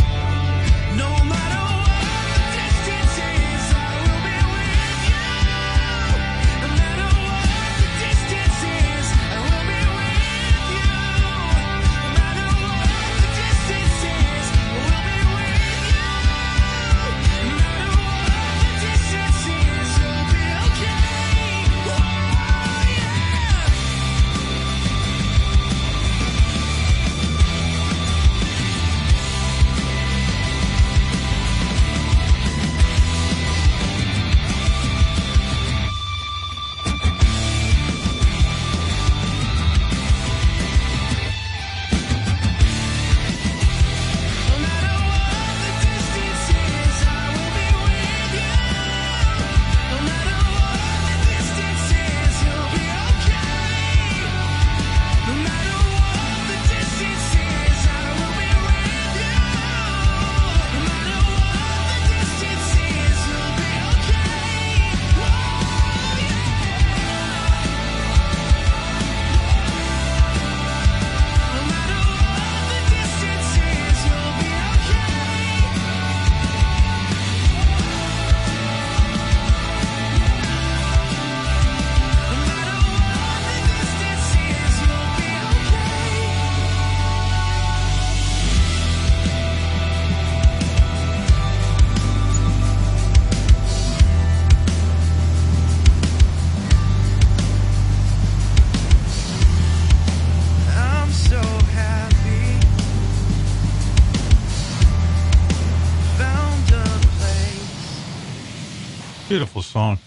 Beautiful 109.72 109.96
song. 109.96 109.98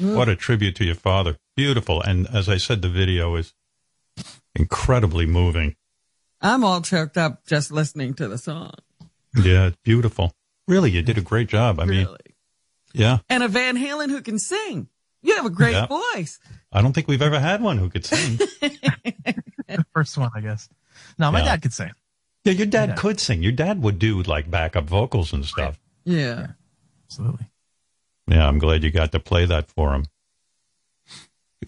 Mm. 0.00 0.16
What 0.16 0.28
a 0.30 0.36
tribute 0.36 0.76
to 0.76 0.84
your 0.84 0.94
father. 0.94 1.36
Beautiful, 1.56 2.00
and 2.00 2.26
as 2.32 2.48
I 2.48 2.56
said, 2.56 2.80
the 2.80 2.88
video 2.88 3.36
is 3.36 3.52
incredibly 4.54 5.26
moving. 5.26 5.76
I'm 6.40 6.64
all 6.64 6.80
choked 6.80 7.18
up 7.18 7.44
just 7.46 7.70
listening 7.70 8.14
to 8.14 8.28
the 8.28 8.38
song. 8.38 8.72
Yeah, 9.36 9.66
it's 9.66 9.76
beautiful. 9.84 10.32
Really, 10.66 10.90
you 10.90 11.02
did 11.02 11.18
a 11.18 11.22
great 11.22 11.48
job. 11.48 11.80
I 11.80 11.84
mean. 11.84 12.08
Yeah. 12.92 13.18
and 13.28 13.42
a 13.44 13.48
Van 13.48 13.76
Halen 13.76 14.08
who 14.10 14.20
can 14.22 14.38
sing. 14.38 14.88
You 15.22 15.36
have 15.36 15.44
a 15.46 15.50
great 15.50 15.72
Yeah. 15.74 15.86
voice. 15.86 16.40
I 16.72 16.80
don't 16.82 16.92
think 16.92 17.06
we've 17.06 17.22
ever 17.22 17.38
had 17.38 17.62
one 17.62 17.76
who 17.78 17.88
could 17.90 18.04
sing. 18.06 18.38
The 19.70 19.84
first 19.94 20.18
one, 20.18 20.30
I 20.34 20.40
guess. 20.40 20.68
No, 21.16 21.30
my 21.30 21.38
Yeah. 21.40 21.44
dad 21.44 21.62
could 21.62 21.72
sing. 21.72 21.92
yeah, 22.44 22.52
your 22.54 22.66
dad 22.66 22.88
Yeah. 22.90 22.94
could 22.96 23.20
sing. 23.20 23.40
Your 23.42 23.52
dad 23.52 23.80
would 23.82 24.00
do 24.00 24.20
like 24.24 24.50
backup 24.50 24.84
vocals 24.88 25.32
and 25.32 25.44
stuff. 25.44 25.78
Yeah. 26.04 26.48
Absolutely. 27.06 27.46
Yeah, 28.30 28.46
I'm 28.46 28.58
glad 28.58 28.84
you 28.84 28.92
got 28.92 29.10
to 29.12 29.20
play 29.20 29.44
that 29.46 29.68
for 29.68 29.92
him. 29.92 30.06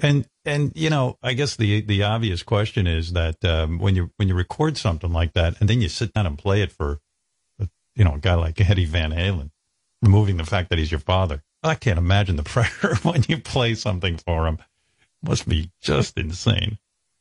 And 0.01 0.27
and 0.45 0.73
you 0.75 0.91
know, 0.91 1.19
I 1.23 1.35
guess 1.35 1.57
the 1.57 1.81
the 1.83 2.05
obvious 2.05 2.43
question 2.43 2.87
is 2.87 3.13
that 3.13 3.45
um, 3.45 3.79
when 3.79 3.97
you 3.97 4.11
when 4.17 4.29
you 4.29 4.35
record 4.35 4.79
something 4.79 5.13
like 5.13 5.33
that, 5.35 5.61
and 5.61 5.69
then 5.69 5.81
you 5.81 5.89
sit 5.89 6.15
down 6.15 6.27
and 6.27 6.39
play 6.39 6.63
it 6.63 6.73
for, 6.73 7.01
you 7.95 8.05
know, 8.05 8.15
a 8.15 8.19
guy 8.19 8.35
like 8.35 8.61
Eddie 8.61 8.87
Van 8.87 9.11
Halen, 9.11 9.51
removing 10.01 10.37
the 10.37 10.45
fact 10.45 10.71
that 10.71 10.79
he's 10.79 10.91
your 10.91 11.01
father, 11.01 11.43
I 11.63 11.75
can't 11.75 11.99
imagine 11.99 12.37
the 12.37 12.43
pressure 12.45 12.95
when 13.03 13.25
you 13.29 13.39
play 13.39 13.75
something 13.75 14.17
for 14.17 14.47
him. 14.47 14.59
Must 15.23 15.49
be 15.49 15.71
just 15.81 16.17
insane. 16.17 16.79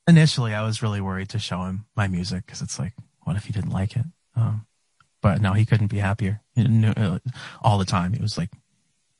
Initially, 0.07 0.53
I 0.53 0.63
was 0.63 0.81
really 0.81 1.01
worried 1.01 1.29
to 1.29 1.39
show 1.39 1.63
him 1.63 1.85
my 1.95 2.07
music 2.07 2.45
because 2.45 2.61
it's 2.61 2.79
like, 2.79 2.93
what 3.23 3.35
if 3.35 3.45
he 3.45 3.53
didn't 3.53 3.71
like 3.71 3.95
it? 3.95 4.05
Um, 4.35 4.65
but 5.21 5.41
no, 5.41 5.53
he 5.53 5.65
couldn't 5.65 5.87
be 5.87 5.99
happier. 5.99 6.41
Knew, 6.55 6.89
uh, 6.89 7.19
all 7.61 7.77
the 7.77 7.85
time. 7.85 8.13
It 8.15 8.21
was 8.21 8.37
like 8.37 8.49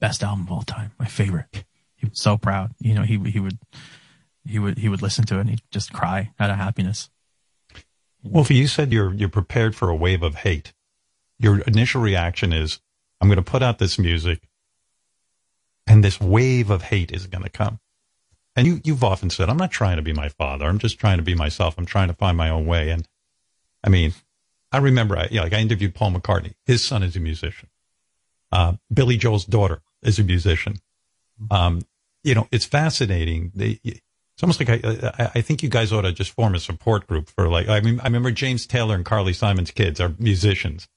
best 0.02 0.24
album 0.24 0.46
of 0.46 0.52
all 0.52 0.64
time, 0.64 0.92
my 1.00 1.06
favorite. 1.06 1.64
He 1.96 2.08
was 2.08 2.20
so 2.20 2.38
proud. 2.38 2.74
You 2.80 2.96
know, 2.96 3.04
he 3.04 3.18
he 3.30 3.40
would 3.40 3.58
he 4.44 4.60
would 4.60 4.78
he 4.78 4.90
would 4.90 5.02
listen 5.02 5.26
to 5.28 5.38
it 5.38 5.42
and 5.42 5.50
he'd 5.52 5.62
just 5.72 5.94
cry 5.94 6.32
out 6.40 6.50
of 6.50 6.58
happiness. 6.58 7.10
Wolfie, 8.24 8.56
you 8.56 8.68
said 8.68 8.92
you're 8.92 9.14
you're 9.14 9.30
prepared 9.30 9.76
for 9.76 9.90
a 9.90 9.96
wave 9.96 10.24
of 10.24 10.36
hate. 10.36 10.74
Your 11.40 11.60
initial 11.62 12.02
reaction 12.02 12.52
is, 12.52 12.82
"I'm 13.22 13.30
going 13.30 13.38
to 13.38 13.52
put 13.52 13.64
out 13.64 13.78
this 13.78 13.98
music, 13.98 14.50
and 15.88 16.04
this 16.04 16.20
wave 16.20 16.70
of 16.70 16.84
hate 16.84 17.12
is 17.12 17.28
going 17.28 17.44
to 17.44 17.50
come." 17.50 17.80
And 18.56 18.68
you 18.68 18.82
you've 18.84 19.04
often 19.04 19.30
said, 19.30 19.50
"I'm 19.50 19.58
not 19.58 19.72
trying 19.72 19.98
to 19.98 20.04
be 20.04 20.14
my 20.14 20.30
father. 20.30 20.66
I'm 20.66 20.80
just 20.80 21.00
trying 21.00 21.18
to 21.18 21.24
be 21.24 21.36
myself. 21.36 21.76
I'm 21.78 21.86
trying 21.86 22.10
to 22.10 22.16
find 22.16 22.36
my 22.36 22.50
own 22.50 22.66
way." 22.66 22.90
And 22.90 23.08
I 23.84 23.90
mean, 23.90 24.14
I 24.72 24.80
remember, 24.80 25.18
I, 25.18 25.30
like 25.32 25.54
I 25.54 25.60
interviewed 25.60 25.94
Paul 25.94 26.14
McCartney. 26.14 26.54
His 26.66 26.84
son 26.84 27.04
is 27.04 27.16
a 27.16 27.20
musician. 27.20 27.70
Uh, 28.52 28.74
Billy 28.92 29.18
Joel's 29.18 29.46
daughter 29.46 29.82
is 30.04 30.20
a 30.20 30.24
musician. 30.24 30.76
Um, 31.50 31.82
you 32.24 32.36
know, 32.36 32.48
it's 32.52 32.66
fascinating. 32.66 33.52
They, 33.56 33.80
it's 33.84 34.44
almost 34.44 34.60
like 34.60 34.70
I, 34.70 35.12
I, 35.18 35.32
I 35.36 35.42
think 35.42 35.64
you 35.64 35.70
guys 35.70 35.92
ought 35.92 36.02
to 36.02 36.12
just 36.12 36.32
form 36.32 36.54
a 36.56 36.60
support 36.60 37.08
group 37.08 37.30
for 37.30 37.48
like, 37.48 37.68
I 37.68 37.80
mean, 37.82 38.00
I 38.00 38.04
remember 38.06 38.32
James 38.32 38.66
Taylor 38.68 38.96
and 38.96 39.04
Carly 39.06 39.34
Simon's 39.34 39.72
kids 39.72 40.00
are 40.00 40.14
musicians 40.20 40.88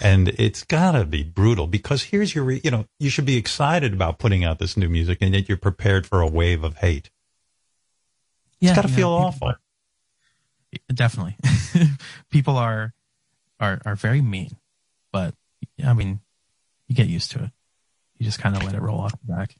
and 0.00 0.28
it's 0.28 0.62
gotta 0.64 1.04
be 1.04 1.22
brutal 1.24 1.66
because 1.66 2.04
here's 2.04 2.34
your, 2.34 2.50
you 2.50 2.70
know, 2.70 2.84
you 2.98 3.10
should 3.10 3.24
be 3.26 3.36
excited 3.36 3.92
about 3.94 4.18
putting 4.18 4.44
out 4.44 4.58
this 4.58 4.76
new 4.76 4.88
music 4.88 5.18
and 5.20 5.34
yet 5.34 5.48
you're 5.48 5.58
prepared 5.58 6.06
for 6.06 6.20
a 6.20 6.28
wave 6.28 6.62
of 6.64 6.76
hate. 6.78 7.10
Yeah, 8.60 8.70
It's 8.70 8.76
gotta 8.76 8.88
feel 8.88 9.08
people 9.08 9.14
awful. 9.14 9.54
definitely, 10.92 11.36
people 12.30 12.56
are 12.56 12.92
are 13.60 13.80
are 13.84 13.94
very 13.96 14.20
mean, 14.20 14.56
but 15.12 15.34
I 15.84 15.92
mean, 15.94 16.20
you 16.88 16.94
get 16.94 17.06
used 17.08 17.30
to 17.32 17.44
it. 17.44 17.50
You 18.18 18.24
just 18.26 18.38
kind 18.40 18.56
of 18.56 18.64
let 18.64 18.74
it 18.74 18.82
roll 18.82 18.98
off 19.00 19.12
the 19.12 19.32
back. 19.32 19.56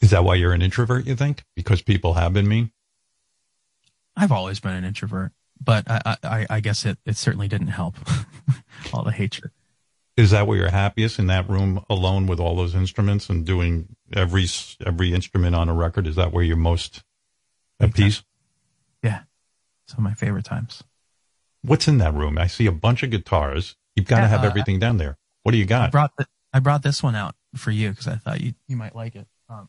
Is 0.00 0.10
that 0.10 0.24
why 0.24 0.34
you're 0.36 0.52
an 0.52 0.62
introvert, 0.62 1.06
you 1.06 1.16
think? 1.16 1.44
Because 1.56 1.82
people 1.82 2.14
have 2.14 2.32
been 2.32 2.46
mean? 2.46 2.70
I've 4.16 4.32
always 4.32 4.60
been 4.60 4.74
an 4.74 4.84
introvert, 4.84 5.32
but 5.62 5.84
I 5.90 6.16
I, 6.22 6.46
I 6.50 6.60
guess 6.60 6.84
it 6.84 6.98
it 7.04 7.16
certainly 7.16 7.48
didn't 7.48 7.68
help. 7.68 7.96
all 8.92 9.04
the 9.04 9.12
hatred. 9.12 9.52
Is 10.16 10.30
that 10.32 10.46
where 10.48 10.56
you're 10.58 10.70
happiest 10.70 11.18
in 11.20 11.28
that 11.28 11.48
room 11.48 11.84
alone 11.88 12.26
with 12.26 12.40
all 12.40 12.56
those 12.56 12.74
instruments 12.74 13.28
and 13.30 13.46
doing 13.46 13.94
every, 14.12 14.46
every 14.84 15.14
instrument 15.14 15.54
on 15.54 15.68
a 15.68 15.74
record? 15.74 16.08
Is 16.08 16.16
that 16.16 16.32
where 16.32 16.42
you're 16.42 16.56
most 16.56 17.04
at 17.78 17.90
Exactly. 17.90 18.04
peace? 18.04 18.22
Yeah, 19.00 19.20
some 19.86 19.98
of 19.98 20.04
my 20.10 20.14
favorite 20.14 20.44
times. 20.44 20.82
What's 21.62 21.86
in 21.86 21.98
that 21.98 22.14
room? 22.14 22.36
I 22.36 22.48
see 22.48 22.66
a 22.66 22.72
bunch 22.72 23.04
of 23.04 23.10
guitars. 23.10 23.76
You've 23.94 24.06
got 24.06 24.16
to 24.16 24.22
Yeah, 24.22 24.28
have 24.28 24.42
uh, 24.42 24.46
everything 24.48 24.80
down 24.80 24.96
there. 24.96 25.18
What 25.44 25.52
do 25.52 25.58
you 25.58 25.66
got? 25.66 25.88
I 25.88 25.90
brought 25.90 26.16
the, 26.18 26.26
I 26.52 26.58
brought 26.58 26.82
this 26.82 27.00
one 27.00 27.14
out 27.14 27.36
for 27.56 27.70
you 27.70 27.90
because 27.90 28.06
I 28.08 28.16
thought 28.16 28.40
you 28.40 28.54
you 28.66 28.76
might 28.76 28.94
like 28.94 29.16
it. 29.16 29.26
Um, 29.48 29.68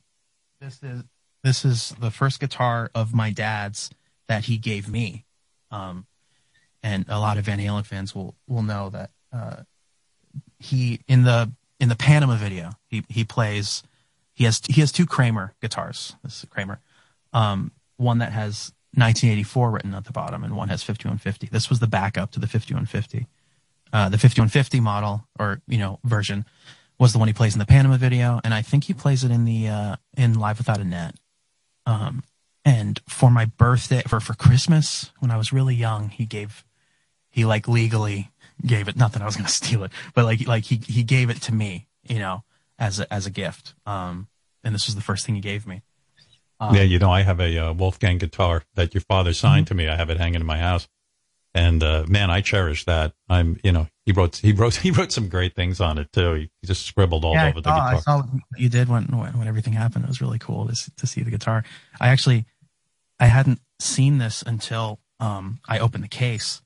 this 0.59 0.81
is 0.83 1.03
this 1.43 1.65
is 1.65 1.95
the 1.99 2.11
first 2.11 2.39
guitar 2.39 2.91
of 2.93 3.13
my 3.13 3.31
dad's 3.31 3.89
that 4.27 4.45
he 4.45 4.57
gave 4.57 4.89
me, 4.89 5.25
um, 5.71 6.05
and 6.83 7.05
a 7.07 7.19
lot 7.19 7.37
of 7.37 7.45
Van 7.45 7.59
Halen 7.59 7.85
fans 7.85 8.13
will 8.13 8.35
will 8.47 8.63
know 8.63 8.89
that 8.89 9.11
uh, 9.31 9.63
he 10.59 11.01
in 11.07 11.23
the 11.23 11.51
in 11.79 11.89
the 11.89 11.95
Panama 11.95 12.35
video 12.35 12.71
he 12.87 13.03
he 13.09 13.23
plays 13.23 13.83
he 14.33 14.43
has 14.43 14.61
he 14.67 14.81
has 14.81 14.91
two 14.91 15.05
Kramer 15.05 15.53
guitars. 15.61 16.15
This 16.23 16.43
is 16.43 16.49
Kramer, 16.49 16.79
um, 17.33 17.71
one 17.97 18.19
that 18.19 18.31
has 18.31 18.73
1984 18.95 19.71
written 19.71 19.93
at 19.93 20.05
the 20.05 20.11
bottom 20.11 20.43
and 20.43 20.55
one 20.55 20.69
has 20.69 20.81
5150. 20.81 21.47
This 21.51 21.69
was 21.69 21.79
the 21.79 21.87
backup 21.87 22.31
to 22.31 22.39
the 22.39 22.47
5150 22.47 23.27
uh, 23.91 24.09
the 24.09 24.17
5150 24.17 24.79
model 24.79 25.27
or 25.39 25.61
you 25.67 25.77
know 25.77 25.99
version 26.03 26.45
was 26.99 27.13
the 27.13 27.19
one 27.19 27.27
he 27.29 27.33
plays 27.33 27.53
in 27.53 27.59
the 27.59 27.65
Panama 27.65 27.97
video, 27.97 28.41
and 28.43 28.53
I 28.53 28.61
think 28.61 28.83
he 28.83 28.93
plays 28.93 29.23
it 29.23 29.31
in 29.31 29.45
the 29.45 29.67
uh, 29.69 29.95
in 30.17 30.37
Live 30.37 30.57
Without 30.57 30.79
a 30.79 30.83
Net. 30.83 31.15
Um, 31.85 32.23
and 32.65 33.01
for 33.07 33.31
my 33.31 33.45
birthday, 33.45 34.03
for 34.07 34.19
for 34.19 34.33
Christmas, 34.33 35.11
when 35.19 35.31
I 35.31 35.37
was 35.37 35.53
really 35.53 35.75
young, 35.75 36.09
he 36.09 36.25
gave 36.25 36.65
he 37.31 37.45
like 37.45 37.67
legally 37.67 38.31
gave 38.65 38.87
it. 38.87 38.97
Not 38.97 39.13
that 39.13 39.21
I 39.21 39.25
was 39.25 39.35
going 39.35 39.45
to 39.47 39.51
steal 39.51 39.83
it, 39.83 39.91
but 40.13 40.25
like 40.25 40.45
like 40.45 40.65
he 40.65 40.81
he 40.87 41.03
gave 41.03 41.29
it 41.29 41.41
to 41.43 41.53
me, 41.53 41.87
you 42.03 42.19
know, 42.19 42.43
as 42.77 42.99
a 42.99 43.11
as 43.11 43.25
a 43.25 43.31
gift. 43.31 43.73
Um, 43.85 44.27
and 44.63 44.75
this 44.75 44.85
was 44.85 44.95
the 44.95 45.01
first 45.01 45.25
thing 45.25 45.35
he 45.35 45.41
gave 45.41 45.65
me. 45.65 45.81
Um, 46.59 46.75
yeah, 46.75 46.81
you 46.81 46.99
know, 46.99 47.09
I 47.09 47.21
have 47.21 47.39
a 47.39 47.57
uh, 47.57 47.73
Wolfgang 47.73 48.17
guitar 48.17 48.63
that 48.75 48.93
your 48.93 49.01
father 49.01 49.31
signed 49.31 49.67
to 49.67 49.73
me. 49.73 49.87
I 49.87 49.95
have 49.95 50.09
it 50.09 50.17
hanging 50.17 50.41
in 50.41 50.45
my 50.45 50.57
house. 50.57 50.89
And 51.53 51.81
uh, 51.81 52.05
man, 52.07 52.29
I 52.29 52.41
cherish 52.41 52.85
that. 52.85 53.13
I'm, 53.27 53.59
you 53.63 53.71
know, 53.71 53.87
he 54.05 54.11
wrote 54.11 54.37
he 54.37 54.51
wrote 54.51 54.75
he 54.83 54.91
wrote 54.91 55.11
some 55.11 55.29
great 55.29 55.55
things 55.55 55.81
on 55.81 55.97
it 55.97 56.11
too. 56.11 56.33
He, 56.33 56.51
he 56.61 56.67
just 56.67 56.85
scribbled 56.85 57.25
all 57.25 57.33
yeah, 57.33 57.49
over 57.49 57.61
the 57.61 57.69
I 57.69 57.73
saw, 57.73 57.95
I 57.95 57.99
saw 57.99 58.17
what 58.21 58.41
you 58.57 58.69
did 58.69 58.89
when, 58.89 59.05
when 59.05 59.37
when 59.37 59.47
everything 59.47 59.73
happened. 59.73 60.05
It 60.05 60.07
was 60.07 60.21
really 60.21 60.39
cool 60.39 60.67
to 60.67 60.91
to 60.97 61.07
see 61.07 61.21
the 61.21 61.31
guitar. 61.31 61.63
I 61.99 62.09
actually 62.09 62.45
I 63.19 63.25
hadn't 63.25 63.59
seen 63.79 64.17
this 64.17 64.43
until 64.45 64.99
um, 65.19 65.59
I 65.67 65.79
opened 65.79 66.03
the 66.03 66.09
case, 66.09 66.61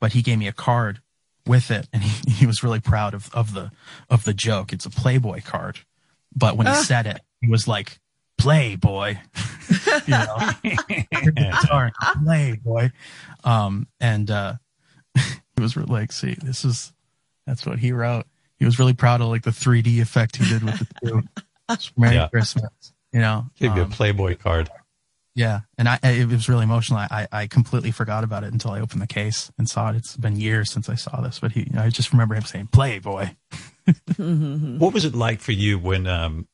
but 0.00 0.12
he 0.12 0.22
gave 0.22 0.38
me 0.38 0.48
a 0.48 0.52
card 0.52 1.00
with 1.46 1.70
it, 1.70 1.88
and 1.92 2.02
he, 2.02 2.30
he 2.32 2.46
was 2.46 2.62
really 2.62 2.80
proud 2.80 3.14
of, 3.14 3.32
of 3.34 3.54
the 3.54 3.70
of 4.08 4.24
the 4.24 4.34
joke. 4.34 4.72
It's 4.72 4.86
a 4.86 4.90
Playboy 4.90 5.42
card, 5.44 5.80
but 6.34 6.56
when 6.56 6.66
he 6.66 6.74
said 6.74 7.06
it, 7.06 7.20
he 7.40 7.50
was 7.50 7.68
like 7.68 8.00
Playboy, 8.42 9.16
you 10.06 10.10
know, 10.10 10.36
Your 11.22 11.32
guitar, 11.32 11.92
Playboy, 12.24 12.90
um, 13.44 13.86
and 14.00 14.30
uh, 14.30 14.54
he 15.16 15.60
was 15.62 15.76
re- 15.76 15.84
like, 15.86 16.12
see, 16.12 16.34
this 16.42 16.64
is 16.64 16.92
that's 17.46 17.64
what 17.66 17.78
he 17.78 17.92
wrote. 17.92 18.24
He 18.58 18.64
was 18.64 18.78
really 18.78 18.94
proud 18.94 19.20
of 19.20 19.28
like 19.28 19.42
the 19.42 19.50
3D 19.50 20.00
effect 20.00 20.36
he 20.36 20.48
did 20.48 20.62
with 20.62 20.78
the 20.78 20.86
two. 21.06 21.22
Merry 21.96 22.14
Yeah. 22.16 22.28
Christmas, 22.28 22.70
you 23.12 23.20
know. 23.20 23.46
Give 23.58 23.74
you 23.74 23.82
a 23.82 23.84
Um, 23.86 23.90
Playboy 23.90 24.36
card. 24.36 24.68
yeah, 25.34 25.60
and 25.78 25.88
I 25.88 25.98
it 26.02 26.28
was 26.28 26.48
really 26.48 26.64
emotional. 26.64 26.98
I 27.00 27.26
I 27.32 27.46
completely 27.46 27.90
forgot 27.90 28.22
about 28.24 28.44
it 28.44 28.52
until 28.52 28.72
I 28.72 28.80
opened 28.80 29.00
the 29.02 29.06
case 29.06 29.50
and 29.58 29.68
saw 29.68 29.90
it. 29.90 29.96
It's 29.96 30.16
been 30.16 30.36
years 30.38 30.70
since 30.70 30.88
I 30.88 30.94
saw 30.96 31.20
this, 31.22 31.38
but 31.40 31.52
he 31.52 31.70
I 31.76 31.88
just 31.88 32.12
remember 32.12 32.34
him 32.34 32.44
saying 32.44 32.68
"Playboy." 32.72 33.30
What 34.16 34.92
was 34.94 35.04
it 35.04 35.14
like 35.14 35.40
for 35.40 35.52
you 35.52 35.78
when, 35.78 36.06
um, 36.06 36.46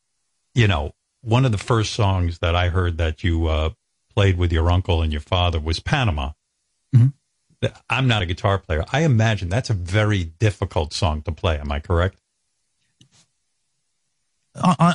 you 0.55 0.67
know, 0.67 0.93
one 1.23 1.45
of 1.45 1.53
the 1.53 1.59
first 1.59 1.93
songs 1.93 2.39
that 2.39 2.55
I 2.55 2.69
heard 2.69 2.99
that 2.99 3.25
you 3.25 3.47
uh, 3.47 3.71
played 4.15 4.39
with 4.39 4.53
your 4.53 4.71
uncle 4.71 5.03
and 5.03 5.13
your 5.13 5.21
father 5.21 5.61
was 5.61 5.81
Panama. 5.81 6.33
Mhm. 6.95 7.13
I'm 7.91 8.07
not 8.07 8.23
a 8.23 8.27
guitar 8.27 8.59
player. 8.59 8.85
I 8.93 9.01
imagine 9.03 9.49
that's 9.49 9.69
a 9.71 9.75
very 9.75 10.25
difficult 10.25 10.93
song 10.93 11.23
to 11.23 11.33
play. 11.33 11.59
Am 11.59 11.73
I 11.73 11.81
correct? 11.81 12.21
on, 14.63 14.77
on, 14.79 14.95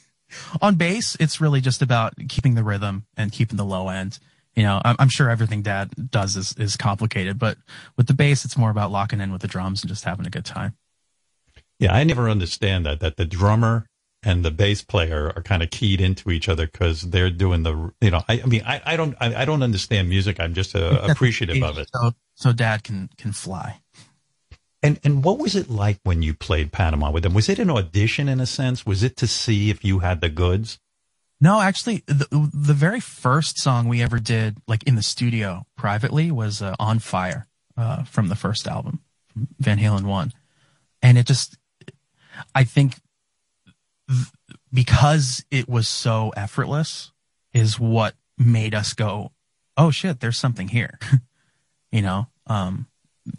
on 0.62 0.74
bass, 0.76 1.16
it's 1.20 1.40
really 1.40 1.60
just 1.60 1.82
about 1.82 2.14
keeping 2.28 2.54
the 2.54 2.64
rhythm 2.64 3.06
and 3.16 3.32
keeping 3.32 3.56
the 3.56 3.64
low 3.64 3.88
end. 3.88 4.18
You 4.54 4.62
know, 4.62 4.80
I'm, 4.84 4.96
I'm 4.98 5.08
sure 5.08 5.28
everything 5.28 5.62
Dad 5.62 6.10
does 6.10 6.36
is 6.36 6.54
is 6.56 6.76
complicated, 6.76 7.38
but 7.38 7.58
with 7.96 8.06
the 8.06 8.14
bass, 8.14 8.44
it's 8.44 8.56
more 8.56 8.70
about 8.70 8.92
locking 8.92 9.20
in 9.20 9.32
with 9.32 9.42
the 9.42 9.48
drums 9.48 9.82
and 9.82 9.88
just 9.88 10.04
having 10.04 10.26
a 10.26 10.30
good 10.30 10.44
time. 10.44 10.76
Yeah, 11.80 11.92
I 11.92 12.04
never 12.04 12.30
understand 12.30 12.86
that 12.86 13.00
that 13.00 13.16
the 13.16 13.24
drummer 13.24 13.86
and 14.24 14.44
the 14.44 14.50
bass 14.50 14.82
player 14.82 15.32
are 15.34 15.42
kind 15.42 15.62
of 15.62 15.70
keyed 15.70 16.00
into 16.00 16.30
each 16.30 16.48
other 16.48 16.66
because 16.66 17.02
they're 17.02 17.30
doing 17.30 17.62
the 17.62 17.92
you 18.00 18.10
know 18.10 18.22
I, 18.28 18.40
I 18.42 18.46
mean 18.46 18.62
I, 18.64 18.80
I 18.84 18.96
don't 18.96 19.16
I, 19.20 19.42
I 19.42 19.44
don't 19.44 19.62
understand 19.62 20.08
music. 20.08 20.40
I'm 20.40 20.54
just 20.54 20.74
uh, 20.74 21.00
appreciative 21.08 21.62
of 21.62 21.78
it. 21.78 21.88
So 21.92 22.12
so 22.34 22.52
Dad 22.52 22.84
can 22.84 23.10
can 23.16 23.32
fly. 23.32 23.80
and 24.82 24.98
and 25.04 25.24
what 25.24 25.38
was 25.38 25.54
it 25.54 25.70
like 25.70 25.98
when 26.02 26.22
you 26.22 26.34
played 26.34 26.72
Panama 26.72 27.10
with 27.10 27.22
them? 27.22 27.34
Was 27.34 27.48
it 27.48 27.58
an 27.58 27.70
audition 27.70 28.28
in 28.28 28.40
a 28.40 28.46
sense? 28.46 28.86
Was 28.86 29.02
it 29.02 29.16
to 29.18 29.26
see 29.26 29.70
if 29.70 29.84
you 29.84 30.00
had 30.00 30.20
the 30.20 30.28
goods? 30.28 30.78
No, 31.40 31.60
actually, 31.60 32.02
the 32.06 32.26
the 32.54 32.74
very 32.74 33.00
first 33.00 33.58
song 33.58 33.88
we 33.88 34.02
ever 34.02 34.18
did, 34.18 34.58
like 34.66 34.82
in 34.84 34.94
the 34.94 35.02
studio 35.02 35.66
privately, 35.76 36.30
was 36.30 36.62
uh, 36.62 36.74
"On 36.78 36.98
Fire" 36.98 37.46
uh, 37.76 38.04
from 38.04 38.28
the 38.28 38.36
first 38.36 38.66
album, 38.66 39.00
Van 39.58 39.78
Halen 39.78 40.04
One, 40.04 40.32
and 41.02 41.18
it 41.18 41.26
just, 41.26 41.58
I 42.54 42.64
think, 42.64 42.94
because 44.72 45.44
it 45.50 45.68
was 45.68 45.88
so 45.88 46.32
effortless 46.36 47.12
is 47.52 47.78
what 47.78 48.14
made 48.36 48.74
us 48.74 48.92
go, 48.92 49.32
oh 49.76 49.90
shit, 49.90 50.20
there's 50.20 50.38
something 50.38 50.68
here. 50.68 50.98
you 51.92 52.02
know, 52.02 52.26
um, 52.46 52.86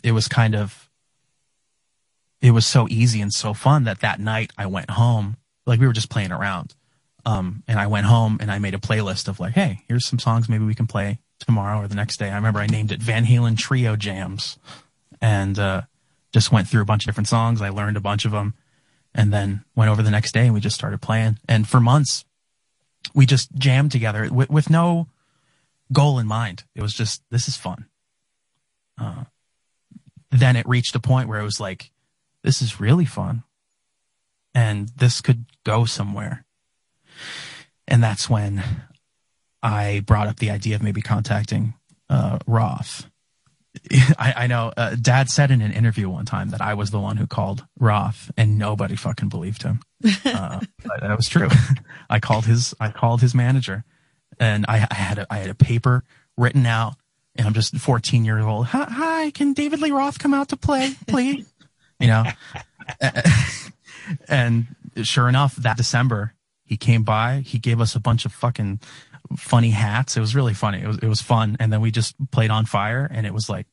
it 0.04 0.14
was 0.14 0.28
kind 0.28 0.56
of, 0.56 0.90
it 2.42 2.52
was 2.52 2.66
so 2.66 2.88
easy 2.90 3.22
and 3.22 3.34
so 3.34 3.54
fun 3.54 3.84
that 3.84 4.00
that 4.00 4.20
night 4.20 4.52
I 4.58 4.66
went 4.68 4.92
home, 4.92 5.38
like 5.66 5.80
we 5.80 5.88
were 5.88 5.94
just 5.94 6.10
playing 6.10 6.32
around. 6.32 6.76
Um, 7.26 7.64
and 7.68 7.80
I 7.80 7.88
went 7.88 8.06
home 8.06 8.38
and 8.40 8.52
I 8.52 8.60
made 8.60 8.76
a 8.76 8.80
playlist 8.80 9.28
of 9.28 9.40
like, 9.40 9.54
hey, 9.54 9.82
here's 9.88 10.06
some 10.06 10.20
songs 10.20 10.48
maybe 10.48 10.64
we 10.64 10.76
can 10.76 10.88
play 10.88 11.20
tomorrow 11.40 11.82
or 11.82 11.88
the 11.88 11.96
next 11.96 12.18
day. 12.18 12.30
I 12.30 12.36
remember 12.36 12.60
I 12.60 12.68
named 12.68 12.92
it 12.92 13.02
Van 13.02 13.26
Halen 13.26 13.58
Trio 13.58 13.96
Jams 13.96 14.58
and, 15.22 15.58
uh, 15.58 15.82
just 16.32 16.52
went 16.52 16.68
through 16.68 16.82
a 16.82 16.86
bunch 16.86 17.04
of 17.04 17.08
different 17.08 17.30
songs. 17.30 17.62
I 17.62 17.70
learned 17.70 17.98
a 17.98 18.02
bunch 18.02 18.26
of 18.26 18.32
them 18.32 18.54
and 19.16 19.32
then 19.32 19.64
went 19.76 19.90
over 19.90 20.04
the 20.04 20.12
next 20.12 20.34
day 20.34 20.46
and 20.46 20.54
we 20.54 20.60
just 20.60 20.76
started 20.76 21.02
playing. 21.02 21.40
And 21.48 21.68
for 21.68 21.80
months, 21.80 22.26
we 23.16 23.26
just 23.26 23.52
jammed 23.56 23.92
together 23.92 24.30
with, 24.32 24.50
with 24.50 24.70
no 24.70 25.08
goal 25.92 26.20
in 26.20 26.28
mind. 26.28 26.66
It 26.76 26.82
was 26.82 26.94
just, 26.94 27.24
this 27.32 27.48
is 27.48 27.56
fun. 27.56 27.86
Uh, 29.00 29.24
then 30.32 30.58
it 30.58 30.68
reached 30.68 30.96
a 30.96 31.00
point 31.00 31.30
where 31.30 31.40
it 31.40 31.46
was 31.46 31.62
like, 31.62 31.92
this 32.44 32.62
is 32.62 32.80
really 32.80 33.06
fun. 33.06 33.44
And 34.54 34.90
this 34.90 35.22
could 35.22 35.46
go 35.64 35.86
somewhere. 35.86 36.46
And 37.88 38.04
that's 38.04 38.30
when 38.30 38.64
I 39.64 40.02
brought 40.06 40.28
up 40.28 40.38
the 40.38 40.52
idea 40.52 40.76
of 40.76 40.84
maybe 40.84 41.02
contacting 41.02 41.74
uh, 42.10 42.40
Roth. 42.46 43.10
I, 44.18 44.34
I 44.38 44.48
know 44.48 44.72
uh, 44.76 44.96
Dad 45.00 45.30
said 45.30 45.52
in 45.52 45.62
an 45.62 45.72
interview 45.72 46.10
one 46.10 46.26
time 46.26 46.50
that 46.50 46.62
I 46.62 46.74
was 46.74 46.92
the 46.92 47.00
one 47.00 47.18
who 47.18 47.28
called 47.28 47.66
Roth, 47.80 48.32
and 48.38 48.58
nobody 48.58 48.96
fucking 48.96 49.30
believed 49.30 49.64
him. 49.64 49.82
Uh, 50.04 50.62
but 50.84 51.02
that 51.02 51.16
was 51.16 51.28
true. 51.28 51.50
I 52.10 52.20
called 52.20 52.46
his 52.46 52.74
I 52.80 52.90
called 52.90 53.22
his 53.22 53.36
manager, 53.36 53.84
and 54.40 54.66
I, 54.68 54.88
I 54.90 54.94
had 54.94 55.20
a, 55.20 55.34
I 55.34 55.38
had 55.38 55.50
a 55.50 55.56
paper 55.56 56.04
written 56.38 56.66
out, 56.66 56.96
and 57.36 57.48
I'm 57.48 57.54
just 57.54 57.78
14 57.78 58.26
years 58.26 58.44
old. 58.46 58.68
Hi, 58.68 58.86
hi, 58.90 59.32
can 59.32 59.54
David 59.54 59.82
Lee 59.82 59.92
Roth 59.92 60.20
come 60.20 60.34
out 60.34 60.50
to 60.50 60.58
play, 60.58 60.94
please? 61.08 61.52
you 62.00 62.08
know, 62.08 62.26
and 64.28 64.68
sure 65.04 65.30
enough, 65.30 65.56
that 65.56 65.78
December 65.78 66.34
he 66.66 66.78
came 66.78 67.04
by. 67.04 67.42
He 67.46 67.60
gave 67.60 67.80
us 67.80 67.96
a 67.96 68.00
bunch 68.00 68.26
of 68.26 68.34
fucking 68.34 68.80
funny 69.38 69.70
hats. 69.72 70.18
It 70.18 70.20
was 70.22 70.36
really 70.36 70.54
funny. 70.54 70.82
It 70.82 70.88
was 70.88 70.98
it 71.00 71.08
was 71.08 71.22
fun, 71.22 71.58
and 71.60 71.72
then 71.72 71.82
we 71.82 71.92
just 71.92 72.16
played 72.32 72.50
on 72.52 72.66
fire, 72.66 73.08
and 73.10 73.26
it 73.26 73.34
was 73.34 73.50
like, 73.50 73.68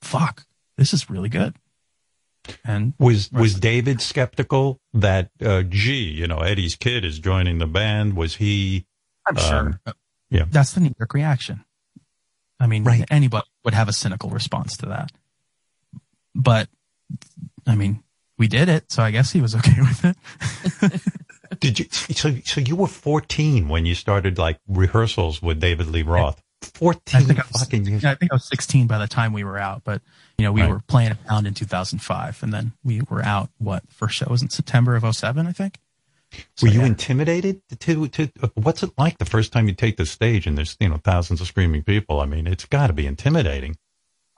fuck, 0.00 0.44
this 0.76 0.92
is 0.94 1.08
really 1.10 1.28
good. 1.28 1.54
And 2.64 2.94
Was 2.98 3.30
was 3.30 3.54
David 3.54 4.00
skeptical 4.00 4.80
that 4.94 5.30
uh, 5.44 5.62
gee, 5.62 6.10
you 6.10 6.26
know, 6.26 6.38
Eddie's 6.38 6.74
kid 6.74 7.04
is 7.04 7.18
joining 7.20 7.58
the 7.58 7.66
band? 7.68 8.14
Was 8.16 8.36
he? 8.36 8.86
I'm 9.26 9.36
sure. 9.36 9.80
Um, 9.86 9.94
yeah. 10.30 10.44
That's 10.50 10.72
the 10.72 10.80
knee 10.80 10.92
jerk 10.98 11.14
reaction. 11.14 11.64
I 12.58 12.66
mean, 12.66 12.82
Right. 12.84 13.04
anybody 13.10 13.46
would 13.64 13.74
have 13.74 13.88
a 13.88 13.92
cynical 13.92 14.30
response 14.30 14.76
to 14.78 14.86
that. 14.86 15.12
But, 16.34 16.68
I 17.66 17.74
mean, 17.76 18.02
we 18.38 18.48
did 18.48 18.68
it, 18.68 18.90
so 18.90 19.02
I 19.02 19.10
guess 19.12 19.30
he 19.30 19.40
was 19.40 19.54
okay 19.54 19.76
with 19.78 20.04
it. 20.04 21.00
Did 21.62 21.78
you? 21.78 21.86
So 21.90 22.34
so 22.44 22.60
you 22.60 22.76
were 22.76 22.86
14 22.88 23.68
when 23.68 23.86
you 23.86 23.94
started 23.94 24.36
like 24.38 24.58
rehearsals 24.68 25.40
with 25.40 25.60
David 25.60 25.86
Lee 25.86 26.02
Roth. 26.02 26.42
14 26.74 27.20
I 27.20 27.24
think 27.24 27.38
I 27.40 27.42
was, 27.52 27.62
fucking 27.62 27.86
years. 27.86 28.04
I 28.04 28.14
think 28.14 28.30
I 28.30 28.34
was 28.36 28.44
16 28.48 28.86
by 28.86 28.98
the 28.98 29.08
time 29.08 29.32
we 29.32 29.42
were 29.44 29.58
out, 29.58 29.82
but 29.84 30.00
you 30.38 30.44
know, 30.44 30.52
we 30.52 30.60
Right. 30.60 30.70
were 30.70 30.80
playing 30.86 31.16
around 31.28 31.46
in 31.46 31.54
2005 31.54 32.42
and 32.42 32.52
then 32.52 32.72
we 32.84 33.00
were 33.10 33.22
out, 33.22 33.50
what, 33.58 33.82
first 33.90 34.16
show 34.16 34.26
was 34.30 34.42
in 34.42 34.48
September 34.50 34.94
of 34.94 35.04
07, 35.16 35.46
I 35.46 35.52
think. 35.52 35.78
So, 36.56 36.66
Were 36.66 36.72
you 36.72 36.80
yeah. 36.80 36.86
intimidated 36.86 37.60
to, 37.80 38.06
to, 38.08 38.28
what's 38.54 38.82
it 38.82 38.92
like 38.96 39.18
the 39.18 39.24
first 39.24 39.52
time 39.52 39.66
you 39.68 39.74
take 39.74 39.96
the 39.96 40.06
stage 40.06 40.46
and 40.46 40.56
there's, 40.56 40.76
you 40.80 40.88
know, 40.88 40.96
thousands 40.98 41.40
of 41.40 41.46
screaming 41.48 41.82
people? 41.82 42.20
I 42.20 42.26
mean, 42.26 42.46
it's 42.46 42.64
got 42.64 42.86
to 42.86 42.92
be 42.92 43.06
intimidating. 43.06 43.76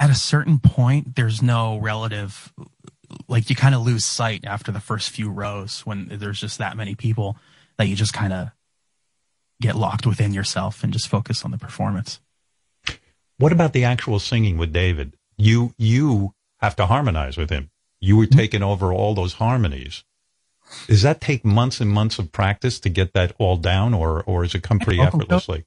at 0.00 0.10
a 0.10 0.14
certain 0.14 0.58
point, 0.58 1.14
there's 1.16 1.40
no 1.42 1.76
relative, 1.78 2.52
like 3.28 3.50
you 3.50 3.56
kind 3.56 3.74
of 3.74 3.82
lose 3.82 4.04
sight 4.04 4.44
after 4.44 4.72
the 4.72 4.80
first 4.80 5.10
few 5.10 5.30
rows 5.30 5.80
when 5.80 6.08
there's 6.10 6.40
just 6.40 6.58
that 6.58 6.76
many 6.76 6.94
people 6.94 7.36
that 7.76 7.88
you 7.88 7.96
just 7.96 8.12
kind 8.12 8.32
of 8.32 8.50
get 9.60 9.76
locked 9.76 10.06
within 10.06 10.32
yourself 10.32 10.82
and 10.84 10.92
just 10.92 11.08
focus 11.08 11.44
on 11.44 11.50
the 11.50 11.58
performance. 11.58 12.20
What 13.38 13.52
about 13.52 13.72
the 13.72 13.84
actual 13.84 14.18
singing 14.18 14.58
with 14.58 14.72
David? 14.72 15.16
You, 15.36 15.74
you 15.76 16.34
have 16.58 16.76
to 16.76 16.86
harmonize 16.86 17.36
with 17.36 17.50
him. 17.50 17.70
You 18.00 18.16
were 18.16 18.24
mm-hmm. 18.24 18.38
taking 18.38 18.62
over 18.62 18.92
all 18.92 19.14
those 19.14 19.34
harmonies. 19.34 20.04
Does 20.86 21.02
that 21.02 21.20
take 21.20 21.44
months 21.44 21.80
and 21.80 21.90
months 21.90 22.18
of 22.18 22.32
practice 22.32 22.80
to 22.80 22.88
get 22.88 23.12
that 23.12 23.34
all 23.38 23.56
down 23.56 23.94
or, 23.94 24.22
or 24.22 24.44
is 24.44 24.54
it 24.54 24.62
come 24.62 24.78
pretty 24.78 25.00
effortlessly? 25.00 25.64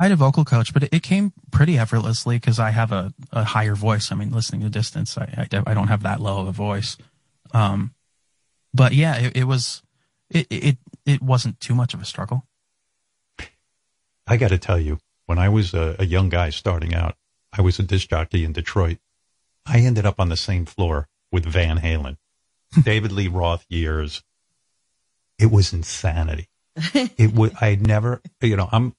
I 0.00 0.04
had 0.04 0.12
a 0.12 0.16
vocal 0.16 0.46
coach, 0.46 0.72
but 0.72 0.84
it, 0.84 0.94
it 0.94 1.02
came 1.02 1.34
pretty 1.50 1.76
effortlessly 1.78 2.36
because 2.36 2.58
I 2.58 2.70
have 2.70 2.90
a, 2.90 3.12
a 3.32 3.44
higher 3.44 3.74
voice. 3.74 4.10
I 4.10 4.14
mean, 4.14 4.32
listening 4.32 4.62
to 4.62 4.70
distance, 4.70 5.18
I, 5.18 5.32
I, 5.36 5.44
don't- 5.44 5.68
I 5.68 5.74
don't 5.74 5.88
have 5.88 6.02
that 6.04 6.20
low 6.22 6.40
of 6.40 6.48
a 6.48 6.52
voice. 6.52 6.96
Um, 7.52 7.92
but 8.72 8.94
yeah, 8.94 9.18
it, 9.18 9.36
it 9.36 9.44
was, 9.44 9.82
it, 10.30 10.46
it, 10.48 10.78
it 11.04 11.20
wasn't 11.20 11.60
too 11.60 11.74
much 11.74 11.92
of 11.92 12.00
a 12.00 12.06
struggle. 12.06 12.46
I 14.26 14.38
got 14.38 14.48
to 14.48 14.58
tell 14.58 14.78
you, 14.80 15.00
when 15.26 15.38
I 15.38 15.50
was 15.50 15.74
a, 15.74 15.96
a 15.98 16.06
young 16.06 16.30
guy 16.30 16.48
starting 16.50 16.94
out, 16.94 17.16
I 17.52 17.60
was 17.60 17.78
a 17.78 17.82
disc 17.82 18.08
jockey 18.08 18.44
in 18.44 18.52
Detroit. 18.52 18.98
I 19.66 19.80
ended 19.80 20.06
up 20.06 20.18
on 20.18 20.30
the 20.30 20.36
same 20.36 20.64
floor 20.64 21.08
with 21.30 21.44
Van 21.44 21.78
Halen, 21.78 22.16
David 22.84 23.12
Lee 23.12 23.28
Roth 23.28 23.66
years. 23.68 24.22
It 25.38 25.50
was 25.50 25.72
insanity. 25.74 26.48
It 26.94 27.34
would, 27.34 27.52
I 27.60 27.74
never, 27.74 28.22
you 28.40 28.56
know, 28.56 28.68
I'm, 28.72 28.94